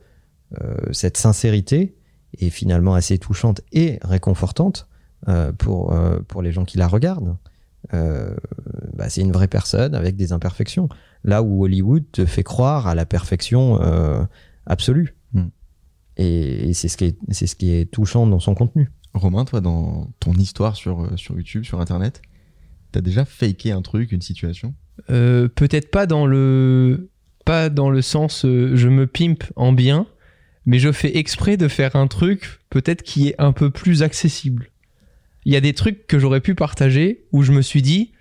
euh, 0.61 0.77
cette 0.91 1.17
sincérité 1.17 1.95
est 2.39 2.49
finalement 2.49 2.93
assez 2.93 3.17
touchante 3.17 3.61
et 3.71 3.99
réconfortante 4.03 4.87
euh, 5.27 5.51
pour 5.51 5.93
euh, 5.93 6.19
pour 6.27 6.41
les 6.41 6.51
gens 6.51 6.65
qui 6.65 6.77
la 6.77 6.87
regardent. 6.87 7.37
Euh, 7.93 8.35
bah, 8.95 9.09
c'est 9.09 9.21
une 9.21 9.31
vraie 9.31 9.47
personne 9.47 9.95
avec 9.95 10.15
des 10.15 10.33
imperfections. 10.33 10.87
Là 11.23 11.41
où 11.41 11.63
Hollywood 11.63 12.03
te 12.11 12.25
fait 12.25 12.43
croire 12.43 12.87
à 12.87 12.95
la 12.95 13.05
perfection 13.05 13.81
euh, 13.81 14.23
absolue. 14.65 15.15
Mm. 15.33 15.47
Et, 16.17 16.69
et 16.69 16.73
c'est 16.73 16.87
ce 16.87 16.97
qui 16.97 17.05
est 17.05 17.17
c'est 17.29 17.47
ce 17.47 17.55
qui 17.55 17.73
est 17.73 17.91
touchant 17.91 18.27
dans 18.27 18.39
son 18.39 18.53
contenu. 18.53 18.91
Romain, 19.13 19.43
toi, 19.45 19.59
dans 19.59 20.09
ton 20.19 20.31
histoire 20.33 20.75
sur, 20.75 21.09
sur 21.17 21.35
YouTube, 21.35 21.65
sur 21.65 21.81
Internet, 21.81 22.21
t'as 22.91 23.01
déjà 23.01 23.25
faké 23.25 23.71
un 23.71 23.81
truc, 23.81 24.11
une 24.11 24.21
situation? 24.21 24.73
Euh, 25.09 25.47
peut-être 25.47 25.91
pas 25.91 26.05
dans 26.05 26.25
le 26.25 27.09
pas 27.45 27.69
dans 27.69 27.89
le 27.89 28.01
sens 28.01 28.45
euh, 28.45 28.75
je 28.75 28.87
me 28.87 29.07
pimpe 29.07 29.43
en 29.55 29.73
bien, 29.73 30.05
mais 30.65 30.79
je 30.79 30.91
fais 30.91 31.17
exprès 31.17 31.57
de 31.57 31.67
faire 31.67 31.95
un 31.95 32.07
truc 32.07 32.59
peut-être 32.69 33.03
qui 33.03 33.29
est 33.29 33.35
un 33.39 33.51
peu 33.51 33.69
plus 33.69 34.03
accessible. 34.03 34.69
Il 35.45 35.53
y 35.53 35.55
a 35.55 35.61
des 35.61 35.73
trucs 35.73 36.05
que 36.07 36.19
j'aurais 36.19 36.41
pu 36.41 36.53
partager 36.55 37.25
où 37.31 37.43
je 37.43 37.51
me 37.51 37.61
suis 37.61 37.81
dit 37.81 38.11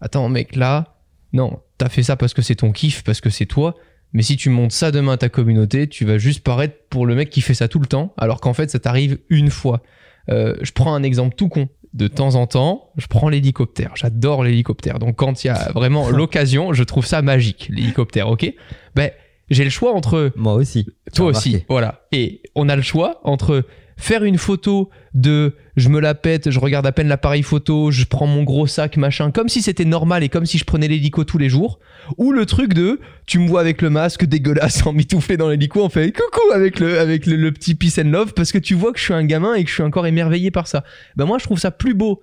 attends 0.00 0.28
mec 0.28 0.56
là 0.56 0.98
non 1.32 1.60
t'as 1.78 1.88
fait 1.88 2.02
ça 2.02 2.16
parce 2.16 2.34
que 2.34 2.42
c'est 2.42 2.56
ton 2.56 2.72
kiff 2.72 3.02
parce 3.02 3.20
que 3.20 3.30
c'est 3.30 3.46
toi 3.46 3.74
mais 4.12 4.22
si 4.22 4.36
tu 4.36 4.48
montes 4.48 4.72
ça 4.72 4.90
demain 4.90 5.12
à 5.12 5.16
ta 5.18 5.28
communauté 5.28 5.88
tu 5.88 6.04
vas 6.04 6.16
juste 6.18 6.40
paraître 6.42 6.76
pour 6.88 7.04
le 7.06 7.14
mec 7.14 7.28
qui 7.30 7.40
fait 7.42 7.54
ça 7.54 7.68
tout 7.68 7.78
le 7.78 7.86
temps 7.86 8.14
alors 8.16 8.40
qu'en 8.40 8.54
fait 8.54 8.70
ça 8.70 8.78
t'arrive 8.78 9.18
une 9.28 9.50
fois 9.50 9.82
Euh, 10.28 10.56
je 10.60 10.72
prends 10.72 10.92
un 10.92 11.04
exemple 11.04 11.36
tout 11.36 11.48
con 11.48 11.68
de 11.94 12.08
temps 12.08 12.34
en 12.34 12.46
temps, 12.46 12.90
je 12.96 13.06
prends 13.06 13.28
l'hélicoptère. 13.28 13.92
J'adore 13.94 14.42
l'hélicoptère. 14.42 14.98
Donc 14.98 15.16
quand 15.16 15.44
il 15.44 15.46
y 15.46 15.50
a 15.50 15.70
vraiment 15.72 16.10
l'occasion, 16.20 16.72
je 16.72 16.82
trouve 16.82 17.06
ça 17.06 17.22
magique, 17.22 17.70
l'hélicoptère, 17.70 18.28
ok? 18.28 18.52
Ben, 18.94 19.10
j'ai 19.50 19.64
le 19.64 19.70
choix 19.70 19.94
entre 19.94 20.32
Moi 20.36 20.54
aussi. 20.54 20.86
toi 21.14 21.26
aussi, 21.26 21.50
remarqué. 21.50 21.66
voilà. 21.68 22.06
Et 22.12 22.42
on 22.54 22.68
a 22.68 22.76
le 22.76 22.82
choix 22.82 23.20
entre 23.24 23.64
faire 23.98 24.24
une 24.24 24.36
photo 24.36 24.90
de 25.14 25.54
je 25.76 25.88
me 25.88 26.00
la 26.00 26.14
pète, 26.14 26.50
je 26.50 26.58
regarde 26.60 26.86
à 26.86 26.92
peine 26.92 27.08
l'appareil 27.08 27.42
photo, 27.42 27.90
je 27.90 28.04
prends 28.04 28.26
mon 28.26 28.42
gros 28.42 28.66
sac, 28.66 28.96
machin, 28.98 29.30
comme 29.30 29.48
si 29.48 29.62
c'était 29.62 29.84
normal 29.86 30.22
et 30.22 30.28
comme 30.28 30.44
si 30.46 30.58
je 30.58 30.64
prenais 30.64 30.88
l'hélico 30.88 31.24
tous 31.24 31.38
les 31.38 31.48
jours, 31.48 31.78
ou 32.18 32.32
le 32.32 32.44
truc 32.44 32.74
de 32.74 33.00
tu 33.26 33.38
me 33.38 33.48
vois 33.48 33.60
avec 33.60 33.80
le 33.82 33.88
masque 33.90 34.24
dégueulasse 34.26 34.86
en 34.86 34.92
mitouflé 34.92 35.36
dans 35.36 35.48
l'hélico, 35.48 35.82
on 35.82 35.88
fait 35.88 36.12
coucou 36.12 36.52
avec 36.54 36.78
le 36.78 36.98
avec 36.98 37.26
le, 37.26 37.36
le 37.36 37.52
petit 37.52 37.74
peace 37.74 37.98
and 37.98 38.10
love 38.10 38.34
parce 38.34 38.52
que 38.52 38.58
tu 38.58 38.74
vois 38.74 38.92
que 38.92 38.98
je 38.98 39.04
suis 39.04 39.14
un 39.14 39.24
gamin 39.24 39.54
et 39.54 39.64
que 39.64 39.70
je 39.70 39.74
suis 39.74 39.82
encore 39.82 40.06
émerveillé 40.06 40.50
par 40.50 40.66
ça. 40.66 40.84
Ben 41.16 41.24
moi 41.24 41.38
je 41.38 41.44
trouve 41.44 41.58
ça 41.58 41.70
plus 41.70 41.94
beau 41.94 42.20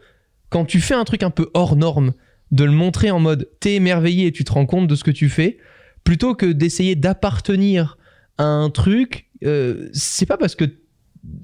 quand 0.49 0.65
tu 0.65 0.79
fais 0.79 0.93
un 0.93 1.03
truc 1.05 1.23
un 1.23 1.31
peu 1.31 1.49
hors 1.55 1.75
norme 1.75 2.13
de 2.51 2.63
le 2.63 2.71
montrer 2.71 3.09
en 3.09 3.19
mode 3.19 3.49
t'es 3.59 3.73
émerveillé 3.73 4.27
et 4.27 4.31
tu 4.31 4.43
te 4.43 4.51
rends 4.51 4.67
compte 4.67 4.87
de 4.87 4.93
ce 4.95 5.03
que 5.03 5.11
tu 5.11 5.27
fais 5.27 5.57
plutôt 6.03 6.35
que 6.35 6.45
d'essayer 6.45 6.95
d'appartenir 6.95 7.97
à 8.37 8.45
un 8.45 8.69
truc 8.69 9.29
euh, 9.45 9.89
c'est 9.93 10.25
pas 10.25 10.37
parce 10.37 10.55
que 10.55 10.65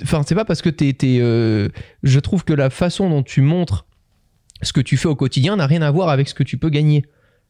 enfin 0.04 0.24
c'est 0.26 0.36
pas 0.36 0.46
parce 0.46 0.62
que 0.62 0.70
t'es 0.70 0.94
t'es, 0.94 1.20
euh, 1.22 1.70
je 2.04 2.20
trouve 2.20 2.44
que 2.44 2.54
la 2.54 2.70
façon 2.70 3.10
dont 3.10 3.24
tu 3.24 3.42
montres 3.42 3.86
ce 4.62 4.74
que 4.74 4.82
tu 4.82 4.98
fais 4.98 5.08
au 5.08 5.16
quotidien 5.16 5.56
n'a 5.56 5.68
rien 5.68 5.82
à 5.82 5.92
voir 5.92 6.10
avec 6.10 6.28
ce 6.28 6.34
que 6.34 6.44
tu 6.44 6.58
peux 6.58 6.70
gagner 6.70 7.04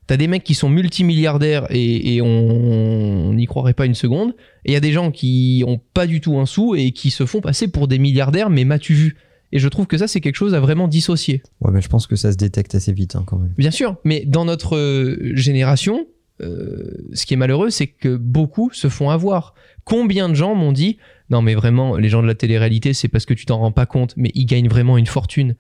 T'as 0.10 0.18
des 0.18 0.28
mecs 0.28 0.44
qui 0.44 0.56
sont 0.56 0.70
multimilliardaires 0.70 1.68
et, 1.70 2.16
et 2.16 2.22
on 2.24 3.32
n'y 3.32 3.46
croirait 3.46 3.76
pas 3.76 3.86
une 3.86 3.94
seconde. 3.94 4.32
Et 4.66 4.72
il 4.72 4.74
y 4.74 4.76
a 4.76 4.80
des 4.80 4.92
gens 4.92 5.12
qui 5.12 5.64
ont 5.68 5.80
pas 5.94 6.08
du 6.08 6.20
tout 6.20 6.40
un 6.40 6.48
sou 6.48 6.74
et 6.74 6.94
qui 6.94 7.12
se 7.12 7.28
font 7.28 7.42
passer 7.42 7.68
pour 7.68 7.88
des 7.88 8.00
milliardaires, 8.00 8.50
mais 8.50 8.66
m'as-tu 8.66 8.96
vu? 8.96 9.18
Et 9.52 9.60
je 9.60 9.68
trouve 9.68 9.86
que 9.86 10.00
ça, 10.00 10.08
c'est 10.08 10.20
quelque 10.20 10.36
chose 10.36 10.56
à 10.56 10.60
vraiment 10.60 10.88
dissocier. 10.88 11.44
Ouais, 11.62 11.70
mais 11.72 11.82
je 11.82 11.90
pense 11.90 12.08
que 12.08 12.16
ça 12.16 12.32
se 12.32 12.38
détecte 12.38 12.74
assez 12.74 12.92
vite 12.92 13.16
hein, 13.16 13.24
quand 13.28 13.38
même. 13.38 13.54
Bien 13.56 13.70
sûr, 13.70 13.98
mais 14.04 14.24
dans 14.26 14.46
notre 14.46 14.78
euh, 14.78 15.36
génération, 15.36 16.08
ce 16.42 17.26
qui 17.26 17.34
est 17.34 17.38
malheureux, 17.38 17.70
c'est 17.70 17.88
que 17.88 18.16
beaucoup 18.16 18.72
se 18.72 18.88
font 18.90 19.10
avoir. 19.10 19.54
Combien 19.84 20.30
de 20.30 20.34
gens 20.36 20.56
m'ont 20.56 20.72
dit 20.72 20.98
non 21.30 21.42
mais 21.42 21.54
vraiment 21.56 21.96
les 21.98 22.10
gens 22.10 22.22
de 22.22 22.28
la 22.28 22.34
télé-réalité 22.36 22.94
c'est 22.94 23.08
parce 23.08 23.26
que 23.26 23.34
tu 23.34 23.46
t'en 23.46 23.58
rends 23.60 23.72
pas 23.72 23.86
compte, 23.86 24.14
mais 24.18 24.32
ils 24.36 24.46
gagnent 24.46 24.70
vraiment 24.70 24.98
une 24.98 25.06
fortune. 25.08 25.56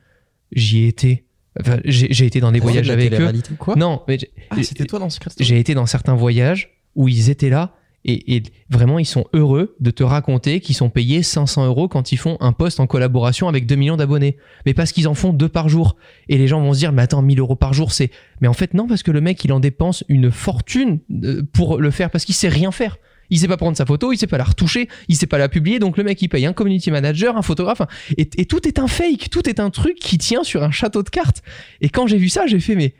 J'y 0.51 0.85
ai 0.85 0.87
été. 0.87 1.25
Enfin, 1.59 1.79
j'ai 1.83 2.25
été 2.25 2.39
dans 2.39 2.51
des 2.51 2.59
voyages 2.59 2.87
La 2.87 2.93
avec 2.93 3.13
eux. 3.13 3.31
Quoi? 3.57 3.75
Non, 3.75 4.01
mais 4.07 4.17
Ah, 4.51 4.55
c'était 4.63 4.85
toi 4.85 4.99
dans 4.99 5.09
Secret 5.09 5.31
Story? 5.31 5.47
j'ai 5.47 5.59
été 5.59 5.73
dans 5.73 5.85
certains 5.85 6.15
voyages 6.15 6.77
où 6.95 7.07
ils 7.07 7.29
étaient 7.29 7.49
là 7.49 7.75
et, 8.05 8.35
et 8.35 8.43
vraiment 8.69 8.99
ils 8.99 9.05
sont 9.05 9.25
heureux 9.33 9.75
de 9.79 9.91
te 9.91 10.03
raconter 10.03 10.59
qu'ils 10.61 10.75
sont 10.75 10.89
payés 10.89 11.23
500 11.23 11.65
euros 11.65 11.87
quand 11.87 12.11
ils 12.11 12.17
font 12.17 12.37
un 12.39 12.53
poste 12.53 12.79
en 12.79 12.87
collaboration 12.87 13.47
avec 13.47 13.65
2 13.65 13.75
millions 13.75 13.97
d'abonnés. 13.97 14.37
Mais 14.65 14.73
parce 14.73 14.91
qu'ils 14.91 15.07
en 15.07 15.13
font 15.13 15.33
deux 15.33 15.49
par 15.49 15.69
jour. 15.69 15.97
Et 16.27 16.37
les 16.37 16.47
gens 16.47 16.61
vont 16.61 16.73
se 16.73 16.79
dire, 16.79 16.91
mais 16.91 17.01
attends, 17.01 17.21
1000 17.21 17.39
euros 17.39 17.55
par 17.55 17.73
jour, 17.73 17.91
c'est... 17.91 18.11
Mais 18.41 18.47
en 18.47 18.53
fait, 18.53 18.73
non, 18.73 18.87
parce 18.87 19.03
que 19.03 19.11
le 19.11 19.21
mec, 19.21 19.43
il 19.43 19.51
en 19.51 19.59
dépense 19.59 20.03
une 20.07 20.31
fortune 20.31 20.99
euh, 21.23 21.43
pour 21.51 21.79
le 21.79 21.91
faire, 21.91 22.09
parce 22.09 22.25
qu'il 22.25 22.35
sait 22.35 22.49
rien 22.49 22.71
faire. 22.71 22.97
Il 23.29 23.37
sait 23.37 23.47
pas 23.47 23.57
prendre 23.57 23.77
sa 23.77 23.85
photo, 23.85 24.11
il 24.11 24.17
sait 24.17 24.27
pas 24.27 24.39
la 24.39 24.43
retoucher, 24.43 24.87
il 25.07 25.15
sait 25.15 25.27
pas 25.27 25.37
la 25.37 25.49
publier, 25.49 25.77
donc 25.77 25.97
le 25.97 26.03
mec 26.03 26.19
il 26.19 26.29
paye 26.29 26.47
un 26.47 26.53
community 26.53 26.89
manager, 26.89 27.37
un 27.37 27.43
photographe, 27.43 27.83
et, 28.17 28.27
et 28.37 28.45
tout 28.45 28.67
est 28.67 28.79
un 28.79 28.87
fake, 28.87 29.29
tout 29.29 29.47
est 29.47 29.59
un 29.59 29.69
truc 29.69 29.97
qui 29.99 30.17
tient 30.17 30.43
sur 30.43 30.63
un 30.63 30.71
château 30.71 31.03
de 31.03 31.09
cartes. 31.09 31.43
Et 31.81 31.89
quand 31.89 32.07
j'ai 32.07 32.17
vu 32.17 32.29
ça, 32.29 32.47
j'ai 32.47 32.59
fait 32.59 32.73
mais 32.75 32.95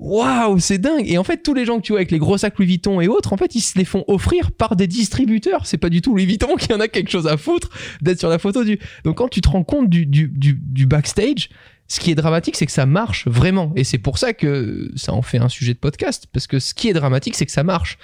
waouh, 0.00 0.58
c'est 0.58 0.78
dingue. 0.78 1.04
Et 1.06 1.18
en 1.18 1.24
fait, 1.24 1.42
tous 1.42 1.54
les 1.54 1.64
gens 1.64 1.76
que 1.76 1.82
tu 1.82 1.92
vois 1.92 1.98
avec 2.00 2.10
les 2.10 2.18
gros 2.18 2.36
sacs 2.38 2.58
Louis 2.58 2.66
Vuitton 2.66 3.00
et 3.00 3.06
autres, 3.08 3.32
en 3.32 3.36
fait, 3.36 3.54
ils 3.54 3.60
se 3.60 3.78
les 3.78 3.84
font 3.84 4.04
offrir 4.08 4.50
par 4.50 4.74
des 4.74 4.86
distributeurs. 4.86 5.66
C'est 5.66 5.78
pas 5.78 5.90
du 5.90 6.00
tout 6.02 6.12
Louis 6.12 6.26
Vuitton 6.26 6.56
qui 6.56 6.72
en 6.72 6.80
a 6.80 6.88
quelque 6.88 7.10
chose 7.10 7.26
à 7.26 7.36
foutre 7.36 7.68
d'être 8.00 8.18
sur 8.18 8.28
la 8.30 8.38
photo 8.38 8.64
du. 8.64 8.78
Donc 9.04 9.18
quand 9.18 9.28
tu 9.28 9.40
te 9.40 9.48
rends 9.48 9.62
compte 9.64 9.88
du, 9.88 10.06
du, 10.06 10.26
du, 10.28 10.54
du 10.60 10.86
backstage, 10.86 11.50
ce 11.86 12.00
qui 12.00 12.10
est 12.10 12.14
dramatique, 12.14 12.56
c'est 12.56 12.66
que 12.66 12.72
ça 12.72 12.86
marche 12.86 13.26
vraiment. 13.28 13.72
Et 13.76 13.84
c'est 13.84 13.98
pour 13.98 14.16
ça 14.18 14.32
que 14.32 14.90
ça 14.96 15.12
en 15.12 15.22
fait 15.22 15.38
un 15.38 15.48
sujet 15.48 15.74
de 15.74 15.78
podcast. 15.78 16.26
Parce 16.32 16.46
que 16.46 16.58
ce 16.58 16.72
qui 16.72 16.88
est 16.88 16.92
dramatique, 16.94 17.34
c'est 17.36 17.46
que 17.46 17.52
ça 17.52 17.64
marche. 17.64 17.98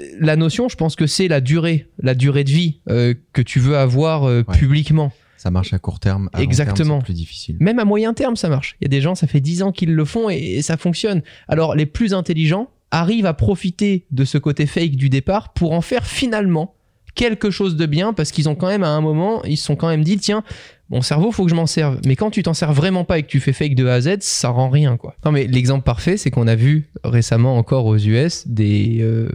Euh, 0.00 0.02
La 0.20 0.36
notion, 0.36 0.68
je 0.68 0.76
pense 0.76 0.96
que 0.96 1.06
c'est 1.06 1.28
la 1.28 1.40
durée, 1.40 1.88
la 2.00 2.14
durée 2.14 2.44
de 2.44 2.50
vie 2.50 2.80
euh, 2.88 3.14
que 3.32 3.42
tu 3.42 3.58
veux 3.60 3.76
avoir 3.76 4.24
euh, 4.24 4.44
Ouais. 4.48 4.56
publiquement. 4.58 5.12
Ça 5.46 5.52
marche 5.52 5.72
à 5.72 5.78
court 5.78 6.00
terme. 6.00 6.28
à 6.32 6.38
long 6.38 6.42
Exactement. 6.42 6.76
terme, 6.76 7.00
C'est 7.00 7.04
plus 7.04 7.14
difficile. 7.14 7.56
Même 7.60 7.78
à 7.78 7.84
moyen 7.84 8.14
terme, 8.14 8.34
ça 8.34 8.48
marche. 8.48 8.74
Il 8.80 8.84
y 8.84 8.86
a 8.86 8.88
des 8.88 9.00
gens, 9.00 9.14
ça 9.14 9.28
fait 9.28 9.38
10 9.38 9.62
ans 9.62 9.70
qu'ils 9.70 9.94
le 9.94 10.04
font 10.04 10.28
et, 10.28 10.34
et 10.36 10.62
ça 10.62 10.76
fonctionne. 10.76 11.22
Alors, 11.46 11.76
les 11.76 11.86
plus 11.86 12.14
intelligents 12.14 12.68
arrivent 12.90 13.26
à 13.26 13.32
profiter 13.32 14.06
de 14.10 14.24
ce 14.24 14.38
côté 14.38 14.66
fake 14.66 14.96
du 14.96 15.08
départ 15.08 15.52
pour 15.52 15.70
en 15.70 15.82
faire 15.82 16.04
finalement 16.04 16.74
quelque 17.14 17.50
chose 17.50 17.76
de 17.76 17.86
bien 17.86 18.12
parce 18.12 18.32
qu'ils 18.32 18.48
ont 18.48 18.56
quand 18.56 18.66
même 18.66 18.82
à 18.82 18.88
un 18.88 19.00
moment, 19.00 19.44
ils 19.44 19.56
se 19.56 19.64
sont 19.66 19.76
quand 19.76 19.86
même 19.86 20.02
dit, 20.02 20.18
tiens, 20.18 20.42
mon 20.90 21.00
cerveau, 21.00 21.30
faut 21.30 21.44
que 21.44 21.50
je 21.50 21.54
m'en 21.54 21.66
serve. 21.66 22.00
Mais 22.04 22.16
quand 22.16 22.32
tu 22.32 22.42
t'en 22.42 22.52
sers 22.52 22.72
vraiment 22.72 23.04
pas 23.04 23.20
et 23.20 23.22
que 23.22 23.28
tu 23.28 23.38
fais 23.38 23.52
fake 23.52 23.76
de 23.76 23.86
A 23.86 23.94
à 23.94 24.00
Z, 24.00 24.16
ça 24.22 24.48
rend 24.48 24.68
rien, 24.68 24.96
quoi. 24.96 25.14
Non, 25.24 25.30
mais 25.30 25.46
l'exemple 25.46 25.84
parfait, 25.84 26.16
c'est 26.16 26.32
qu'on 26.32 26.48
a 26.48 26.56
vu 26.56 26.90
récemment 27.04 27.56
encore 27.56 27.86
aux 27.86 27.96
US 27.96 28.48
des 28.48 28.98
euh, 29.00 29.28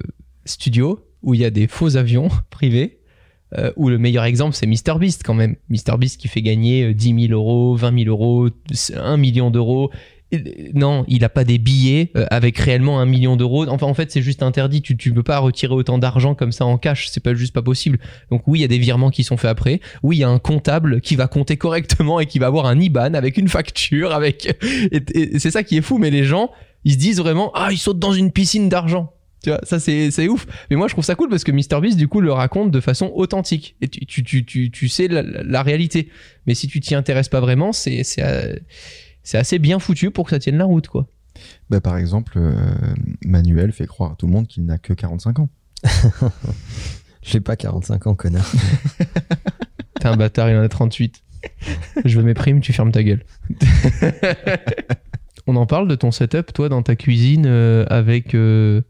studios 0.44 1.00
où 1.24 1.36
il 1.36 1.40
y 1.40 1.46
a 1.46 1.52
des 1.52 1.68
faux 1.68 1.96
avions 1.96 2.28
privés 2.50 3.00
euh, 3.58 3.72
où 3.76 3.90
le 3.90 3.98
meilleur 3.98 4.24
exemple 4.24 4.56
c'est 4.56 4.68
MrBeast 4.68 5.24
quand 5.24 5.34
même. 5.34 5.56
MrBeast 5.70 6.20
qui 6.20 6.28
fait 6.28 6.42
gagner 6.42 6.84
euh, 6.84 6.94
10 6.94 7.28
000 7.28 7.34
euros, 7.34 7.76
20 7.76 8.04
000 8.04 8.10
euros, 8.10 8.50
1 8.96 9.18
million 9.18 9.52
d'euros. 9.52 9.92
Euh, 10.34 10.38
Non, 10.74 11.04
il 11.08 11.24
a 11.24 11.30
pas 11.30 11.44
des 11.44 11.58
billets 11.58 12.12
euh, 12.16 12.26
avec 12.32 12.58
réellement 12.58 13.00
un 13.00 13.06
million 13.06 13.36
d'euros. 13.36 13.68
Enfin, 13.68 13.88
en 13.88 13.94
fait, 13.94 14.12
c'est 14.12 14.22
juste 14.22 14.44
interdit. 14.44 14.82
Tu, 14.82 14.96
tu 14.98 15.14
peux 15.14 15.24
pas 15.24 15.40
retirer 15.40 15.74
autant 15.74 15.98
d'argent 15.98 16.36
comme 16.36 16.52
ça 16.52 16.66
en 16.66 16.78
cash. 16.78 17.10
C'est 17.10 17.24
pas 17.24 17.34
juste 17.34 17.54
pas 17.54 17.62
possible. 17.62 18.00
Donc 18.30 18.44
oui, 18.48 18.60
il 18.60 18.62
y 18.62 18.66
a 18.66 18.70
des 18.70 18.78
virements 18.78 19.10
qui 19.10 19.24
sont 19.24 19.38
faits 19.38 19.52
après. 19.52 19.82
Oui, 20.04 20.18
il 20.18 20.20
y 20.20 20.24
a 20.24 20.30
un 20.30 20.40
comptable 20.40 21.02
qui 21.02 21.16
va 21.16 21.28
compter 21.28 21.58
correctement 21.58 22.20
et 22.20 22.26
qui 22.26 22.40
va 22.40 22.48
avoir 22.48 22.66
un 22.66 22.80
IBAN 22.80 23.14
avec 23.14 23.38
une 23.38 23.48
facture, 23.48 24.14
avec. 24.14 24.58
C'est 25.38 25.52
ça 25.52 25.64
qui 25.64 25.78
est 25.78 25.82
fou. 25.82 25.98
Mais 25.98 26.10
les 26.10 26.24
gens, 26.24 26.52
ils 26.86 26.94
se 26.94 26.98
disent 26.98 27.20
vraiment, 27.20 27.52
ah, 27.54 27.70
ils 27.72 27.78
sautent 27.78 28.00
dans 28.00 28.14
une 28.14 28.32
piscine 28.32 28.70
d'argent. 28.70 29.14
Tu 29.44 29.50
vois, 29.50 29.60
ça 29.64 29.80
c'est 29.80 30.12
c'est 30.12 30.28
ouf. 30.28 30.46
Mais 30.70 30.76
moi 30.76 30.88
je 30.88 30.94
trouve 30.94 31.04
ça 31.04 31.16
cool 31.16 31.30
parce 31.30 31.44
que 31.44 31.52
MrBeast 31.52 31.98
du 31.98 32.08
coup 32.08 32.22
le 32.22 32.32
raconte 32.32 32.72
de 32.72 32.80
façon 32.80 33.12
authentique 33.16 33.76
et 33.82 33.88
tu 33.88 34.06
tu 34.06 34.24
tu 34.24 34.46
tu, 34.46 34.72
tu 34.72 34.88
sais 34.88 35.08
la, 35.08 35.64
réalité. 35.64 36.10
Mais 36.46 36.54
si 36.54 36.68
tu 36.68 36.80
t'y 36.80 36.96
intéresses 36.96 37.30
pas 37.30 37.40
vraiment, 37.40 37.74
c'est 37.74 38.04
c'est 38.04 38.24
euh, 38.24 38.56
c'est 39.24 39.38
assez 39.38 39.60
bien 39.60 39.80
foutu 39.80 40.12
pour 40.12 40.26
que 40.26 40.32
ça 40.32 40.40
tienne 40.40 40.58
la 40.58 40.66
route 40.66 40.88
quoi. 40.88 41.08
Bah, 41.70 41.82
par 41.82 41.98
exemple, 41.98 42.34
euh, 42.36 42.54
Manuel 43.26 43.72
fait 43.72 43.88
croire 43.88 44.12
à 44.12 44.16
tout 44.16 44.28
le 44.28 44.34
monde 44.34 44.48
qu'il 44.48 44.66
n'a 44.66 44.78
que 44.78 44.94
45 44.94 45.40
ans. 45.40 45.50
J'ai 47.22 47.40
pas 47.40 47.56
45 47.56 48.08
ans, 48.08 48.16
connard. 48.16 48.52
T'es 50.00 50.08
un 50.08 50.18
bâtard, 50.18 50.50
il 50.50 50.58
en 50.58 50.62
a 50.62 50.70
38. 50.70 51.24
Je 52.06 52.18
veux 52.18 52.24
mes 52.24 52.34
primes, 52.34 52.62
tu 52.62 52.74
fermes 52.74 52.92
ta 52.92 53.04
gueule. 53.04 53.24
On 55.48 55.56
en 55.56 55.66
parle 55.66 55.88
de 55.88 55.96
ton 55.96 56.12
setup, 56.12 56.54
toi, 56.54 56.70
dans 56.70 56.82
ta 56.84 56.96
cuisine, 56.96 57.46
euh, 57.48 57.86
avec 57.90 58.36
euh, 58.36 58.82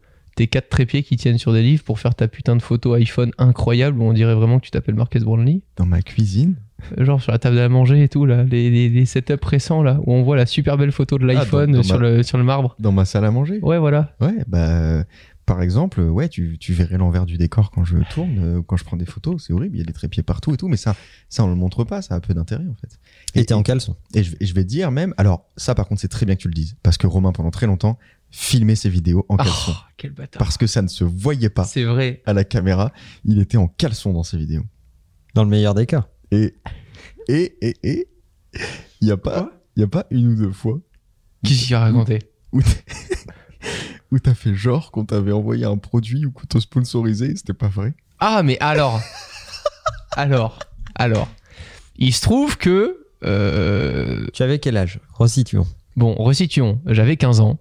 tes 0.42 0.48
quatre 0.48 0.68
trépieds 0.68 1.04
qui 1.04 1.16
tiennent 1.16 1.38
sur 1.38 1.52
des 1.52 1.62
livres 1.62 1.84
pour 1.84 2.00
faire 2.00 2.14
ta 2.16 2.26
putain 2.26 2.56
de 2.56 2.62
photo 2.62 2.94
iPhone 2.94 3.30
incroyable 3.38 4.00
où 4.00 4.04
on 4.04 4.12
dirait 4.12 4.34
vraiment 4.34 4.58
que 4.58 4.64
tu 4.64 4.70
t'appelles 4.72 4.96
Marques 4.96 5.18
Brownlee. 5.20 5.62
Dans 5.76 5.86
ma 5.86 6.02
cuisine 6.02 6.56
Euh, 6.98 7.04
Genre 7.04 7.22
sur 7.22 7.30
la 7.30 7.38
table 7.38 7.58
à 7.60 7.68
manger 7.68 8.02
et 8.02 8.08
tout, 8.08 8.26
là, 8.26 8.42
les, 8.42 8.68
les, 8.70 8.88
les 8.88 9.06
setups 9.06 9.34
récents, 9.44 9.84
là, 9.84 10.00
où 10.04 10.12
on 10.12 10.24
voit 10.24 10.34
la 10.36 10.46
super 10.46 10.76
belle 10.76 10.90
photo 10.90 11.16
de 11.16 11.24
l'iPhone 11.26 11.70
dans- 11.70 11.76
dans 11.78 11.82
sur, 11.84 12.00
ma- 12.00 12.08
le, 12.08 12.22
sur 12.24 12.38
le 12.38 12.44
marbre. 12.44 12.74
Dans 12.80 12.90
ma 12.90 13.04
salle 13.04 13.24
à 13.24 13.30
manger 13.30 13.60
Ouais, 13.62 13.78
voilà. 13.78 14.16
Ouais, 14.20 14.34
bah, 14.48 15.04
par 15.46 15.62
exemple, 15.62 16.00
ouais, 16.00 16.28
tu, 16.28 16.56
tu 16.58 16.72
verrais 16.72 16.98
l'envers 16.98 17.24
du 17.26 17.36
décor 17.36 17.70
quand 17.70 17.84
je 17.84 17.98
tourne, 18.12 18.38
euh, 18.40 18.62
quand 18.66 18.76
je 18.76 18.82
prends 18.84 18.96
des 18.96 19.04
photos, 19.06 19.44
c'est 19.46 19.52
horrible, 19.52 19.76
il 19.76 19.78
y 19.78 19.82
a 19.82 19.84
des 19.86 19.92
trépieds 19.92 20.22
partout 20.24 20.54
et 20.54 20.56
tout, 20.56 20.66
mais 20.66 20.76
ça, 20.76 20.96
ça 21.28 21.44
on 21.44 21.48
le 21.48 21.54
montre 21.54 21.84
pas, 21.84 22.00
ça 22.02 22.14
a 22.16 22.20
peu 22.20 22.34
d'intérêt 22.34 22.66
en 22.68 22.74
fait. 22.74 22.98
Et 23.40 23.44
t'es 23.44 23.54
en 23.54 23.62
caleçon. 23.62 23.94
et 24.14 24.22
je, 24.24 24.34
et 24.40 24.46
je 24.46 24.54
vais 24.54 24.62
te 24.64 24.68
dire 24.68 24.90
même, 24.90 25.14
alors 25.18 25.44
ça 25.56 25.74
par 25.76 25.86
contre 25.88 26.00
c'est 26.00 26.08
très 26.08 26.26
bien 26.26 26.34
que 26.36 26.40
tu 26.40 26.48
le 26.48 26.54
dises, 26.54 26.76
parce 26.82 26.96
que 26.96 27.06
Romain 27.08 27.30
pendant 27.32 27.50
très 27.50 27.66
longtemps 27.66 27.98
filmait 28.34 28.74
ses 28.74 28.88
vidéos 28.88 29.24
en 29.28 29.36
caleçon, 29.36 29.72
Oh, 29.76 29.80
quel 29.96 30.10
bâtard. 30.12 30.38
parce 30.40 30.56
que 30.58 30.66
ça 30.66 30.82
ne 30.82 30.88
se 30.88 31.04
voyait 31.04 31.50
pas 31.50 31.64
C'est 31.64 31.84
vrai. 31.84 32.22
à 32.26 32.32
la 32.32 32.42
caméra, 32.44 32.90
il 33.24 33.38
était 33.40 33.58
en 33.58 33.68
caleçon 33.68 34.12
dans 34.12 34.22
ses 34.24 34.38
vidéos. 34.38 34.64
Dans 35.34 35.44
le 35.44 35.50
meilleur 35.50 35.74
des 35.74 35.86
cas. 35.86 36.08
Et, 36.30 36.54
et, 37.28 37.56
et, 37.60 37.76
et, 37.84 38.08
il 39.00 39.08
y 39.08 39.10
a 39.10 39.16
pas, 39.16 39.50
il 39.76 39.80
y 39.80 39.82
a 39.84 39.86
pas 39.88 40.06
une 40.10 40.28
ou 40.28 40.34
deux 40.34 40.50
fois 40.52 40.80
Qu'est-ce 41.44 41.66
qu'il 41.66 41.74
a 41.74 41.80
raconté 41.80 42.18
où 44.10 44.18
t'as 44.18 44.34
fait 44.34 44.54
genre 44.54 44.90
qu'on 44.90 45.04
t'avait 45.06 45.32
envoyé 45.32 45.64
un 45.64 45.76
produit 45.78 46.26
ou 46.26 46.32
qu'on 46.32 46.44
t'a 46.44 46.60
sponsorisé, 46.60 47.30
et 47.30 47.36
c'était 47.36 47.54
pas 47.54 47.68
vrai. 47.68 47.94
Ah, 48.18 48.42
mais 48.42 48.58
alors. 48.60 49.00
alors. 50.16 50.58
Alors. 50.94 51.28
Il 51.96 52.12
se 52.12 52.20
trouve 52.20 52.58
que. 52.58 53.06
euh, 53.24 54.26
Tu 54.34 54.42
avais 54.42 54.58
quel 54.58 54.76
âge? 54.76 55.00
Resituons. 55.14 55.66
bon, 55.96 56.14
resituons. 56.14 56.80
J'avais 56.86 57.16
15 57.16 57.40
ans. 57.40 57.58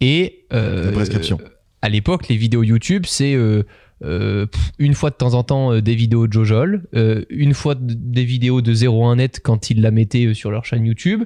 Et. 0.00 0.44
euh, 0.52 0.92
prescription. 0.92 1.38
à 1.82 1.88
l'époque, 1.88 2.28
les 2.28 2.36
vidéos 2.36 2.62
YouTube, 2.62 3.04
c'est. 3.06 3.34
euh, 3.34 3.62
euh, 4.04 4.46
une 4.78 4.92
fois 4.94 5.08
de 5.10 5.14
temps 5.16 5.32
en 5.34 5.42
temps 5.42 5.80
des 5.80 5.94
vidéos 5.94 6.26
de 6.26 6.32
Jojol, 6.32 6.86
une 7.30 7.54
fois 7.54 7.74
de- 7.74 7.94
des 7.94 8.24
vidéos 8.24 8.60
de 8.60 8.74
01net 8.74 9.40
quand 9.42 9.70
ils 9.70 9.80
la 9.80 9.90
mettaient 9.90 10.34
sur 10.34 10.50
leur 10.50 10.66
chaîne 10.66 10.84
YouTube, 10.84 11.24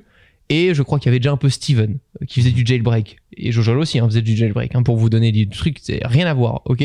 et 0.51 0.73
je 0.75 0.83
crois 0.83 1.01
qu'il 1.01 1.07
y 1.07 1.11
avait 1.11 1.19
déjà 1.19 1.33
un 1.33 1.37
peu 1.37 1.49
Steven 1.49 1.99
qui 2.29 2.41
faisait 2.41 2.53
du 2.53 2.65
jailbreak, 2.65 3.17
et 3.37 3.51
Jojol 3.51 3.79
aussi 3.79 3.99
hein, 3.99 4.07
faisait 4.07 4.23
du 4.23 4.37
jailbreak, 4.37 4.77
hein, 4.77 4.85
pour 4.85 4.97
vous 4.99 5.11
donner 5.11 5.33
des 5.33 5.49
trucs, 5.49 5.79
c'est 5.83 6.01
rien 6.05 6.29
à 6.29 6.35
voir, 6.35 6.63
ok? 6.65 6.85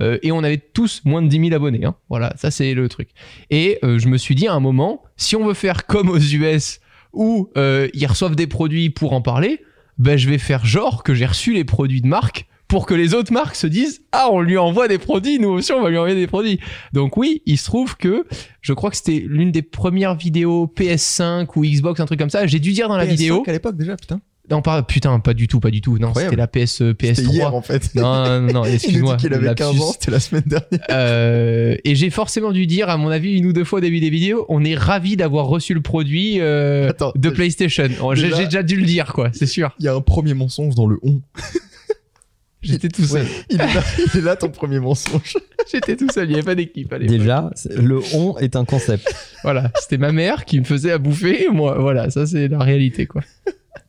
Euh, 0.00 0.18
Et 0.22 0.32
on 0.32 0.44
avait 0.44 0.58
tous 0.58 1.00
moins 1.06 1.22
de 1.22 1.28
10 1.28 1.38
000 1.48 1.54
abonnés, 1.54 1.84
hein. 1.86 1.94
voilà, 2.10 2.34
ça 2.36 2.50
c'est 2.50 2.74
le 2.74 2.86
truc. 2.90 3.08
Et 3.50 3.78
euh, 3.84 3.98
je 3.98 4.08
me 4.08 4.18
suis 4.18 4.34
dit 4.34 4.48
à 4.48 4.52
un 4.52 4.60
moment, 4.60 5.02
si 5.16 5.34
on 5.36 5.46
veut 5.46 5.54
faire 5.54 5.86
comme 5.86 6.10
aux 6.10 6.18
US, 6.18 6.80
où 7.14 7.48
euh, 7.56 7.88
ils 7.94 8.06
reçoivent 8.06 8.36
des 8.36 8.46
produits 8.46 8.90
pour 8.90 9.14
en 9.14 9.22
parler, 9.22 9.60
ben 10.02 10.18
je 10.18 10.28
vais 10.28 10.38
faire 10.38 10.66
genre 10.66 11.04
que 11.04 11.14
j'ai 11.14 11.26
reçu 11.26 11.52
les 11.54 11.64
produits 11.64 12.00
de 12.00 12.08
marque 12.08 12.46
pour 12.66 12.86
que 12.86 12.94
les 12.94 13.14
autres 13.14 13.32
marques 13.32 13.54
se 13.54 13.66
disent 13.66 14.02
ah 14.10 14.28
on 14.32 14.40
lui 14.40 14.58
envoie 14.58 14.88
des 14.88 14.98
produits, 14.98 15.38
nous 15.38 15.50
aussi 15.50 15.72
on 15.72 15.80
va 15.80 15.90
lui 15.90 15.98
envoyer 15.98 16.16
des 16.16 16.26
produits. 16.26 16.58
Donc 16.92 17.16
oui, 17.16 17.42
il 17.46 17.56
se 17.56 17.66
trouve 17.66 17.96
que 17.96 18.26
je 18.62 18.72
crois 18.72 18.90
que 18.90 18.96
c'était 18.96 19.22
l'une 19.24 19.52
des 19.52 19.62
premières 19.62 20.16
vidéos 20.16 20.72
PS5 20.74 21.46
ou 21.54 21.62
Xbox 21.62 22.00
un 22.00 22.06
truc 22.06 22.18
comme 22.18 22.30
ça. 22.30 22.46
J'ai 22.46 22.58
dû 22.58 22.72
dire 22.72 22.88
dans 22.88 22.96
la 22.96 23.06
PS5 23.06 23.10
vidéo. 23.10 23.44
à 23.46 23.52
l'époque 23.52 23.76
déjà, 23.76 23.96
putain. 23.96 24.20
Non 24.50 24.60
pas 24.60 24.82
putain 24.82 25.20
pas 25.20 25.34
du 25.34 25.46
tout 25.46 25.60
pas 25.60 25.70
du 25.70 25.80
tout 25.80 25.98
non 25.98 26.12
c'était 26.14 26.34
la 26.34 26.48
PS 26.48 26.78
C'était 26.78 27.12
PS3. 27.12 27.32
hier 27.32 27.54
en 27.54 27.62
fait. 27.62 27.94
Non 27.94 28.40
non 28.40 28.52
non 28.52 28.64
Il 28.64 28.68
nous 28.70 28.74
excuse-moi. 28.74 29.16
dit 29.16 29.22
qu'il 29.24 29.34
avait 29.34 29.54
15 29.54 29.68
lapsus. 29.68 29.82
ans, 29.82 29.92
c'était 29.92 30.10
la 30.10 30.20
semaine 30.20 30.42
dernière. 30.46 30.86
Euh, 30.90 31.76
et 31.84 31.94
j'ai 31.94 32.10
forcément 32.10 32.50
dû 32.50 32.66
dire, 32.66 32.90
à 32.90 32.96
mon 32.96 33.08
avis, 33.08 33.34
une 33.36 33.46
ou 33.46 33.52
deux 33.52 33.62
fois 33.64 33.78
au 33.78 33.80
début 33.80 34.00
des 34.00 34.10
vidéos, 34.10 34.44
on 34.48 34.64
est 34.64 34.74
ravi 34.74 35.16
d'avoir 35.16 35.46
reçu 35.46 35.74
le 35.74 35.80
produit 35.80 36.40
euh, 36.40 36.88
Attends, 36.90 37.12
de 37.14 37.30
PlayStation. 37.30 37.88
Oh, 38.02 38.14
J'ai 38.16 38.30
déjà- 38.30 38.62
dû 38.64 38.76
le 38.76 38.84
dire, 38.84 39.12
quoi, 39.12 39.30
c'est 39.32 39.46
sûr. 39.46 39.74
Il 39.78 39.84
y 39.84 39.88
a 39.88 39.94
un 39.94 40.00
premier 40.00 40.34
mensonge 40.34 40.74
dans 40.74 40.86
le 40.86 40.98
on. 41.02 41.20
J'étais 42.62 42.88
tout 42.88 43.04
seul. 43.04 43.26
Il 43.50 43.56
est 43.60 43.74
là, 43.74 43.82
il 44.14 44.18
est 44.18 44.22
là 44.22 44.36
ton 44.36 44.48
premier 44.48 44.78
mensonge. 44.78 45.36
J'étais 45.72 45.96
tout 45.96 46.08
seul, 46.12 46.26
il 46.26 46.28
n'y 46.30 46.34
avait 46.34 46.42
pas 46.44 46.54
d'équipe 46.54 46.92
à 46.92 46.98
l'époque. 46.98 47.16
Déjà, 47.16 47.50
le 47.70 48.00
on 48.14 48.36
est 48.38 48.54
un 48.54 48.64
concept. 48.64 49.12
Voilà, 49.42 49.72
c'était 49.80 49.98
ma 49.98 50.12
mère 50.12 50.44
qui 50.44 50.60
me 50.60 50.64
faisait 50.64 50.92
à 50.92 50.98
bouffer. 50.98 51.48
Moi, 51.52 51.76
voilà, 51.78 52.10
ça 52.10 52.24
c'est 52.26 52.46
la 52.48 52.58
réalité, 52.60 53.06
quoi. 53.06 53.22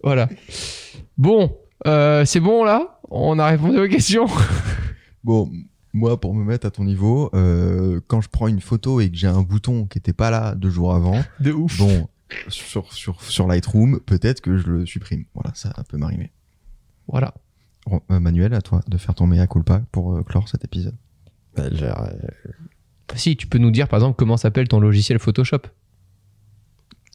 Voilà. 0.03 0.29
Bon, 1.17 1.55
euh, 1.87 2.25
c'est 2.25 2.39
bon 2.39 2.63
là? 2.63 2.99
On 3.09 3.39
a 3.39 3.47
répondu 3.47 3.79
aux 3.79 3.87
questions? 3.87 4.27
Bon, 5.23 5.49
moi, 5.93 6.19
pour 6.19 6.33
me 6.33 6.43
mettre 6.43 6.67
à 6.67 6.71
ton 6.71 6.83
niveau, 6.83 7.29
euh, 7.33 8.01
quand 8.07 8.19
je 8.19 8.27
prends 8.27 8.49
une 8.49 8.59
photo 8.59 8.99
et 8.99 9.09
que 9.09 9.15
j'ai 9.15 9.27
un 9.27 9.41
bouton 9.41 9.85
qui 9.85 9.97
était 9.97 10.11
pas 10.11 10.29
là 10.29 10.53
deux 10.53 10.69
jours 10.69 10.93
avant, 10.93 11.23
De 11.39 11.53
ouf. 11.53 11.77
bon, 11.77 12.09
sur, 12.49 12.91
sur, 12.91 13.21
sur 13.21 13.47
Lightroom, 13.47 14.01
peut-être 14.01 14.41
que 14.41 14.57
je 14.57 14.67
le 14.67 14.85
supprime. 14.85 15.23
Voilà, 15.33 15.51
ça 15.55 15.71
peut 15.87 15.95
m'arriver. 15.97 16.29
Voilà. 17.07 17.33
Bon, 17.87 18.01
euh, 18.11 18.19
Manuel, 18.19 18.53
à 18.53 18.61
toi 18.61 18.81
de 18.85 18.97
faire 18.97 19.15
ton 19.15 19.27
mea 19.27 19.47
culpa 19.47 19.81
pour 19.93 20.13
euh, 20.13 20.23
clore 20.23 20.49
cet 20.49 20.65
épisode. 20.65 20.95
Bah, 21.55 21.69
genre, 21.73 22.01
euh, 22.11 22.51
Si, 23.15 23.37
tu 23.37 23.47
peux 23.47 23.59
nous 23.59 23.71
dire 23.71 23.87
par 23.87 23.99
exemple 23.99 24.17
comment 24.17 24.35
s'appelle 24.35 24.67
ton 24.67 24.81
logiciel 24.81 25.19
Photoshop? 25.19 25.61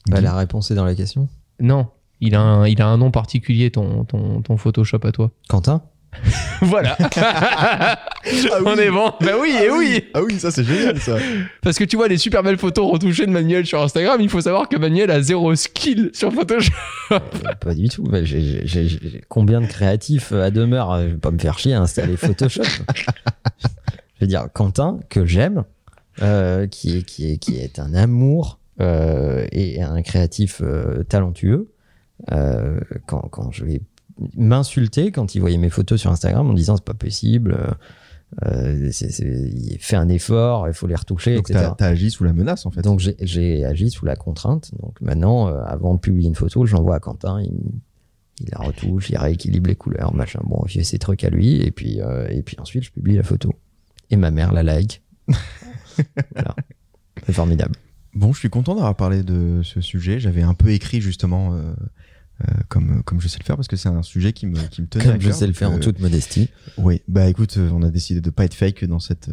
Bah, 0.09 0.19
la 0.19 0.33
réponse 0.35 0.71
est 0.71 0.75
dans 0.75 0.85
la 0.85 0.95
question. 0.95 1.29
Non, 1.59 1.89
il 2.21 2.35
a 2.35 2.41
un, 2.41 2.67
il 2.67 2.81
a 2.81 2.87
un 2.87 2.97
nom 2.97 3.11
particulier, 3.11 3.71
ton, 3.71 4.03
ton, 4.05 4.41
ton 4.41 4.57
Photoshop 4.57 4.99
à 5.03 5.11
toi. 5.11 5.31
Quentin 5.47 5.81
Voilà. 6.61 6.97
On 8.65 8.75
est 8.75 8.89
bon. 8.89 9.13
Bah 9.21 9.33
oui, 9.39 9.53
et 9.63 9.69
oui. 9.69 10.03
Ah 10.15 10.21
oui, 10.23 10.39
ça 10.39 10.49
c'est 10.49 10.63
génial 10.63 10.99
ça. 10.99 11.17
Parce 11.61 11.77
que 11.77 11.83
tu 11.83 11.97
vois 11.97 12.07
les 12.07 12.17
super 12.17 12.41
belles 12.41 12.57
photos 12.57 12.91
retouchées 12.91 13.27
de 13.27 13.31
Manuel 13.31 13.65
sur 13.65 13.81
Instagram, 13.81 14.19
il 14.19 14.27
faut 14.27 14.41
savoir 14.41 14.67
que 14.67 14.75
Manuel 14.75 15.11
a 15.11 15.21
zéro 15.21 15.53
skill 15.55 16.09
sur 16.13 16.33
Photoshop. 16.33 16.73
Euh, 17.11 17.19
Pas 17.59 17.75
du 17.75 17.89
tout. 17.89 18.03
Bah, 18.03 18.19
Combien 19.29 19.61
de 19.61 19.67
créatifs 19.67 20.31
à 20.31 20.49
demeure 20.49 20.91
euh, 20.91 21.03
Je 21.03 21.13
vais 21.13 21.19
pas 21.19 21.31
me 21.31 21.39
faire 21.39 21.59
chier 21.59 21.73
à 21.75 21.81
installer 21.81 22.17
Photoshop. 22.17 22.63
je 23.63 24.21
veux 24.21 24.27
dire, 24.27 24.47
Quentin, 24.53 24.99
que 25.09 25.25
j'aime, 25.25 25.63
euh, 26.21 26.67
qui, 26.67 26.97
est, 26.97 27.03
qui, 27.03 27.31
est, 27.31 27.37
qui 27.37 27.57
est 27.57 27.79
un 27.79 27.93
amour 27.93 28.59
euh, 28.81 29.45
et 29.51 29.81
un 29.81 30.01
créatif 30.01 30.61
euh, 30.61 31.03
talentueux, 31.03 31.71
euh, 32.31 32.79
quand, 33.07 33.21
quand 33.31 33.51
je 33.51 33.65
vais 33.65 33.81
m'insulter 34.35 35.11
quand 35.11 35.33
il 35.35 35.39
voyait 35.39 35.57
mes 35.57 35.69
photos 35.69 35.99
sur 36.01 36.11
Instagram 36.11 36.49
en 36.49 36.53
disant 36.53 36.75
c'est 36.75 36.83
pas 36.85 36.93
possible, 36.93 37.53
euh, 37.53 37.71
euh, 38.45 38.91
il 39.11 39.77
fait 39.79 39.95
un 39.95 40.09
effort, 40.09 40.67
il 40.67 40.73
faut 40.73 40.87
les 40.87 40.95
retoucher, 40.95 41.35
Donc 41.37 41.49
etc. 41.49 41.65
t'as 41.69 41.75
t'as 41.75 41.87
agi 41.87 42.11
sous 42.11 42.23
la 42.23 42.33
menace 42.33 42.65
en 42.65 42.71
fait. 42.71 42.81
Donc 42.81 42.99
j'ai- 42.99 43.15
j'ai 43.21 43.65
agi 43.65 43.89
sous 43.89 44.05
la 44.05 44.15
contrainte. 44.15 44.71
Donc 44.81 44.99
maintenant, 45.01 45.47
euh, 45.47 45.61
avant 45.65 45.95
de 45.95 45.99
publier 45.99 46.27
une 46.27 46.35
photo, 46.35 46.65
je 46.65 46.75
l'envoie 46.75 46.95
à 46.95 46.99
Quentin. 46.99 47.41
Il, 47.41 47.51
il 48.41 48.47
la 48.51 48.59
retouche, 48.59 49.09
il 49.09 49.17
rééquilibre 49.17 49.67
les 49.67 49.75
couleurs, 49.75 50.13
machin. 50.13 50.39
Bon, 50.45 50.61
il 50.65 50.71
fait 50.71 50.83
ses 50.83 50.99
trucs 50.99 51.23
à 51.23 51.29
lui. 51.29 51.61
Et 51.61 51.71
puis, 51.71 52.01
euh, 52.01 52.27
et 52.29 52.41
puis 52.43 52.55
ensuite, 52.59 52.83
je 52.83 52.91
publie 52.91 53.15
la 53.15 53.23
photo. 53.23 53.53
Et 54.11 54.15
ma 54.15 54.31
mère 54.31 54.51
la 54.53 54.63
like. 54.63 55.01
voilà. 56.35 56.55
C'est 57.25 57.33
formidable. 57.33 57.75
Bon, 58.13 58.33
je 58.33 58.39
suis 58.39 58.49
content 58.49 58.75
d'avoir 58.75 58.95
parlé 58.95 59.23
de 59.23 59.61
ce 59.63 59.81
sujet. 59.81 60.19
J'avais 60.19 60.41
un 60.41 60.53
peu 60.53 60.69
écrit 60.71 60.99
justement 61.01 61.53
euh, 61.53 61.73
euh, 62.47 62.53
comme, 62.67 63.03
comme 63.03 63.21
je 63.21 63.27
sais 63.27 63.37
le 63.39 63.45
faire 63.45 63.55
parce 63.55 63.67
que 63.67 63.75
c'est 63.75 63.89
un 63.89 64.01
sujet 64.03 64.33
qui 64.33 64.47
me, 64.47 64.59
qui 64.67 64.81
me 64.81 64.87
tenait 64.87 65.05
à 65.07 65.11
Comme 65.11 65.21
je 65.21 65.27
cœur. 65.27 65.35
sais 65.37 65.47
le 65.47 65.53
faire 65.53 65.71
en 65.71 65.75
Euh, 65.75 65.79
toute 65.79 65.99
modestie. 65.99 66.49
Oui, 66.77 67.01
bah 67.07 67.27
écoute, 67.29 67.57
on 67.57 67.83
a 67.83 67.89
décidé 67.89 68.21
de 68.21 68.29
pas 68.29 68.45
être 68.45 68.53
fake 68.55 68.85
dans 68.85 68.99
cette 68.99 69.29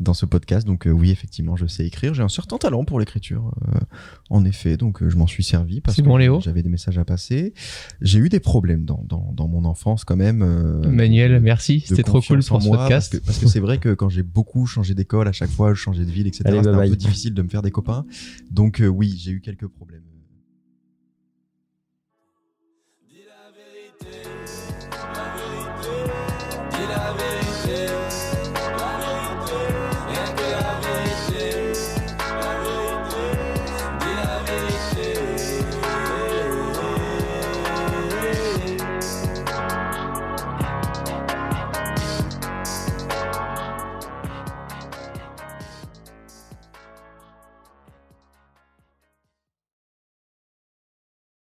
dans 0.00 0.14
ce 0.14 0.26
podcast, 0.26 0.66
donc 0.66 0.86
euh, 0.86 0.90
oui, 0.90 1.10
effectivement, 1.10 1.56
je 1.56 1.66
sais 1.66 1.84
écrire. 1.86 2.14
J'ai 2.14 2.22
un 2.22 2.28
certain 2.28 2.56
talent 2.58 2.84
pour 2.84 3.00
l'écriture, 3.00 3.52
euh, 3.68 3.78
en 4.30 4.44
effet, 4.44 4.76
donc 4.76 5.02
euh, 5.02 5.10
je 5.10 5.16
m'en 5.16 5.26
suis 5.26 5.42
servi 5.42 5.80
parce 5.80 5.96
C'est 5.96 6.02
que 6.02 6.06
bon, 6.08 6.16
Léo 6.16 6.40
j'avais 6.40 6.62
des 6.62 6.68
messages 6.68 6.98
à 6.98 7.04
passer. 7.04 7.52
J'ai 8.00 8.18
eu 8.20 8.28
des 8.28 8.40
problèmes 8.40 8.84
dans, 8.84 9.04
dans, 9.08 9.32
dans 9.36 9.48
mon 9.48 9.64
enfance 9.64 10.04
quand 10.04 10.16
même. 10.16 10.42
euh, 10.42 10.88
Manuel, 10.88 11.40
merci, 11.40 11.82
c'était 11.86 12.02
trop 12.04 12.20
cool 12.20 12.44
pour 12.44 12.62
ce 12.62 12.68
moi, 12.68 12.78
podcast. 12.78 13.10
Parce 13.12 13.20
que 13.22 13.26
parce 13.26 13.38
que 13.38 13.46
c'est 13.48 13.60
vrai 13.60 13.78
que 13.78 13.94
quand 13.94 14.08
j'ai 14.08 14.22
beaucoup 14.22 14.66
changé 14.66 14.94
d'école 14.94 15.26
à 15.28 15.32
chaque 15.32 15.50
fois, 15.50 15.74
changé 15.74 16.04
de 16.04 16.10
ville, 16.10 16.26
etc., 16.26 16.42
Allez, 16.46 16.58
c'était 16.58 16.68
bye 16.70 16.74
un 16.74 16.78
bye. 16.78 16.90
peu 16.90 16.96
difficile 16.96 17.34
de 17.34 17.42
me 17.42 17.48
faire 17.48 17.62
des 17.62 17.70
copains. 17.70 18.04
Donc 18.50 18.80
euh, 18.80 18.86
oui, 18.86 19.16
j'ai 19.18 19.32
eu 19.32 19.40
quelques 19.40 19.66
problèmes. 19.66 20.02